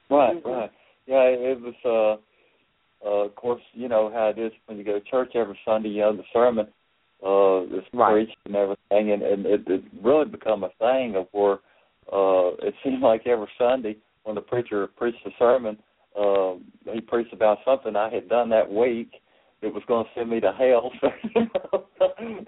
Right, 0.10 0.36
Mhm. 0.36 0.46
right. 0.46 0.72
Yeah, 1.08 1.24
it 1.24 1.60
was 1.62 1.74
uh 1.84 2.18
uh 3.04 3.26
of 3.26 3.36
course, 3.36 3.64
you 3.74 3.88
know 3.88 4.10
how 4.12 4.28
it 4.28 4.38
is 4.38 4.54
when 4.68 4.78
you 4.78 4.84
go 4.84 5.00
to 5.00 5.06
church 5.10 5.36
every 5.36 5.60
Sunday, 5.66 5.90
you 5.90 6.02
know, 6.02 6.14
the 6.14 6.26
sermon 6.32 6.72
uh 7.24 7.62
is 7.72 7.84
Right. 7.94 8.28
preached 8.28 8.38
and 8.46 8.56
everything 8.56 9.12
and, 9.12 9.24
and 9.24 9.46
it, 9.46 9.68
it 9.68 9.84
really 10.02 10.26
become 10.26 10.64
a 10.64 10.70
thing 10.80 11.16
of 11.16 11.28
where 11.32 11.60
uh 12.12 12.52
it 12.62 12.76
seemed 12.84 13.02
like 13.02 13.26
every 13.26 13.50
Sunday 13.58 13.98
when 14.24 14.36
the 14.36 14.42
preacher 14.42 14.88
preached 14.88 15.24
the 15.24 15.32
sermon, 15.40 15.78
um 16.20 16.66
he 16.92 17.02
preached 17.02 17.34
about 17.34 17.60
something 17.66 17.96
I 17.96 18.14
had 18.14 18.28
done 18.30 18.50
that 18.50 18.70
week 18.70 19.12
that 19.62 19.74
was 19.74 19.84
going 19.88 20.06
to 20.06 20.12
send 20.16 20.30
me 20.30 20.40
to 20.40 20.52
hell. 20.52 20.92
So, 21.02 21.10
you 21.36 21.46
know, 21.46 21.86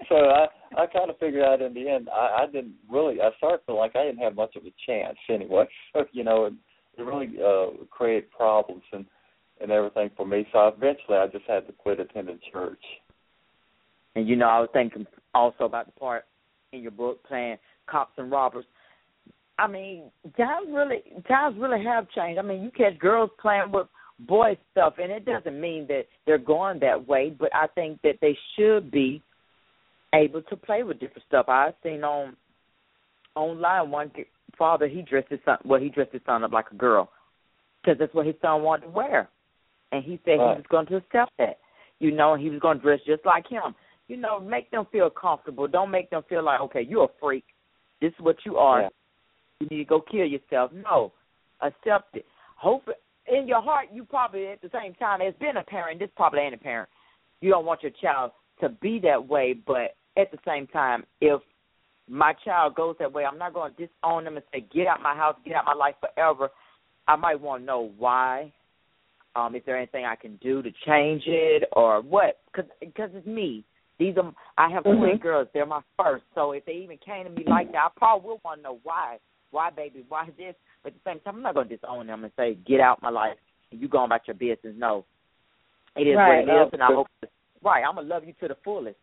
so 0.08 0.16
I 0.16 0.46
I 0.76 0.86
kind 0.86 1.10
of 1.10 1.18
figured 1.18 1.44
out 1.44 1.62
in 1.62 1.74
the 1.74 1.88
end 1.88 2.08
I, 2.08 2.42
I 2.42 2.46
didn't 2.46 2.74
really 2.90 3.20
I 3.20 3.30
started 3.38 3.60
feeling 3.66 3.80
like 3.80 3.96
I 3.96 4.04
didn't 4.04 4.22
have 4.22 4.34
much 4.34 4.56
of 4.56 4.64
a 4.64 4.72
chance 4.86 5.16
anyway. 5.30 5.64
So 5.92 6.04
you 6.12 6.24
know, 6.24 6.46
it, 6.46 6.54
it 6.98 7.02
really 7.02 7.30
uh 7.40 7.84
created 7.90 8.30
problems 8.30 8.82
and 8.92 9.06
and 9.60 9.70
everything 9.70 10.10
for 10.16 10.26
me. 10.26 10.46
So 10.52 10.68
eventually, 10.68 11.16
I 11.16 11.26
just 11.26 11.44
had 11.46 11.66
to 11.66 11.72
quit 11.72 12.00
attending 12.00 12.38
church. 12.52 12.82
And 14.14 14.28
you 14.28 14.36
know, 14.36 14.48
I 14.48 14.60
was 14.60 14.68
thinking 14.72 15.06
also 15.34 15.64
about 15.64 15.86
the 15.86 15.92
part 15.92 16.24
in 16.72 16.82
your 16.82 16.90
book 16.90 17.24
playing 17.24 17.58
cops 17.88 18.12
and 18.18 18.30
robbers. 18.30 18.64
I 19.58 19.68
mean, 19.68 20.10
times 20.36 20.68
really 20.70 21.02
times 21.28 21.56
really 21.58 21.82
have 21.84 22.10
changed. 22.10 22.38
I 22.38 22.42
mean, 22.42 22.62
you 22.62 22.70
catch 22.70 22.98
girls 22.98 23.30
playing 23.40 23.70
with 23.72 23.86
boys 24.18 24.56
stuff, 24.72 24.94
and 25.00 25.12
it 25.12 25.24
doesn't 25.24 25.60
mean 25.60 25.86
that 25.88 26.06
they're 26.26 26.38
going 26.38 26.80
that 26.80 27.06
way. 27.06 27.34
But 27.38 27.54
I 27.54 27.66
think 27.68 28.02
that 28.02 28.18
they 28.20 28.36
should 28.56 28.90
be 28.90 29.22
able 30.14 30.42
to 30.42 30.56
play 30.56 30.82
with 30.82 31.00
different 31.00 31.26
stuff. 31.28 31.48
I've 31.48 31.74
seen 31.82 32.02
on 32.02 32.36
online 33.36 33.90
one 33.90 34.10
father 34.56 34.86
he 34.86 35.02
dressed 35.02 35.28
his 35.28 35.40
son 35.44 35.56
well 35.64 35.80
he 35.80 35.88
dressed 35.88 36.12
his 36.12 36.22
son 36.24 36.44
up 36.44 36.52
like 36.52 36.66
a 36.70 36.76
girl 36.76 37.10
because 37.82 37.98
that's 37.98 38.14
what 38.14 38.24
his 38.24 38.36
son 38.40 38.62
wanted 38.62 38.86
to 38.86 38.90
wear, 38.90 39.28
and 39.92 40.04
he 40.04 40.20
said 40.24 40.32
right. 40.32 40.56
he 40.56 40.62
was 40.62 40.64
going 40.68 40.86
to 40.86 40.96
accept 40.96 41.30
that. 41.38 41.58
You 42.00 42.10
know, 42.10 42.34
he 42.34 42.50
was 42.50 42.60
going 42.60 42.78
to 42.78 42.82
dress 42.82 43.00
just 43.06 43.24
like 43.24 43.46
him. 43.48 43.74
You 44.08 44.16
know, 44.16 44.40
make 44.40 44.70
them 44.70 44.86
feel 44.90 45.10
comfortable. 45.10 45.68
Don't 45.68 45.90
make 45.90 46.10
them 46.10 46.22
feel 46.28 46.44
like 46.44 46.60
okay, 46.60 46.82
you're 46.82 47.04
a 47.04 47.20
freak. 47.20 47.44
This 48.00 48.08
is 48.08 48.20
what 48.20 48.36
you 48.44 48.56
are. 48.56 48.82
Yeah. 48.82 48.88
You 49.60 49.68
need 49.70 49.78
to 49.78 49.84
go 49.84 50.00
kill 50.00 50.26
yourself. 50.26 50.72
No, 50.72 51.12
accept 51.60 52.16
it. 52.16 52.26
Hope 52.56 52.88
in 53.26 53.46
your 53.48 53.62
heart 53.62 53.86
you 53.92 54.04
probably 54.04 54.48
at 54.48 54.60
the 54.60 54.70
same 54.72 54.94
time 54.94 55.20
as 55.20 55.34
being 55.40 55.56
a 55.56 55.62
parent. 55.62 55.98
This 55.98 56.10
probably 56.16 56.40
ain't 56.40 56.54
a 56.54 56.58
parent. 56.58 56.88
You 57.40 57.50
don't 57.50 57.66
want 57.66 57.82
your 57.82 57.92
child 58.00 58.32
to 58.60 58.68
be 58.68 58.98
that 59.00 59.26
way, 59.26 59.54
but 59.66 59.96
at 60.16 60.30
the 60.30 60.38
same 60.46 60.66
time, 60.66 61.04
if 61.20 61.40
my 62.08 62.34
child 62.44 62.74
goes 62.74 62.96
that 62.98 63.12
way, 63.12 63.24
I'm 63.24 63.38
not 63.38 63.54
going 63.54 63.72
to 63.74 63.86
disown 63.86 64.24
them 64.24 64.36
and 64.36 64.44
say, 64.52 64.60
"Get 64.72 64.86
out 64.86 65.02
my 65.02 65.14
house, 65.14 65.36
get 65.44 65.54
out 65.54 65.64
my 65.64 65.74
life 65.74 65.94
forever." 66.00 66.50
I 67.06 67.16
might 67.16 67.40
want 67.40 67.62
to 67.62 67.66
know 67.66 67.90
why. 67.98 68.52
Um, 69.36 69.54
is 69.56 69.62
there 69.66 69.76
anything 69.76 70.04
I 70.04 70.14
can 70.14 70.36
do 70.36 70.62
to 70.62 70.70
change 70.86 71.24
it 71.26 71.64
or 71.72 72.00
what? 72.00 72.38
Because 72.46 72.70
because 72.80 73.10
it's 73.14 73.26
me. 73.26 73.64
These 73.98 74.16
are 74.16 74.32
I 74.58 74.70
have 74.70 74.84
twin 74.84 75.18
girls. 75.20 75.48
They're 75.52 75.66
my 75.66 75.82
first. 75.98 76.24
So 76.34 76.52
if 76.52 76.64
they 76.64 76.72
even 76.72 76.98
came 76.98 77.24
to 77.24 77.30
me 77.30 77.44
like 77.46 77.72
that, 77.72 77.78
I 77.78 77.88
probably 77.96 78.28
will 78.28 78.40
want 78.44 78.60
to 78.60 78.62
know 78.62 78.78
why. 78.82 79.18
Why, 79.54 79.70
baby? 79.70 80.04
Why 80.08 80.26
this? 80.36 80.56
But 80.82 80.94
at 80.94 81.04
the 81.04 81.10
same 81.10 81.20
time, 81.20 81.36
I'm 81.36 81.42
not 81.42 81.54
going 81.54 81.68
to 81.68 81.76
disown 81.76 82.08
them 82.08 82.24
and 82.24 82.32
say, 82.36 82.56
"Get 82.66 82.80
out 82.80 83.00
my 83.00 83.08
life." 83.08 83.38
And 83.70 83.80
you 83.80 83.86
going 83.86 84.06
about 84.06 84.26
your 84.26 84.34
business. 84.34 84.74
No, 84.76 85.04
it 85.96 86.08
is 86.08 86.16
Right. 86.16 86.44
what 86.44 86.56
it 86.56 86.66
is, 86.66 86.72
and 86.72 86.82
I 86.82 86.86
hope. 86.86 87.06
Right, 87.62 87.84
I'm 87.84 87.94
gonna 87.94 88.08
love 88.08 88.24
you 88.26 88.34
to 88.40 88.48
the 88.48 88.56
fullest. 88.56 88.98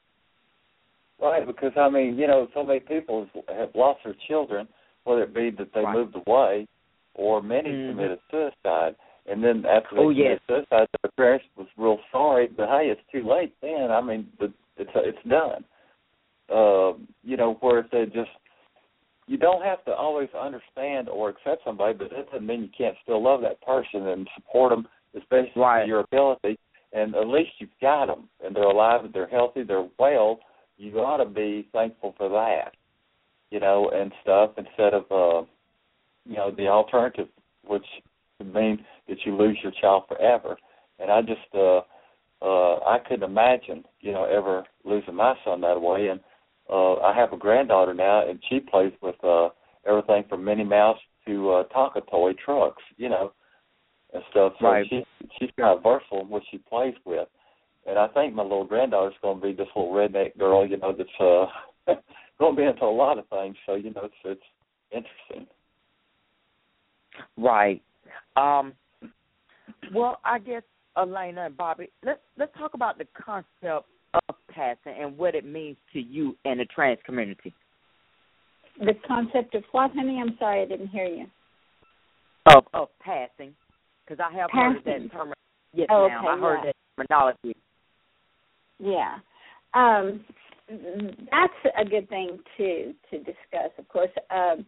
Right, 1.20 1.48
because 1.48 1.72
I 1.78 1.88
mean, 1.90 2.18
you 2.20 2.28
know, 2.28 2.50
so 2.54 2.64
many 2.64 2.82
people 2.82 3.30
have 3.48 3.74
lost 3.74 4.04
their 4.04 4.14
children, 4.28 4.68
whether 5.06 5.24
it 5.24 5.34
be 5.34 5.52
that 5.52 5.72
they 5.74 5.84
Right. 5.84 5.96
moved 5.96 6.16
away, 6.28 6.68
or 7.16 7.42
many 7.42 7.72
Mhm. 7.72 7.90
committed 7.90 8.20
suicide, 8.30 8.96
and 9.28 9.42
then 9.42 9.66
after 9.66 9.96
they 9.96 10.02
Oh, 10.02 10.10
committed 10.10 10.42
yes. 10.48 10.48
suicide, 10.48 10.88
their 11.02 11.12
parents 11.16 11.46
was 11.56 11.68
real 11.78 12.00
sorry, 12.12 12.48
but 12.48 12.68
hey, 12.68 12.90
it's 12.90 13.08
too 13.10 13.24
late 13.24 13.54
then. 13.62 13.90
I 13.90 14.02
mean, 14.02 14.30
the, 14.38 14.52
it's 14.76 14.92
it's 14.96 15.24
done. 15.24 15.64
Uh, 16.50 16.94
you 17.24 17.38
know, 17.38 17.54
whereas 17.62 17.90
they 17.92 18.06
just 18.08 18.32
you 19.28 19.38
don't 19.38 19.64
have 19.64 19.84
to 19.86 19.92
always 19.92 20.30
understand 20.40 21.08
or 21.10 21.30
accept 21.30 21.64
somebody, 21.64 21.94
but 21.94 22.10
that 22.10 22.32
doesn't 22.32 22.46
mean 22.46 22.62
you 22.64 22.70
can't 22.78 22.98
still 23.04 23.22
love 23.24 23.42
that 23.42 23.62
person 23.62 24.08
and 24.08 24.28
support 24.36 24.72
them, 24.72 24.88
especially 25.16 25.62
Right. 25.62 25.82
to 25.84 25.88
your 25.88 26.00
ability. 26.02 26.58
And 26.94 27.16
at 27.16 27.28
least 27.28 27.52
you've 27.60 27.70
got 27.80 28.08
them, 28.08 28.30
and 28.44 28.54
they're 28.54 28.64
alive, 28.64 29.06
and 29.06 29.14
they're 29.14 29.28
healthy, 29.28 29.64
they're 29.64 29.88
well. 29.98 30.40
You 30.78 31.00
ought 31.00 31.24
to 31.24 31.26
be 31.26 31.70
thankful 31.72 32.14
for 32.18 32.28
that, 32.30 32.76
you 33.50 33.60
know, 33.60 33.90
and 33.90 34.12
stuff 34.22 34.52
instead 34.58 34.94
of, 34.94 35.06
uh, 35.12 35.46
you 36.26 36.36
know, 36.36 36.52
the 36.52 36.68
alternative, 36.68 37.30
which 37.66 37.86
would 38.40 38.54
mean 38.54 38.86
that 39.08 39.26
you 39.26 39.36
lose 39.36 39.58
your 39.64 39.72
child 39.80 40.04
forever. 40.08 40.58
And 41.00 41.10
I 41.10 41.22
just, 41.22 41.40
uh, 41.54 41.82
uh, 42.42 42.80
I 42.86 43.00
couldn't 43.08 43.30
imagine, 43.30 43.86
you 44.02 44.12
know, 44.12 44.26
ever 44.26 44.66
losing 44.84 45.16
my 45.16 45.36
son 45.46 45.62
that 45.62 45.82
way. 45.82 46.08
And 46.08 46.20
uh, 46.72 46.96
I 46.96 47.14
have 47.16 47.34
a 47.34 47.38
granddaughter 47.38 47.94
now, 47.94 48.28
and 48.28 48.40
she 48.50 48.60
plays 48.60 48.94
with 49.02 49.22
uh, 49.24 49.50
everything 49.86 50.24
from 50.30 50.44
Minnie 50.46 50.64
Mouse 50.64 50.98
to 51.28 51.52
uh, 51.52 51.64
Tonka 51.76 52.02
toy 52.10 52.34
trucks, 52.44 52.82
you 52.98 53.10
know, 53.10 53.34
and 54.14 54.24
stuff. 54.32 54.54
So 54.60 54.68
Right. 54.68 54.88
she 54.90 55.06
she's 55.38 55.50
kind 55.60 55.78
of 55.78 55.84
versatile 55.84 56.22
in 56.22 56.30
what 56.30 56.44
she 56.50 56.58
plays 56.58 56.96
with. 57.06 57.28
And 57.86 57.98
I 57.98 58.08
think 58.10 58.34
my 58.34 58.44
little 58.44 58.64
granddaughter's 58.64 59.16
going 59.22 59.42
to 59.42 59.48
be 59.48 59.54
this 59.54 59.68
little 59.76 59.92
redneck 59.92 60.38
girl, 60.38 60.68
you 60.68 60.78
know, 60.78 60.94
that's 60.94 61.10
uh, 61.20 61.96
going 62.40 62.56
to 62.56 62.62
be 62.62 62.68
into 62.68 62.84
a 62.84 62.86
lot 62.86 63.18
of 63.18 63.28
things. 63.28 63.56
So 63.66 63.76
you 63.76 63.92
know, 63.92 64.06
it's 64.06 64.16
it's 64.24 64.42
interesting. 64.92 65.48
Right. 67.38 67.82
Um, 68.36 68.74
well, 69.94 70.20
I 70.24 70.40
guess 70.40 70.64
Elena 70.98 71.48
and 71.48 71.58
Bobbie, 71.58 71.90
let's 72.04 72.20
let's 72.38 72.56
talk 72.58 72.74
about 72.74 72.98
the 72.98 73.08
concept 73.20 73.88
of 74.14 74.36
passing 74.50 74.96
and 75.00 75.18
what 75.18 75.36
it 75.36 75.46
means 75.46 75.78
to 75.94 76.00
you 76.00 76.36
and 76.46 76.60
the 76.60 76.66
trans 76.66 77.00
community. 77.06 77.54
The 78.80 78.94
concept 79.08 79.56
of 79.56 79.64
what, 79.72 79.92
honey? 79.94 80.20
I'm 80.22 80.36
sorry, 80.40 80.62
I 80.62 80.66
didn't 80.66 80.88
hear 80.88 81.06
you. 81.06 81.26
Of 82.48 82.64
of 82.74 82.88
passing, 83.00 83.54
because 84.04 84.20
I 84.20 84.36
have 84.36 84.50
Passing. 84.50 84.82
heard 84.86 85.02
that 85.04 85.12
term. 85.12 85.34
Yes, 85.74 85.88
Oh, 85.92 86.06
okay, 86.06 86.14
I 86.16 86.38
heard 86.40 86.60
yeah. 86.64 86.72
that 86.98 87.08
terminology. 87.08 87.56
Yeah. 88.80 89.18
Um, 89.74 90.26
that's 91.30 91.76
a 91.80 91.86
good 91.86 92.10
thing 92.10 92.40
to 92.58 92.94
to 93.12 93.18
discuss. 93.20 93.72
Of 93.78 93.88
course, 93.90 94.10
um, 94.32 94.66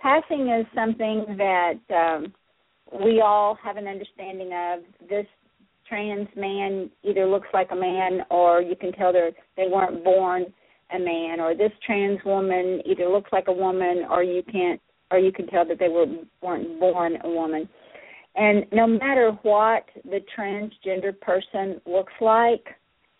passing 0.00 0.48
is 0.50 0.66
something 0.74 1.24
that 1.38 1.80
um, 1.94 2.32
we 3.04 3.20
all 3.20 3.56
have 3.64 3.76
an 3.76 3.86
understanding 3.86 4.52
of. 4.52 4.80
This 5.08 5.26
trans 5.88 6.28
man 6.36 6.90
either 7.02 7.26
looks 7.26 7.48
like 7.52 7.68
a 7.70 7.76
man, 7.76 8.20
or 8.30 8.60
you 8.60 8.76
can 8.76 8.92
tell 8.92 9.12
they 9.12 9.30
they 9.56 9.68
weren't 9.68 10.04
born 10.04 10.46
a 10.94 10.98
man, 10.98 11.40
or 11.40 11.54
this 11.54 11.72
trans 11.86 12.18
woman 12.24 12.80
either 12.86 13.08
looks 13.08 13.32
like 13.32 13.48
a 13.48 13.52
woman, 13.52 14.04
or 14.10 14.22
you 14.22 14.42
can't, 14.50 14.80
or 15.10 15.18
you 15.18 15.32
can 15.32 15.46
tell 15.46 15.66
that 15.66 15.78
they 15.78 15.88
were 15.88 16.06
weren't 16.42 16.80
born 16.80 17.18
a 17.24 17.28
woman. 17.28 17.68
And 18.36 18.64
no 18.72 18.86
matter 18.86 19.30
what 19.42 19.84
the 20.04 20.20
transgender 20.36 21.18
person 21.20 21.80
looks 21.86 22.12
like, 22.20 22.66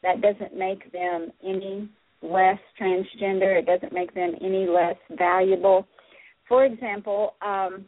that 0.03 0.21
doesn't 0.21 0.57
make 0.57 0.91
them 0.93 1.31
any 1.43 1.89
less 2.21 2.59
transgender. 2.81 3.59
It 3.59 3.67
doesn't 3.67 3.93
make 3.93 4.15
them 4.15 4.35
any 4.43 4.67
less 4.67 4.97
valuable. 5.17 5.87
For 6.49 6.65
example, 6.65 7.35
um, 7.43 7.87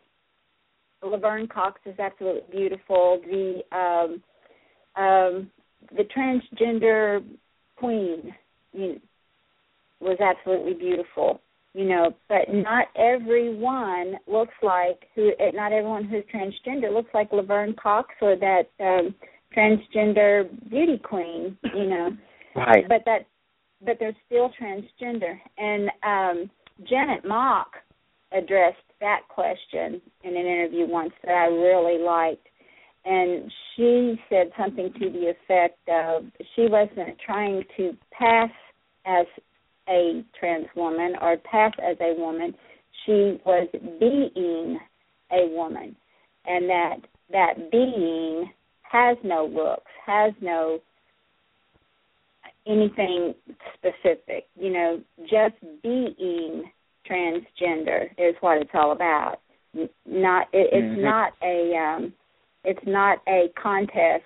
Laverne 1.03 1.49
Cox 1.49 1.81
is 1.85 1.99
absolutely 1.99 2.43
beautiful. 2.51 3.21
The 3.25 3.77
um, 3.77 4.23
um, 4.97 5.51
the 5.97 6.05
transgender 6.17 7.25
queen 7.77 8.35
you 8.73 8.89
know, 8.89 8.99
was 10.01 10.19
absolutely 10.21 10.75
beautiful. 10.75 11.41
You 11.75 11.85
know, 11.85 12.15
but 12.31 12.49
not 12.49 12.87
everyone 12.97 14.15
looks 14.27 14.55
like 14.63 15.09
who. 15.15 15.33
Not 15.53 15.73
everyone 15.73 16.05
who's 16.05 16.25
transgender 16.35 16.91
looks 16.93 17.11
like 17.13 17.33
Laverne 17.33 17.75
Cox 17.75 18.15
or 18.23 18.35
that 18.37 18.63
um, 18.81 19.15
transgender 19.55 20.49
beauty 20.71 20.99
queen. 20.99 21.59
You 21.75 21.87
know, 21.89 22.11
Right. 22.55 22.89
but 22.89 23.03
that 23.05 23.27
but 23.85 23.99
they're 24.01 24.17
still 24.25 24.51
transgender 24.61 25.39
and 25.59 25.91
um 26.03 26.51
Janet 26.89 27.27
Mock 27.27 27.73
addressed 28.33 28.79
that 29.01 29.21
question 29.29 30.01
in 30.25 30.37
an 30.37 30.47
interview 30.47 30.87
once 30.87 31.13
that 31.23 31.33
I 31.33 31.47
really 31.47 32.03
liked 32.03 32.49
and 33.07 33.51
she 33.75 34.21
said 34.29 34.51
something 34.59 34.93
to 34.95 35.11
the 35.11 35.31
effect 35.31 35.79
of 35.89 36.25
she 36.55 36.67
wasn't 36.67 37.19
trying 37.25 37.63
to 37.77 37.97
pass 38.17 38.51
as 39.07 39.27
a 39.89 40.25
trans 40.39 40.67
woman 40.75 41.15
or 41.21 41.37
pass 41.51 41.73
as 41.83 41.97
a 42.01 42.15
woman 42.19 42.55
she 43.05 43.41
was 43.45 43.69
being 44.01 44.79
a 45.33 45.49
woman 45.55 45.95
and 46.47 46.69
that 46.69 46.97
that 47.31 47.71
being 47.71 48.51
has 48.83 49.17
no 49.23 49.47
looks 49.47 49.91
has 50.05 50.33
no 50.41 50.81
anything 52.67 53.35
specific. 53.75 54.47
You 54.59 54.73
know, 54.73 55.01
just 55.23 55.55
being 55.83 56.65
transgender 57.09 58.09
is 58.19 58.35
what 58.41 58.59
it's 58.61 58.71
all 58.75 58.93
about. 58.93 59.41
Not 60.05 60.49
it, 60.53 60.71
it's 60.73 60.99
Mhm. 60.99 61.03
not 61.03 61.35
a 61.43 61.77
um 61.77 62.13
it's 62.67 62.87
not 62.87 63.19
a 63.29 63.49
contest 63.61 64.25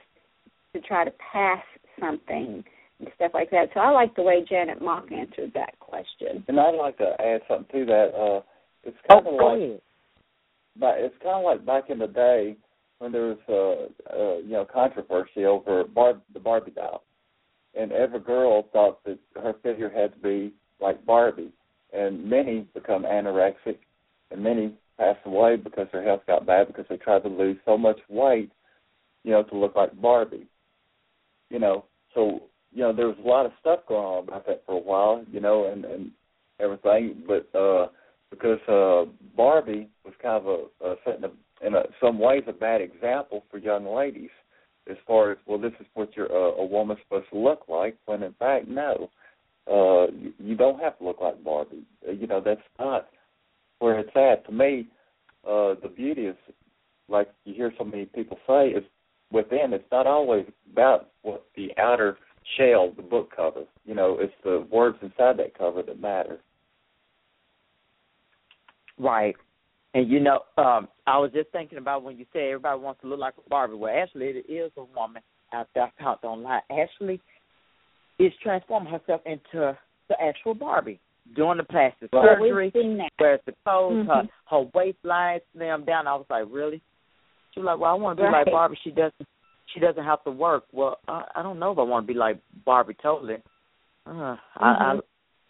to 0.74 0.80
try 0.80 1.05
to 1.05 1.12
pass 1.32 1.62
something 2.01 2.64
and 2.99 3.09
stuff 3.16 3.32
like 3.34 3.51
that. 3.51 3.68
So 3.74 3.80
I 3.80 3.91
like 3.91 4.14
the 4.16 4.22
way 4.22 4.45
Janet 4.49 4.80
Mock 4.82 5.12
answered 5.12 5.53
that 5.55 5.78
question. 5.78 6.45
And 6.49 6.59
I'd 6.59 6.74
like 6.76 6.97
to 6.99 7.12
add 7.20 7.43
something 7.49 7.80
to 7.80 7.86
that. 7.86 8.09
Uh, 8.16 8.41
it's 8.82 8.97
Oh, 9.11 9.14
kind 9.22 9.26
of 9.26 9.34
like 9.34 9.59
ahead. 9.59 9.80
but 10.78 10.95
it's 10.99 11.14
kind 11.22 11.36
of 11.36 11.45
like 11.45 11.66
back 11.66 11.91
in 11.91 11.99
the 11.99 12.07
day 12.07 12.57
when 12.99 13.12
there 13.12 13.34
was 13.34 13.38
uh, 13.49 14.14
uh 14.18 14.36
you 14.38 14.53
know 14.53 14.66
controversy 14.72 15.45
over 15.45 15.84
Barb 15.84 16.20
the 16.32 16.41
Barbie 16.41 16.70
doll, 16.72 17.03
and 17.78 17.93
every 17.93 18.20
girl 18.20 18.68
thought 18.72 19.03
that 19.05 19.18
her 19.43 19.55
figure 19.62 19.91
had 19.91 20.14
to 20.14 20.18
be 20.20 20.53
like 20.80 21.05
Barbie, 21.05 21.53
and 21.93 22.24
many 22.24 22.66
become 22.74 23.03
anorexic, 23.05 23.78
and 24.30 24.43
many 24.43 24.72
passed 25.01 25.25
away 25.25 25.57
because 25.57 25.89
their 25.93 26.05
health 26.05 26.23
got 26.27 26.47
bad 26.47 26.67
because 26.69 26.85
they 26.89 26.97
tried 26.97 27.23
to 27.23 27.29
lose 27.29 27.57
so 27.65 27.79
much 27.79 27.99
weight 28.09 28.51
you 29.25 29.33
know, 29.33 29.43
to 29.43 29.57
look 29.57 29.77
like 29.77 30.01
Barbie. 30.01 30.47
You 31.51 31.59
know, 31.59 31.85
so 32.15 32.43
you 32.73 32.83
know 32.83 32.93
there 32.93 33.09
was 33.09 33.17
a 33.23 33.29
lot 33.29 33.47
of 33.47 33.53
stuff 33.61 33.81
going 33.89 34.05
on 34.05 34.25
about 34.25 34.47
that 34.47 34.63
for 34.67 34.77
a 34.77 34.79
while, 34.79 35.25
you 35.31 35.41
know, 35.41 35.71
and 35.71 35.85
and 35.85 36.11
everything, 36.61 37.23
but 37.27 37.59
uh 37.59 37.89
because 38.31 38.61
uh 38.69 39.11
Barbie 39.37 39.89
was 40.05 40.15
kind 40.23 40.37
of 40.37 40.47
a, 40.47 40.89
a 40.89 40.95
setting 41.05 41.25
a, 41.25 41.67
in 41.67 41.75
a, 41.75 41.83
some 42.01 42.19
ways 42.19 42.45
a 42.47 42.53
bad 42.53 42.81
example 42.81 43.45
for 43.51 43.59
young 43.59 43.85
ladies 43.85 44.31
as 44.89 44.97
far 45.07 45.33
as 45.33 45.39
well 45.47 45.59
this 45.59 45.73
is 45.81 45.87
what 45.95 46.17
your 46.17 46.31
uh, 46.33 46.55
a 46.57 46.65
woman's 46.65 47.01
supposed 47.03 47.29
to 47.31 47.39
look 47.39 47.63
like 47.69 47.97
when 48.07 48.23
in 48.23 48.33
fact 48.39 48.67
no 48.67 49.11
uh 49.71 50.11
you, 50.13 50.33
you 50.39 50.57
don't 50.57 50.81
have 50.81 50.97
to 50.99 51.05
look 51.05 51.21
like 51.21 51.43
Barbie 51.45 51.85
you 52.09 52.27
know 52.27 52.41
that's 52.43 52.61
not 52.79 53.09
where 53.81 53.99
it's 53.99 54.16
at 54.16 54.47
to 54.47 54.53
me 54.53 54.87
uh 55.47 55.74
the 55.83 55.93
beauty 55.95 56.22
is 56.22 56.37
like 57.09 57.28
you 57.45 57.55
hear 57.55 57.72
so 57.76 57.85
many 57.85 58.07
people 58.07 58.39
say 58.47 58.68
is 58.68 58.85
within 59.33 59.72
it's 59.72 59.85
not 59.91 60.07
always 60.07 60.47
about 60.72 61.11
what 61.22 61.45
the 61.57 61.70
outer 61.78 62.16
shell 62.57 62.93
the 62.97 63.03
book 63.03 63.31
cover 63.35 63.64
you 63.85 63.95
know 63.95 64.16
it's 64.20 64.33
the 64.45 64.66
words 64.70 64.97
inside 65.03 65.37
that 65.37 65.57
cover 65.59 65.83
that 65.83 66.01
matter 66.01 66.39
Right. 69.01 69.35
And 69.95 70.09
you 70.09 70.20
know, 70.20 70.41
um, 70.57 70.87
I 71.07 71.18
was 71.18 71.33
just 71.33 71.51
thinking 71.51 71.78
about 71.78 72.05
when 72.05 72.16
you 72.16 72.26
say 72.33 72.49
everybody 72.49 72.78
wants 72.78 73.01
to 73.01 73.09
look 73.09 73.18
like 73.18 73.35
a 73.45 73.49
Barbie. 73.49 73.74
Well, 73.74 73.93
actually, 73.93 74.26
it 74.26 74.53
is 74.53 74.70
a 74.76 74.85
woman 74.85 75.22
out 75.53 75.68
there. 75.74 75.85
I 75.85 76.03
found 76.03 76.18
online. 76.22 76.61
Ashley 76.70 77.20
is 78.18 78.33
transforming 78.43 78.93
herself 78.93 79.22
into 79.26 79.76
the 80.09 80.22
actual 80.22 80.55
Barbie, 80.55 81.01
doing 81.35 81.59
the 81.59 81.64
plastic 81.64 82.11
Well, 82.12 82.22
surgery, 82.24 82.53
we've 82.64 82.72
seen 82.72 82.97
that. 82.99 83.11
whereas 83.18 83.41
the 83.47 83.53
clothes, 83.64 84.07
Mhm. 84.07 84.07
her 84.07 84.28
her 84.47 84.70
waistline 84.74 85.41
slim 85.53 85.85
down. 85.85 86.07
I 86.07 86.14
was 86.16 86.26
like, 86.31 86.47
really? 86.51 86.81
She 87.53 87.61
was 87.61 87.66
like, 87.66 87.78
well, 87.78 87.91
I 87.91 87.95
want 87.95 88.16
to 88.18 88.22
be 88.22 88.28
Right. 88.28 88.45
like 88.47 88.53
Barbie. 88.53 88.76
She 88.83 88.91
doesn't. 88.91 89.26
She 89.66 89.78
doesn't 89.81 90.03
have 90.05 90.22
to 90.24 90.31
work. 90.33 90.64
Well, 90.72 90.99
I, 91.07 91.24
I 91.37 91.43
don't 91.43 91.59
know 91.61 91.70
if 91.70 91.78
I 91.78 91.83
want 91.83 92.05
to 92.07 92.12
be 92.12 92.18
like 92.18 92.39
Barbie 92.64 92.95
totally. 92.95 93.37
Uh, 94.07 94.37
I, 94.57 94.99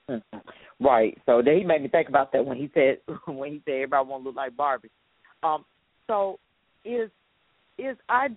I, 0.09 0.21
Right. 0.81 1.17
So 1.27 1.41
then 1.43 1.57
he 1.59 1.65
made 1.65 1.83
me 1.83 1.89
think 1.89 2.09
about 2.09 2.33
that 2.33 2.45
when 2.45 2.57
he 2.57 2.71
said 2.75 2.99
when 3.27 3.53
he 3.53 3.63
said 3.65 3.73
everybody 3.75 4.09
want 4.09 4.23
to 4.25 4.29
look 4.29 4.37
like 4.37 4.57
Barbie. 4.57 4.91
Um. 5.43 5.65
So 6.07 6.39
is 6.85 7.11
is 7.79 7.97
I, 8.09 8.29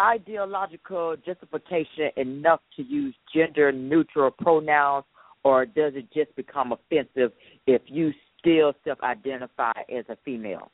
ideological 0.00 1.16
justification 1.24 2.10
enough 2.16 2.60
to 2.76 2.82
use 2.82 3.14
gender 3.34 3.70
neutral 3.72 4.30
pronouns, 4.30 5.04
or 5.44 5.66
does 5.66 5.92
it 5.94 6.12
just 6.12 6.34
become 6.36 6.72
offensive 6.72 7.32
if 7.66 7.82
you 7.86 8.12
still 8.38 8.72
self 8.84 9.00
identify 9.02 9.72
as 9.94 10.04
a 10.08 10.16
female? 10.24 10.70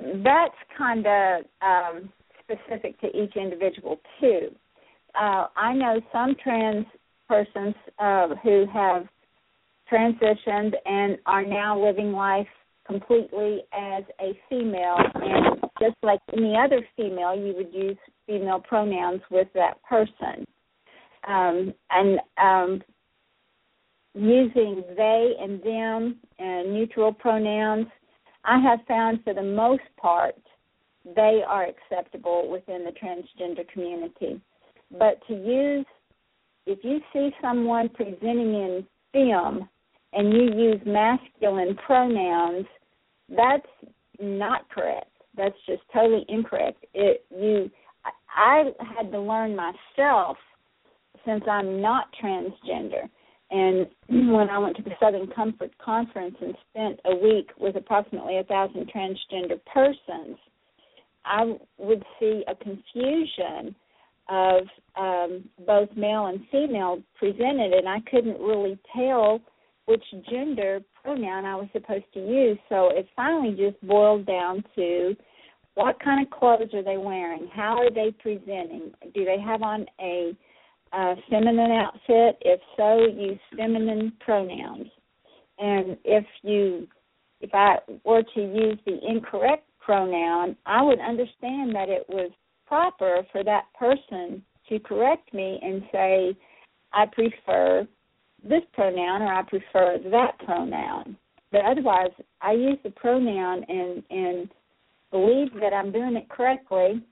That's 0.00 0.54
kind 0.76 1.06
of 1.06 1.44
um, 1.62 2.12
specific 2.42 3.00
to 3.00 3.08
each 3.08 3.36
individual 3.36 3.98
too. 4.20 4.50
Uh, 5.18 5.46
I 5.56 5.72
know 5.72 6.00
some 6.12 6.34
trans 6.42 6.86
persons 7.28 7.74
uh, 7.98 8.28
who 8.42 8.66
have 8.72 9.06
transitioned 9.90 10.72
and 10.84 11.18
are 11.26 11.44
now 11.44 11.82
living 11.82 12.12
life 12.12 12.46
completely 12.86 13.62
as 13.72 14.04
a 14.20 14.38
female, 14.48 14.96
and 15.14 15.60
just 15.80 15.96
like 16.02 16.20
any 16.32 16.56
other 16.56 16.86
female, 16.96 17.34
you 17.34 17.54
would 17.56 17.72
use 17.72 17.96
female 18.26 18.60
pronouns 18.60 19.20
with 19.30 19.48
that 19.54 19.82
person. 19.88 20.46
Um, 21.26 21.74
and 21.90 22.20
um, 22.40 22.82
using 24.14 24.82
they 24.96 25.32
and 25.40 25.62
them 25.62 26.16
and 26.38 26.72
neutral 26.72 27.12
pronouns, 27.12 27.86
I 28.44 28.60
have 28.60 28.80
found 28.86 29.24
for 29.24 29.34
the 29.34 29.42
most 29.42 29.82
part 30.00 30.36
they 31.14 31.42
are 31.46 31.66
acceptable 31.66 32.48
within 32.50 32.84
the 32.84 32.92
transgender 32.92 33.68
community. 33.68 34.40
But 34.98 35.20
to 35.28 35.34
use, 35.34 35.86
if 36.66 36.78
you 36.82 37.00
see 37.12 37.30
someone 37.40 37.88
presenting 37.88 38.54
in 38.54 38.86
film 39.12 39.68
and 40.12 40.32
you 40.32 40.54
use 40.54 40.80
masculine 40.86 41.76
pronouns, 41.86 42.66
that's 43.28 43.66
not 44.20 44.68
correct. 44.70 45.10
That's 45.36 45.54
just 45.66 45.82
totally 45.92 46.24
incorrect. 46.28 46.84
It 46.94 47.24
you, 47.30 47.70
I 48.34 48.70
had 48.96 49.12
to 49.12 49.20
learn 49.20 49.56
myself 49.56 50.36
since 51.26 51.44
I'm 51.50 51.80
not 51.80 52.06
transgender. 52.22 53.08
And 53.50 53.86
when 54.32 54.48
I 54.50 54.58
went 54.58 54.76
to 54.76 54.82
the 54.82 54.92
Southern 55.00 55.28
Comfort 55.28 55.70
Conference 55.78 56.36
and 56.40 56.54
spent 56.70 57.00
a 57.04 57.16
week 57.16 57.50
with 57.58 57.76
approximately 57.76 58.38
a 58.38 58.44
thousand 58.44 58.90
transgender 58.94 59.60
persons, 59.72 60.38
I 61.24 61.56
would 61.78 62.04
see 62.20 62.44
a 62.46 62.54
confusion 62.54 63.74
of 64.28 64.62
um, 64.96 65.44
both 65.66 65.88
male 65.96 66.26
and 66.26 66.40
female 66.50 67.02
presented, 67.18 67.72
and 67.72 67.88
I 67.88 67.98
couldn't 68.10 68.40
really 68.40 68.78
tell 68.94 69.40
which 69.86 70.02
gender 70.28 70.80
pronoun 71.02 71.44
I 71.44 71.54
was 71.54 71.68
supposed 71.72 72.04
to 72.14 72.20
use. 72.20 72.58
So 72.68 72.90
it 72.90 73.06
finally 73.14 73.56
just 73.56 73.80
boiled 73.86 74.26
down 74.26 74.64
to 74.74 75.14
what 75.74 76.00
kind 76.02 76.24
of 76.24 76.30
clothes 76.30 76.72
are 76.74 76.82
they 76.82 76.96
wearing? 76.96 77.48
How 77.52 77.78
are 77.78 77.90
they 77.90 78.10
presenting? 78.18 78.92
Do 79.14 79.24
they 79.24 79.38
have 79.38 79.62
on 79.62 79.86
a 80.00 80.36
uh, 80.96 81.14
feminine 81.28 81.72
outfit? 81.72 82.38
If 82.40 82.60
so, 82.76 83.06
use 83.06 83.38
feminine 83.56 84.12
pronouns. 84.20 84.86
And 85.58 85.96
if 86.04 86.24
you, 86.42 86.88
if 87.40 87.50
I 87.54 87.76
were 88.04 88.22
to 88.22 88.40
use 88.40 88.78
the 88.86 88.98
incorrect 89.06 89.68
pronoun, 89.80 90.56
I 90.66 90.82
would 90.82 91.00
understand 91.00 91.74
that 91.74 91.88
it 91.88 92.06
was 92.08 92.30
proper 92.66 93.22
for 93.30 93.44
that 93.44 93.64
person 93.78 94.42
to 94.68 94.78
correct 94.80 95.32
me 95.32 95.58
and 95.62 95.82
say, 95.92 96.36
I 96.92 97.06
prefer 97.06 97.86
this 98.42 98.62
pronoun 98.72 99.22
or 99.22 99.32
I 99.32 99.42
prefer 99.42 99.98
that 100.10 100.38
pronoun. 100.44 101.16
But 101.52 101.64
otherwise, 101.64 102.10
I 102.40 102.52
use 102.52 102.78
the 102.82 102.90
pronoun 102.90 103.64
and 103.68 104.02
and 104.10 104.48
believe 105.10 105.52
that 105.60 105.72
I'm 105.72 105.92
doing 105.92 106.16
it 106.16 106.28
correctly 106.28 107.02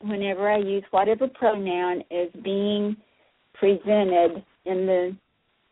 whenever 0.00 0.50
I 0.50 0.58
use 0.58 0.84
whatever 0.90 1.28
pronoun 1.28 2.02
is 2.10 2.30
being 2.42 2.96
presented 3.54 4.44
in 4.64 4.86
the 4.86 5.16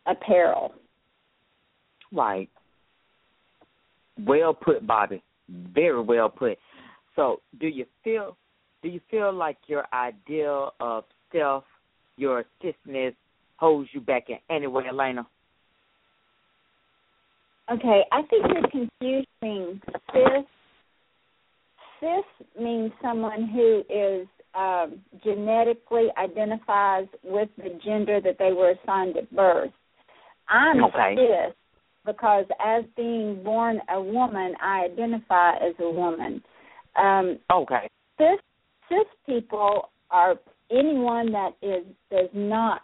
apparel. 0.05 0.73
Right. 2.11 2.49
Well 4.25 4.53
put, 4.53 4.85
Bobbie. 4.85 5.23
Very 5.49 6.01
well 6.01 6.29
put. 6.29 6.57
So, 7.15 7.41
do 7.59 7.67
you 7.67 7.85
feel 8.03 8.37
do 8.83 8.89
you 8.89 8.99
feel 9.09 9.33
like 9.33 9.57
your 9.67 9.85
ideal 9.93 10.73
of 10.79 11.03
self, 11.31 11.63
your 12.15 12.45
cisness, 12.63 13.15
holds 13.57 13.89
you 13.91 14.01
back 14.01 14.29
in 14.29 14.37
any 14.49 14.67
way, 14.67 14.83
Elena? 14.89 15.25
Okay, 17.71 18.01
I 18.11 18.21
think 18.23 18.45
you're 18.49 18.69
confusing 18.69 19.81
cis. 20.13 20.45
Cis 21.99 22.47
means 22.59 22.91
someone 23.01 23.47
who 23.47 23.83
is 23.89 24.27
um, 24.55 24.99
genetically 25.23 26.07
identifies 26.17 27.07
with 27.23 27.49
the 27.57 27.79
gender 27.83 28.19
that 28.21 28.37
they 28.39 28.53
were 28.53 28.71
assigned 28.71 29.17
at 29.17 29.33
birth. 29.35 29.71
I'm 30.49 30.83
Okay. 30.85 31.15
cis 31.15 31.55
because 32.05 32.45
as 32.63 32.83
being 32.95 33.43
born 33.43 33.81
a 33.89 34.01
woman, 34.01 34.55
I 34.61 34.85
identify 34.85 35.55
as 35.57 35.75
a 35.79 35.89
woman. 35.89 36.41
Um, 36.95 37.39
Okay. 37.51 37.87
cis 38.17 38.39
cis 38.89 39.07
people 39.25 39.89
are 40.09 40.35
anyone 40.71 41.31
that 41.31 41.51
is 41.61 41.85
does 42.09 42.29
not 42.33 42.81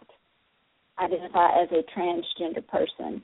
identify 0.98 1.50
as 1.60 1.68
a 1.72 1.82
transgender 1.98 2.66
person. 2.66 3.22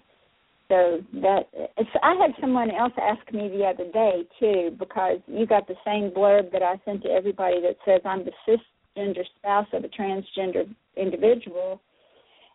So 0.70 1.00
that 1.14 1.48
it's, 1.76 1.90
I 2.00 2.14
had 2.14 2.30
someone 2.40 2.70
else 2.70 2.92
ask 2.96 3.20
me 3.34 3.48
the 3.48 3.64
other 3.64 3.90
day 3.90 4.22
too 4.38 4.76
because 4.78 5.18
you 5.26 5.44
got 5.44 5.66
the 5.66 5.74
same 5.84 6.12
blurb 6.12 6.52
that 6.52 6.62
I 6.62 6.80
sent 6.84 7.02
to 7.02 7.08
everybody 7.08 7.60
that 7.60 7.76
says 7.84 8.00
I'm 8.04 8.24
the 8.24 8.30
cisgender 8.46 9.24
spouse 9.36 9.66
of 9.72 9.82
a 9.82 9.88
transgender 9.88 10.72
individual. 10.96 11.80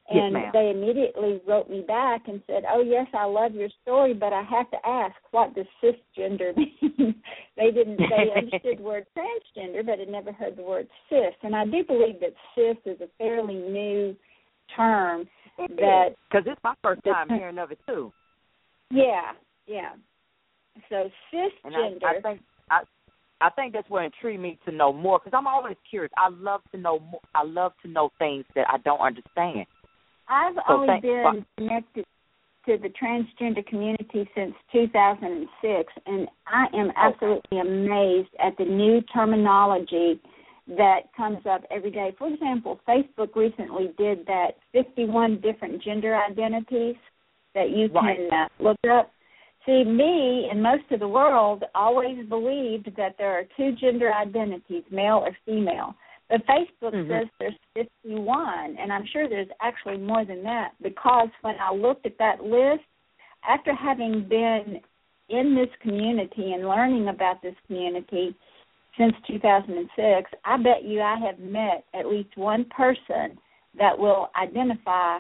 And 0.10 0.34
ma'am. 0.34 0.52
they 0.54 0.70
immediately 0.70 1.42
wrote 1.46 1.70
me 1.70 1.84
back 1.86 2.22
and 2.28 2.42
said, 2.48 2.64
"Oh 2.72 2.82
yes, 2.82 3.08
I 3.14 3.26
love 3.26 3.54
your 3.54 3.70
story, 3.82 4.14
but 4.14 4.32
I 4.32 4.44
have 4.44 4.72
to 4.72 4.78
ask, 4.88 5.16
what 5.32 5.54
does 5.54 5.66
cisgender 5.84 6.56
mean?" 6.58 7.16
they 7.58 7.72
didn't. 7.72 7.98
They 7.98 8.30
understood 8.38 8.78
the 8.78 8.84
word 8.84 9.08
transgender, 9.18 9.86
but 9.86 10.00
had 10.00 10.08
never 10.08 10.32
heard 10.32 10.56
the 10.56 10.64
word 10.64 10.88
cis. 11.10 11.34
And 11.44 11.54
I 11.54 11.66
do 11.66 11.84
believe 11.84 12.22
that 12.22 12.34
cis 12.54 12.78
is 12.86 13.02
a 13.02 13.10
fairly 13.18 13.56
new 13.56 14.16
term. 14.74 15.28
That 15.58 16.16
because 16.30 16.46
it's 16.48 16.62
my 16.64 16.74
first 16.84 17.02
the- 17.04 17.12
time 17.12 17.30
hearing 17.30 17.58
of 17.58 17.72
it 17.72 17.80
too, 17.88 18.12
yeah, 18.92 19.32
yeah. 19.68 19.94
So 20.90 21.10
cisgender. 21.34 22.04
I, 22.04 22.18
I 22.18 22.22
think 22.22 22.42
I 22.70 22.82
I 23.42 23.50
think 23.52 23.74
that's 23.74 23.90
what 23.90 24.04
intrigued 24.06 24.42
me 24.42 24.58
to 24.66 24.72
know 24.72 24.92
more 24.92 25.20
because 25.20 25.38
I'm 25.38 25.48
always 25.48 25.78
curious. 25.90 26.12
I 26.18 26.30
love 26.30 26.62
to 26.72 26.78
know 26.78 27.00
more. 27.00 27.22
I 27.34 27.44
love 27.44 27.74
to 27.84 27.88
know 27.88 28.12
things 28.20 28.46
that 28.56 28.66
I 28.70 28.78
don't 28.80 29.00
understand. 29.00 29.66
I've 30.28 30.56
So 30.68 30.74
only 30.74 30.88
thank- 30.88 31.04
been 31.04 31.46
connected 31.58 32.06
to 32.66 32.78
the 32.78 32.90
transgender 32.90 33.66
community 33.68 34.28
since 34.34 34.56
2006, 34.72 35.94
and 36.08 36.28
I 36.48 36.66
am 36.74 36.90
oh. 36.90 36.94
absolutely 36.98 37.60
amazed 37.60 38.30
at 38.40 38.58
the 38.58 38.66
new 38.66 39.02
terminology 39.14 40.20
that 40.68 41.02
comes 41.16 41.40
up 41.50 41.64
every 41.70 41.92
day. 41.92 42.16
For 42.18 42.28
example, 42.28 42.80
Facebook 42.88 43.36
recently 43.36 43.94
did 43.98 44.26
that 44.26 44.58
51 44.72 45.42
different 45.42 45.82
gender 45.84 46.18
identities 46.18 46.96
that 47.54 47.70
you 47.70 47.90
can 47.90 48.30
uh, 48.32 48.48
look 48.60 48.78
up. 48.92 49.12
See, 49.66 49.84
me 49.84 50.48
and 50.52 50.62
most 50.62 50.84
of 50.92 51.00
the 51.00 51.08
world 51.08 51.64
always 51.74 52.26
believed 52.28 52.90
that 52.98 53.16
there 53.18 53.32
are 53.32 53.44
two 53.58 53.76
gender 53.80 54.14
identities, 54.14 54.84
male 54.92 55.24
or 55.26 55.36
female. 55.46 55.96
But 56.30 56.42
Facebook 56.48 56.94
mm-hmm. 56.94 57.12
says 57.12 57.28
there's 57.40 57.88
51, 58.04 58.78
and 58.80 58.92
I'm 58.92 59.06
sure 59.12 59.30
there's 59.30 59.48
actually 59.62 59.98
more 59.98 60.26
than 60.26 60.44
that 60.44 60.72
because 60.82 61.30
when 61.42 61.56
I 61.60 61.74
looked 61.74 62.06
at 62.06 62.18
that 62.18 62.44
list, 62.44 62.84
after 63.48 63.74
having 63.74 64.28
been 64.28 64.82
in 65.30 65.56
this 65.56 65.70
community 65.82 66.54
and 66.54 66.68
learning 66.68 67.08
about 67.08 67.42
this 67.42 67.56
community 67.68 68.36
since 68.98 69.14
2006, 69.28 70.32
I 70.46 70.58
bet 70.58 70.84
you 70.84 71.02
I 71.02 71.18
have 71.20 71.40
met 71.40 71.86
at 71.94 72.08
least 72.08 72.36
one 72.36 72.66
person 72.66 73.38
that 73.78 73.98
will 73.98 74.30
identify 74.42 75.18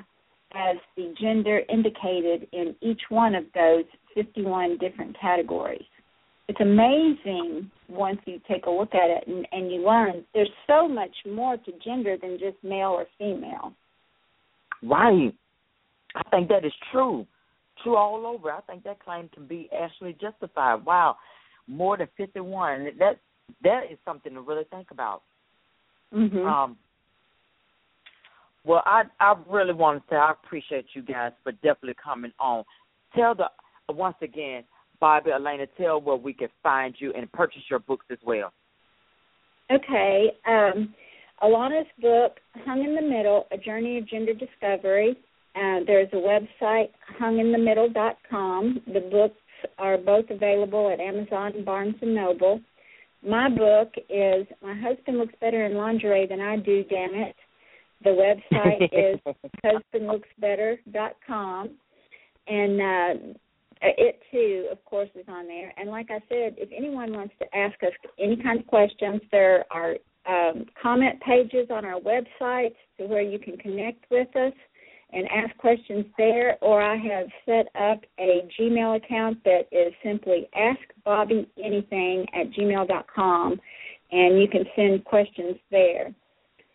as 0.53 0.77
the 0.95 1.13
gender 1.19 1.61
indicated 1.69 2.47
in 2.53 2.75
each 2.81 3.01
one 3.09 3.35
of 3.35 3.43
those 3.53 3.83
51 4.13 4.77
different 4.77 5.19
categories. 5.19 5.83
It's 6.47 6.61
amazing 6.61 7.69
once 7.89 8.19
you 8.25 8.39
take 8.47 8.67
a 8.67 8.69
look 8.69 8.93
at 8.93 9.09
it 9.09 9.27
and, 9.27 9.47
and 9.51 9.71
you 9.71 9.85
learn 9.85 10.23
there's 10.33 10.49
so 10.67 10.87
much 10.87 11.15
more 11.25 11.57
to 11.57 11.71
gender 11.83 12.17
than 12.21 12.37
just 12.39 12.57
male 12.63 12.89
or 12.89 13.07
female. 13.17 13.73
Right. 14.83 15.33
I 16.15 16.29
think 16.29 16.47
that 16.49 16.63
is 16.63 16.73
true. 16.91 17.25
True 17.83 17.97
all 17.97 18.25
over. 18.25 18.51
I 18.51 18.61
think 18.61 18.83
that 18.83 19.03
claim 19.03 19.29
can 19.33 19.47
be 19.47 19.69
actually 19.77 20.15
justified. 20.21 20.85
Wow. 20.85 21.17
More 21.67 21.97
than 21.97 22.07
51. 22.15 22.91
That 22.99 23.19
that 23.63 23.83
is 23.91 23.97
something 24.05 24.33
to 24.33 24.41
really 24.41 24.65
think 24.71 24.91
about. 24.91 25.21
Mm-hmm. 26.13 26.45
Um 26.45 26.77
well, 28.65 28.81
I 28.85 29.03
I 29.19 29.35
really 29.49 29.73
want 29.73 30.01
to 30.01 30.09
say 30.09 30.15
I 30.15 30.31
appreciate 30.31 30.85
you 30.93 31.01
guys 31.01 31.31
for 31.43 31.51
definitely 31.51 31.95
coming 32.03 32.33
on. 32.39 32.63
Tell 33.15 33.35
the 33.35 33.49
once 33.93 34.17
again, 34.21 34.63
Bobbie 34.99 35.31
Elena, 35.31 35.67
tell 35.77 36.01
where 36.01 36.15
we 36.15 36.33
can 36.33 36.49
find 36.63 36.95
you 36.97 37.13
and 37.13 37.31
purchase 37.31 37.61
your 37.69 37.79
books 37.79 38.05
as 38.11 38.17
well. 38.25 38.51
Okay. 39.71 40.31
Um, 40.47 40.93
Alana's 41.43 41.87
book, 42.01 42.39
Hung 42.65 42.83
in 42.83 42.95
the 42.95 43.01
Middle, 43.01 43.45
A 43.51 43.57
Journey 43.57 43.97
of 43.97 44.07
Gender 44.07 44.33
Discovery. 44.33 45.17
Uh, 45.55 45.79
there's 45.85 46.09
a 46.13 46.15
website, 46.15 46.89
hunginthemiddle.com. 47.19 48.81
The 48.87 48.99
books 49.11 49.37
are 49.77 49.97
both 49.97 50.25
available 50.29 50.91
at 50.91 50.99
Amazon 50.99 51.53
and 51.55 51.65
Barnes 51.65 51.95
& 51.99 52.01
Noble. 52.01 52.61
My 53.27 53.49
book 53.49 53.91
is 54.09 54.45
My 54.61 54.79
Husband 54.79 55.17
Looks 55.17 55.33
Better 55.41 55.65
in 55.65 55.73
Lingerie 55.73 56.27
Than 56.27 56.41
I 56.41 56.57
Do, 56.57 56.83
Damn 56.83 57.15
It. 57.15 57.35
The 58.03 58.11
website 58.11 58.83
is 58.93 59.19
husbandlooksbetter.com. 59.63 61.69
And 62.47 62.79
uh, 62.79 63.15
it 63.81 64.21
too, 64.31 64.67
of 64.71 64.85
course, 64.85 65.09
is 65.15 65.25
on 65.27 65.47
there. 65.47 65.73
And 65.77 65.89
like 65.89 66.11
I 66.11 66.19
said, 66.29 66.53
if 66.57 66.69
anyone 66.75 67.13
wants 67.13 67.33
to 67.39 67.57
ask 67.57 67.81
us 67.81 67.93
any 68.19 68.35
kind 68.41 68.59
of 68.59 68.67
questions, 68.67 69.21
there 69.31 69.65
are 69.71 69.95
um, 70.27 70.67
comment 70.81 71.19
pages 71.21 71.67
on 71.71 71.83
our 71.83 71.99
website 71.99 72.75
to 72.97 73.07
where 73.07 73.21
you 73.21 73.39
can 73.39 73.57
connect 73.57 74.05
with 74.11 74.33
us 74.35 74.53
and 75.11 75.27
ask 75.29 75.55
questions 75.57 76.05
there. 76.17 76.57
Or 76.61 76.81
I 76.81 76.95
have 76.97 77.27
set 77.45 77.67
up 77.79 78.01
a 78.19 78.47
Gmail 78.59 78.97
account 78.97 79.43
that 79.43 79.67
is 79.71 79.93
simply 80.03 80.49
askbobbyanything 80.55 82.25
at 82.33 82.51
gmail.com, 82.51 83.61
and 84.11 84.41
you 84.41 84.47
can 84.47 84.65
send 84.75 85.05
questions 85.05 85.55
there. 85.71 86.13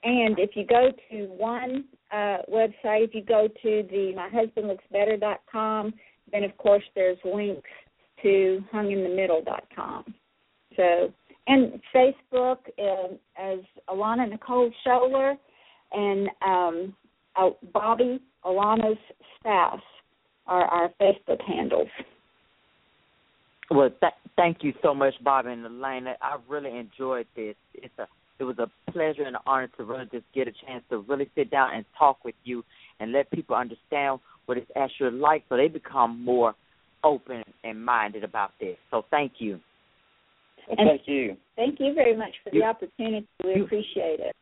And 0.02 0.38
if 0.38 0.50
you 0.54 0.66
go 0.66 0.90
to 1.10 1.26
one 1.26 1.84
uh, 2.10 2.38
website, 2.50 3.04
if 3.04 3.14
you 3.14 3.22
go 3.22 3.48
to 3.48 3.86
the 3.90 4.14
myhusbandlooksbetter.com, 4.16 5.94
then 6.32 6.44
of 6.44 6.56
course 6.56 6.84
there's 6.94 7.18
links 7.24 7.68
to 8.22 8.64
hunginthemiddle.com. 8.72 10.14
So 10.76 11.12
and 11.46 11.80
Facebook 11.94 12.58
uh, 12.78 13.14
as 13.36 13.58
Alana 13.88 14.28
Nicole 14.30 14.70
Scholler 14.86 15.34
and 15.92 16.28
um, 16.46 16.94
uh, 17.36 17.50
Bobbie 17.72 18.20
Alana's 18.44 18.98
spouse 19.38 19.80
are 20.46 20.64
our 20.64 20.90
Facebook 21.00 21.40
handles. 21.46 21.88
Well, 23.70 23.90
th- 24.00 24.12
thank 24.36 24.58
you 24.62 24.72
so 24.82 24.94
much, 24.94 25.14
Bobbie 25.22 25.52
and 25.52 25.64
Elena. 25.64 26.14
I 26.20 26.38
really 26.48 26.76
enjoyed 26.76 27.26
this. 27.36 27.54
It's 27.74 27.98
a 27.98 28.06
it 28.40 28.44
was 28.44 28.58
a 28.58 28.90
pleasure 28.90 29.22
and 29.22 29.36
an 29.36 29.42
honor 29.46 29.68
to 29.76 29.84
really 29.84 30.06
just 30.10 30.24
get 30.34 30.48
a 30.48 30.52
chance 30.66 30.82
to 30.88 31.04
really 31.06 31.30
sit 31.34 31.50
down 31.50 31.74
and 31.74 31.84
talk 31.98 32.24
with 32.24 32.34
you 32.44 32.64
and 32.98 33.12
let 33.12 33.30
people 33.30 33.54
understand 33.54 34.18
what 34.46 34.56
it's 34.56 34.70
actually 34.76 35.10
like 35.10 35.44
so 35.48 35.58
they 35.58 35.68
become 35.68 36.24
more 36.24 36.54
open 37.04 37.42
and 37.64 37.84
minded 37.84 38.24
about 38.24 38.52
this. 38.58 38.76
So 38.90 39.04
thank 39.10 39.32
you. 39.38 39.60
Well, 40.66 40.76
thank 40.78 41.02
you. 41.06 41.36
Thank 41.56 41.80
you 41.80 41.92
very 41.94 42.16
much 42.16 42.32
for 42.42 42.54
you, 42.54 42.60
the 42.60 42.66
opportunity. 42.66 43.28
We 43.44 43.56
you, 43.56 43.64
appreciate 43.64 44.20
it. 44.20 44.34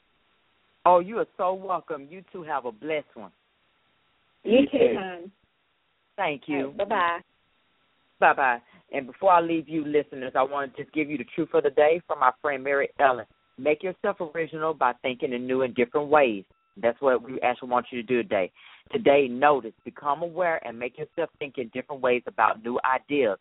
Oh, 0.85 1.01
you 1.01 1.19
are 1.19 1.27
so 1.37 1.55
welcome. 1.55 2.07
You 2.11 2.23
two 2.33 2.43
have 2.43 2.65
a 2.65 2.73
blessed 2.73 3.07
one. 3.15 3.33
You, 4.45 4.61
you 4.61 4.67
too, 4.67 4.97
hon. 4.99 5.31
Thank 6.17 6.43
you. 6.47 6.69
Right, 6.69 6.77
bye 6.79 6.85
bye. 6.85 7.19
Bye 8.21 8.33
bye. 8.35 8.59
And 8.93 9.07
before 9.07 9.33
I 9.33 9.41
leave 9.41 9.69
you 9.69 9.85
listeners, 9.85 10.33
I 10.35 10.43
want 10.43 10.75
to 10.77 10.83
just 10.83 10.95
give 10.95 11.11
you 11.11 11.19
the 11.19 11.27
truth 11.35 11.51
of 11.55 11.65
the 11.65 11.71
day 11.71 12.01
from 12.07 12.21
my 12.21 12.31
friend 12.41 12.65
Mary 12.65 12.89
Ellen. 12.99 13.27
Make 13.59 13.83
yourself 13.83 14.17
original 14.21 14.73
by 14.73 14.93
thinking 15.03 15.33
in 15.33 15.47
new 15.47 15.63
and 15.63 15.75
different 15.75 16.09
ways. 16.09 16.45
That's 16.81 17.01
what 17.01 17.23
we 17.23 17.41
actually 17.41 17.71
want 17.71 17.87
you 17.91 18.01
to 18.01 18.07
do 18.07 18.23
today. 18.23 18.51
Today, 18.93 19.29
notice, 19.29 19.73
become 19.85 20.23
aware, 20.23 20.65
and 20.67 20.79
make 20.79 20.97
yourself 20.97 21.29
think 21.39 21.59
in 21.59 21.69
different 21.75 22.01
ways 22.01 22.23
about 22.27 22.63
new 22.63 22.79
ideas. 22.91 23.37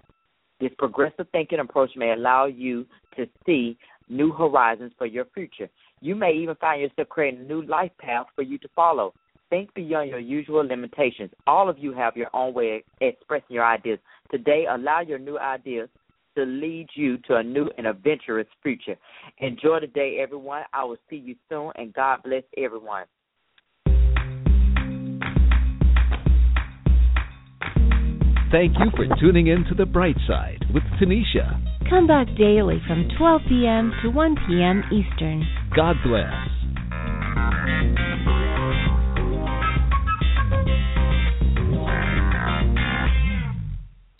This 0.59 0.71
progressive 0.77 1.27
thinking 1.31 1.59
approach 1.59 1.91
may 1.95 2.11
allow 2.13 2.45
you 2.45 2.85
to 3.15 3.27
see 3.45 3.77
new 4.09 4.31
horizons 4.31 4.91
for 4.97 5.05
your 5.05 5.25
future. 5.33 5.69
You 5.99 6.15
may 6.15 6.33
even 6.33 6.55
find 6.55 6.81
yourself 6.81 7.09
creating 7.09 7.41
a 7.41 7.43
new 7.43 7.63
life 7.63 7.91
path 7.99 8.27
for 8.35 8.43
you 8.43 8.57
to 8.59 8.67
follow. 8.75 9.13
Think 9.49 9.73
beyond 9.73 10.09
your 10.09 10.19
usual 10.19 10.65
limitations. 10.65 11.31
All 11.47 11.69
of 11.69 11.79
you 11.79 11.93
have 11.93 12.15
your 12.15 12.29
own 12.33 12.53
way 12.53 12.77
of 12.77 12.81
expressing 13.01 13.55
your 13.55 13.65
ideas. 13.65 13.99
Today, 14.29 14.65
allow 14.69 15.01
your 15.01 15.19
new 15.19 15.39
ideas 15.39 15.89
to 16.35 16.43
lead 16.43 16.87
you 16.93 17.17
to 17.27 17.37
a 17.37 17.43
new 17.43 17.69
and 17.77 17.87
adventurous 17.87 18.47
future. 18.61 18.95
Enjoy 19.39 19.79
the 19.79 19.87
day, 19.87 20.17
everyone. 20.21 20.63
I 20.71 20.83
will 20.83 20.97
see 21.09 21.15
you 21.15 21.35
soon, 21.49 21.71
and 21.75 21.93
God 21.93 22.19
bless 22.23 22.43
everyone. 22.57 23.05
Thank 28.51 28.77
you 28.79 28.91
for 28.95 29.07
tuning 29.19 29.47
in 29.47 29.65
to 29.65 29.73
The 29.75 29.85
Bright 29.85 30.15
Side 30.27 30.63
with 30.73 30.83
Tanisha. 31.01 31.89
Come 31.89 32.05
back 32.05 32.27
daily 32.37 32.81
from 32.85 33.09
12 33.17 33.41
p.m. 33.49 33.93
to 34.03 34.09
1 34.09 34.35
p.m. 34.47 34.83
Eastern. 34.91 35.56
God 35.75 35.95
bless. 36.03 36.56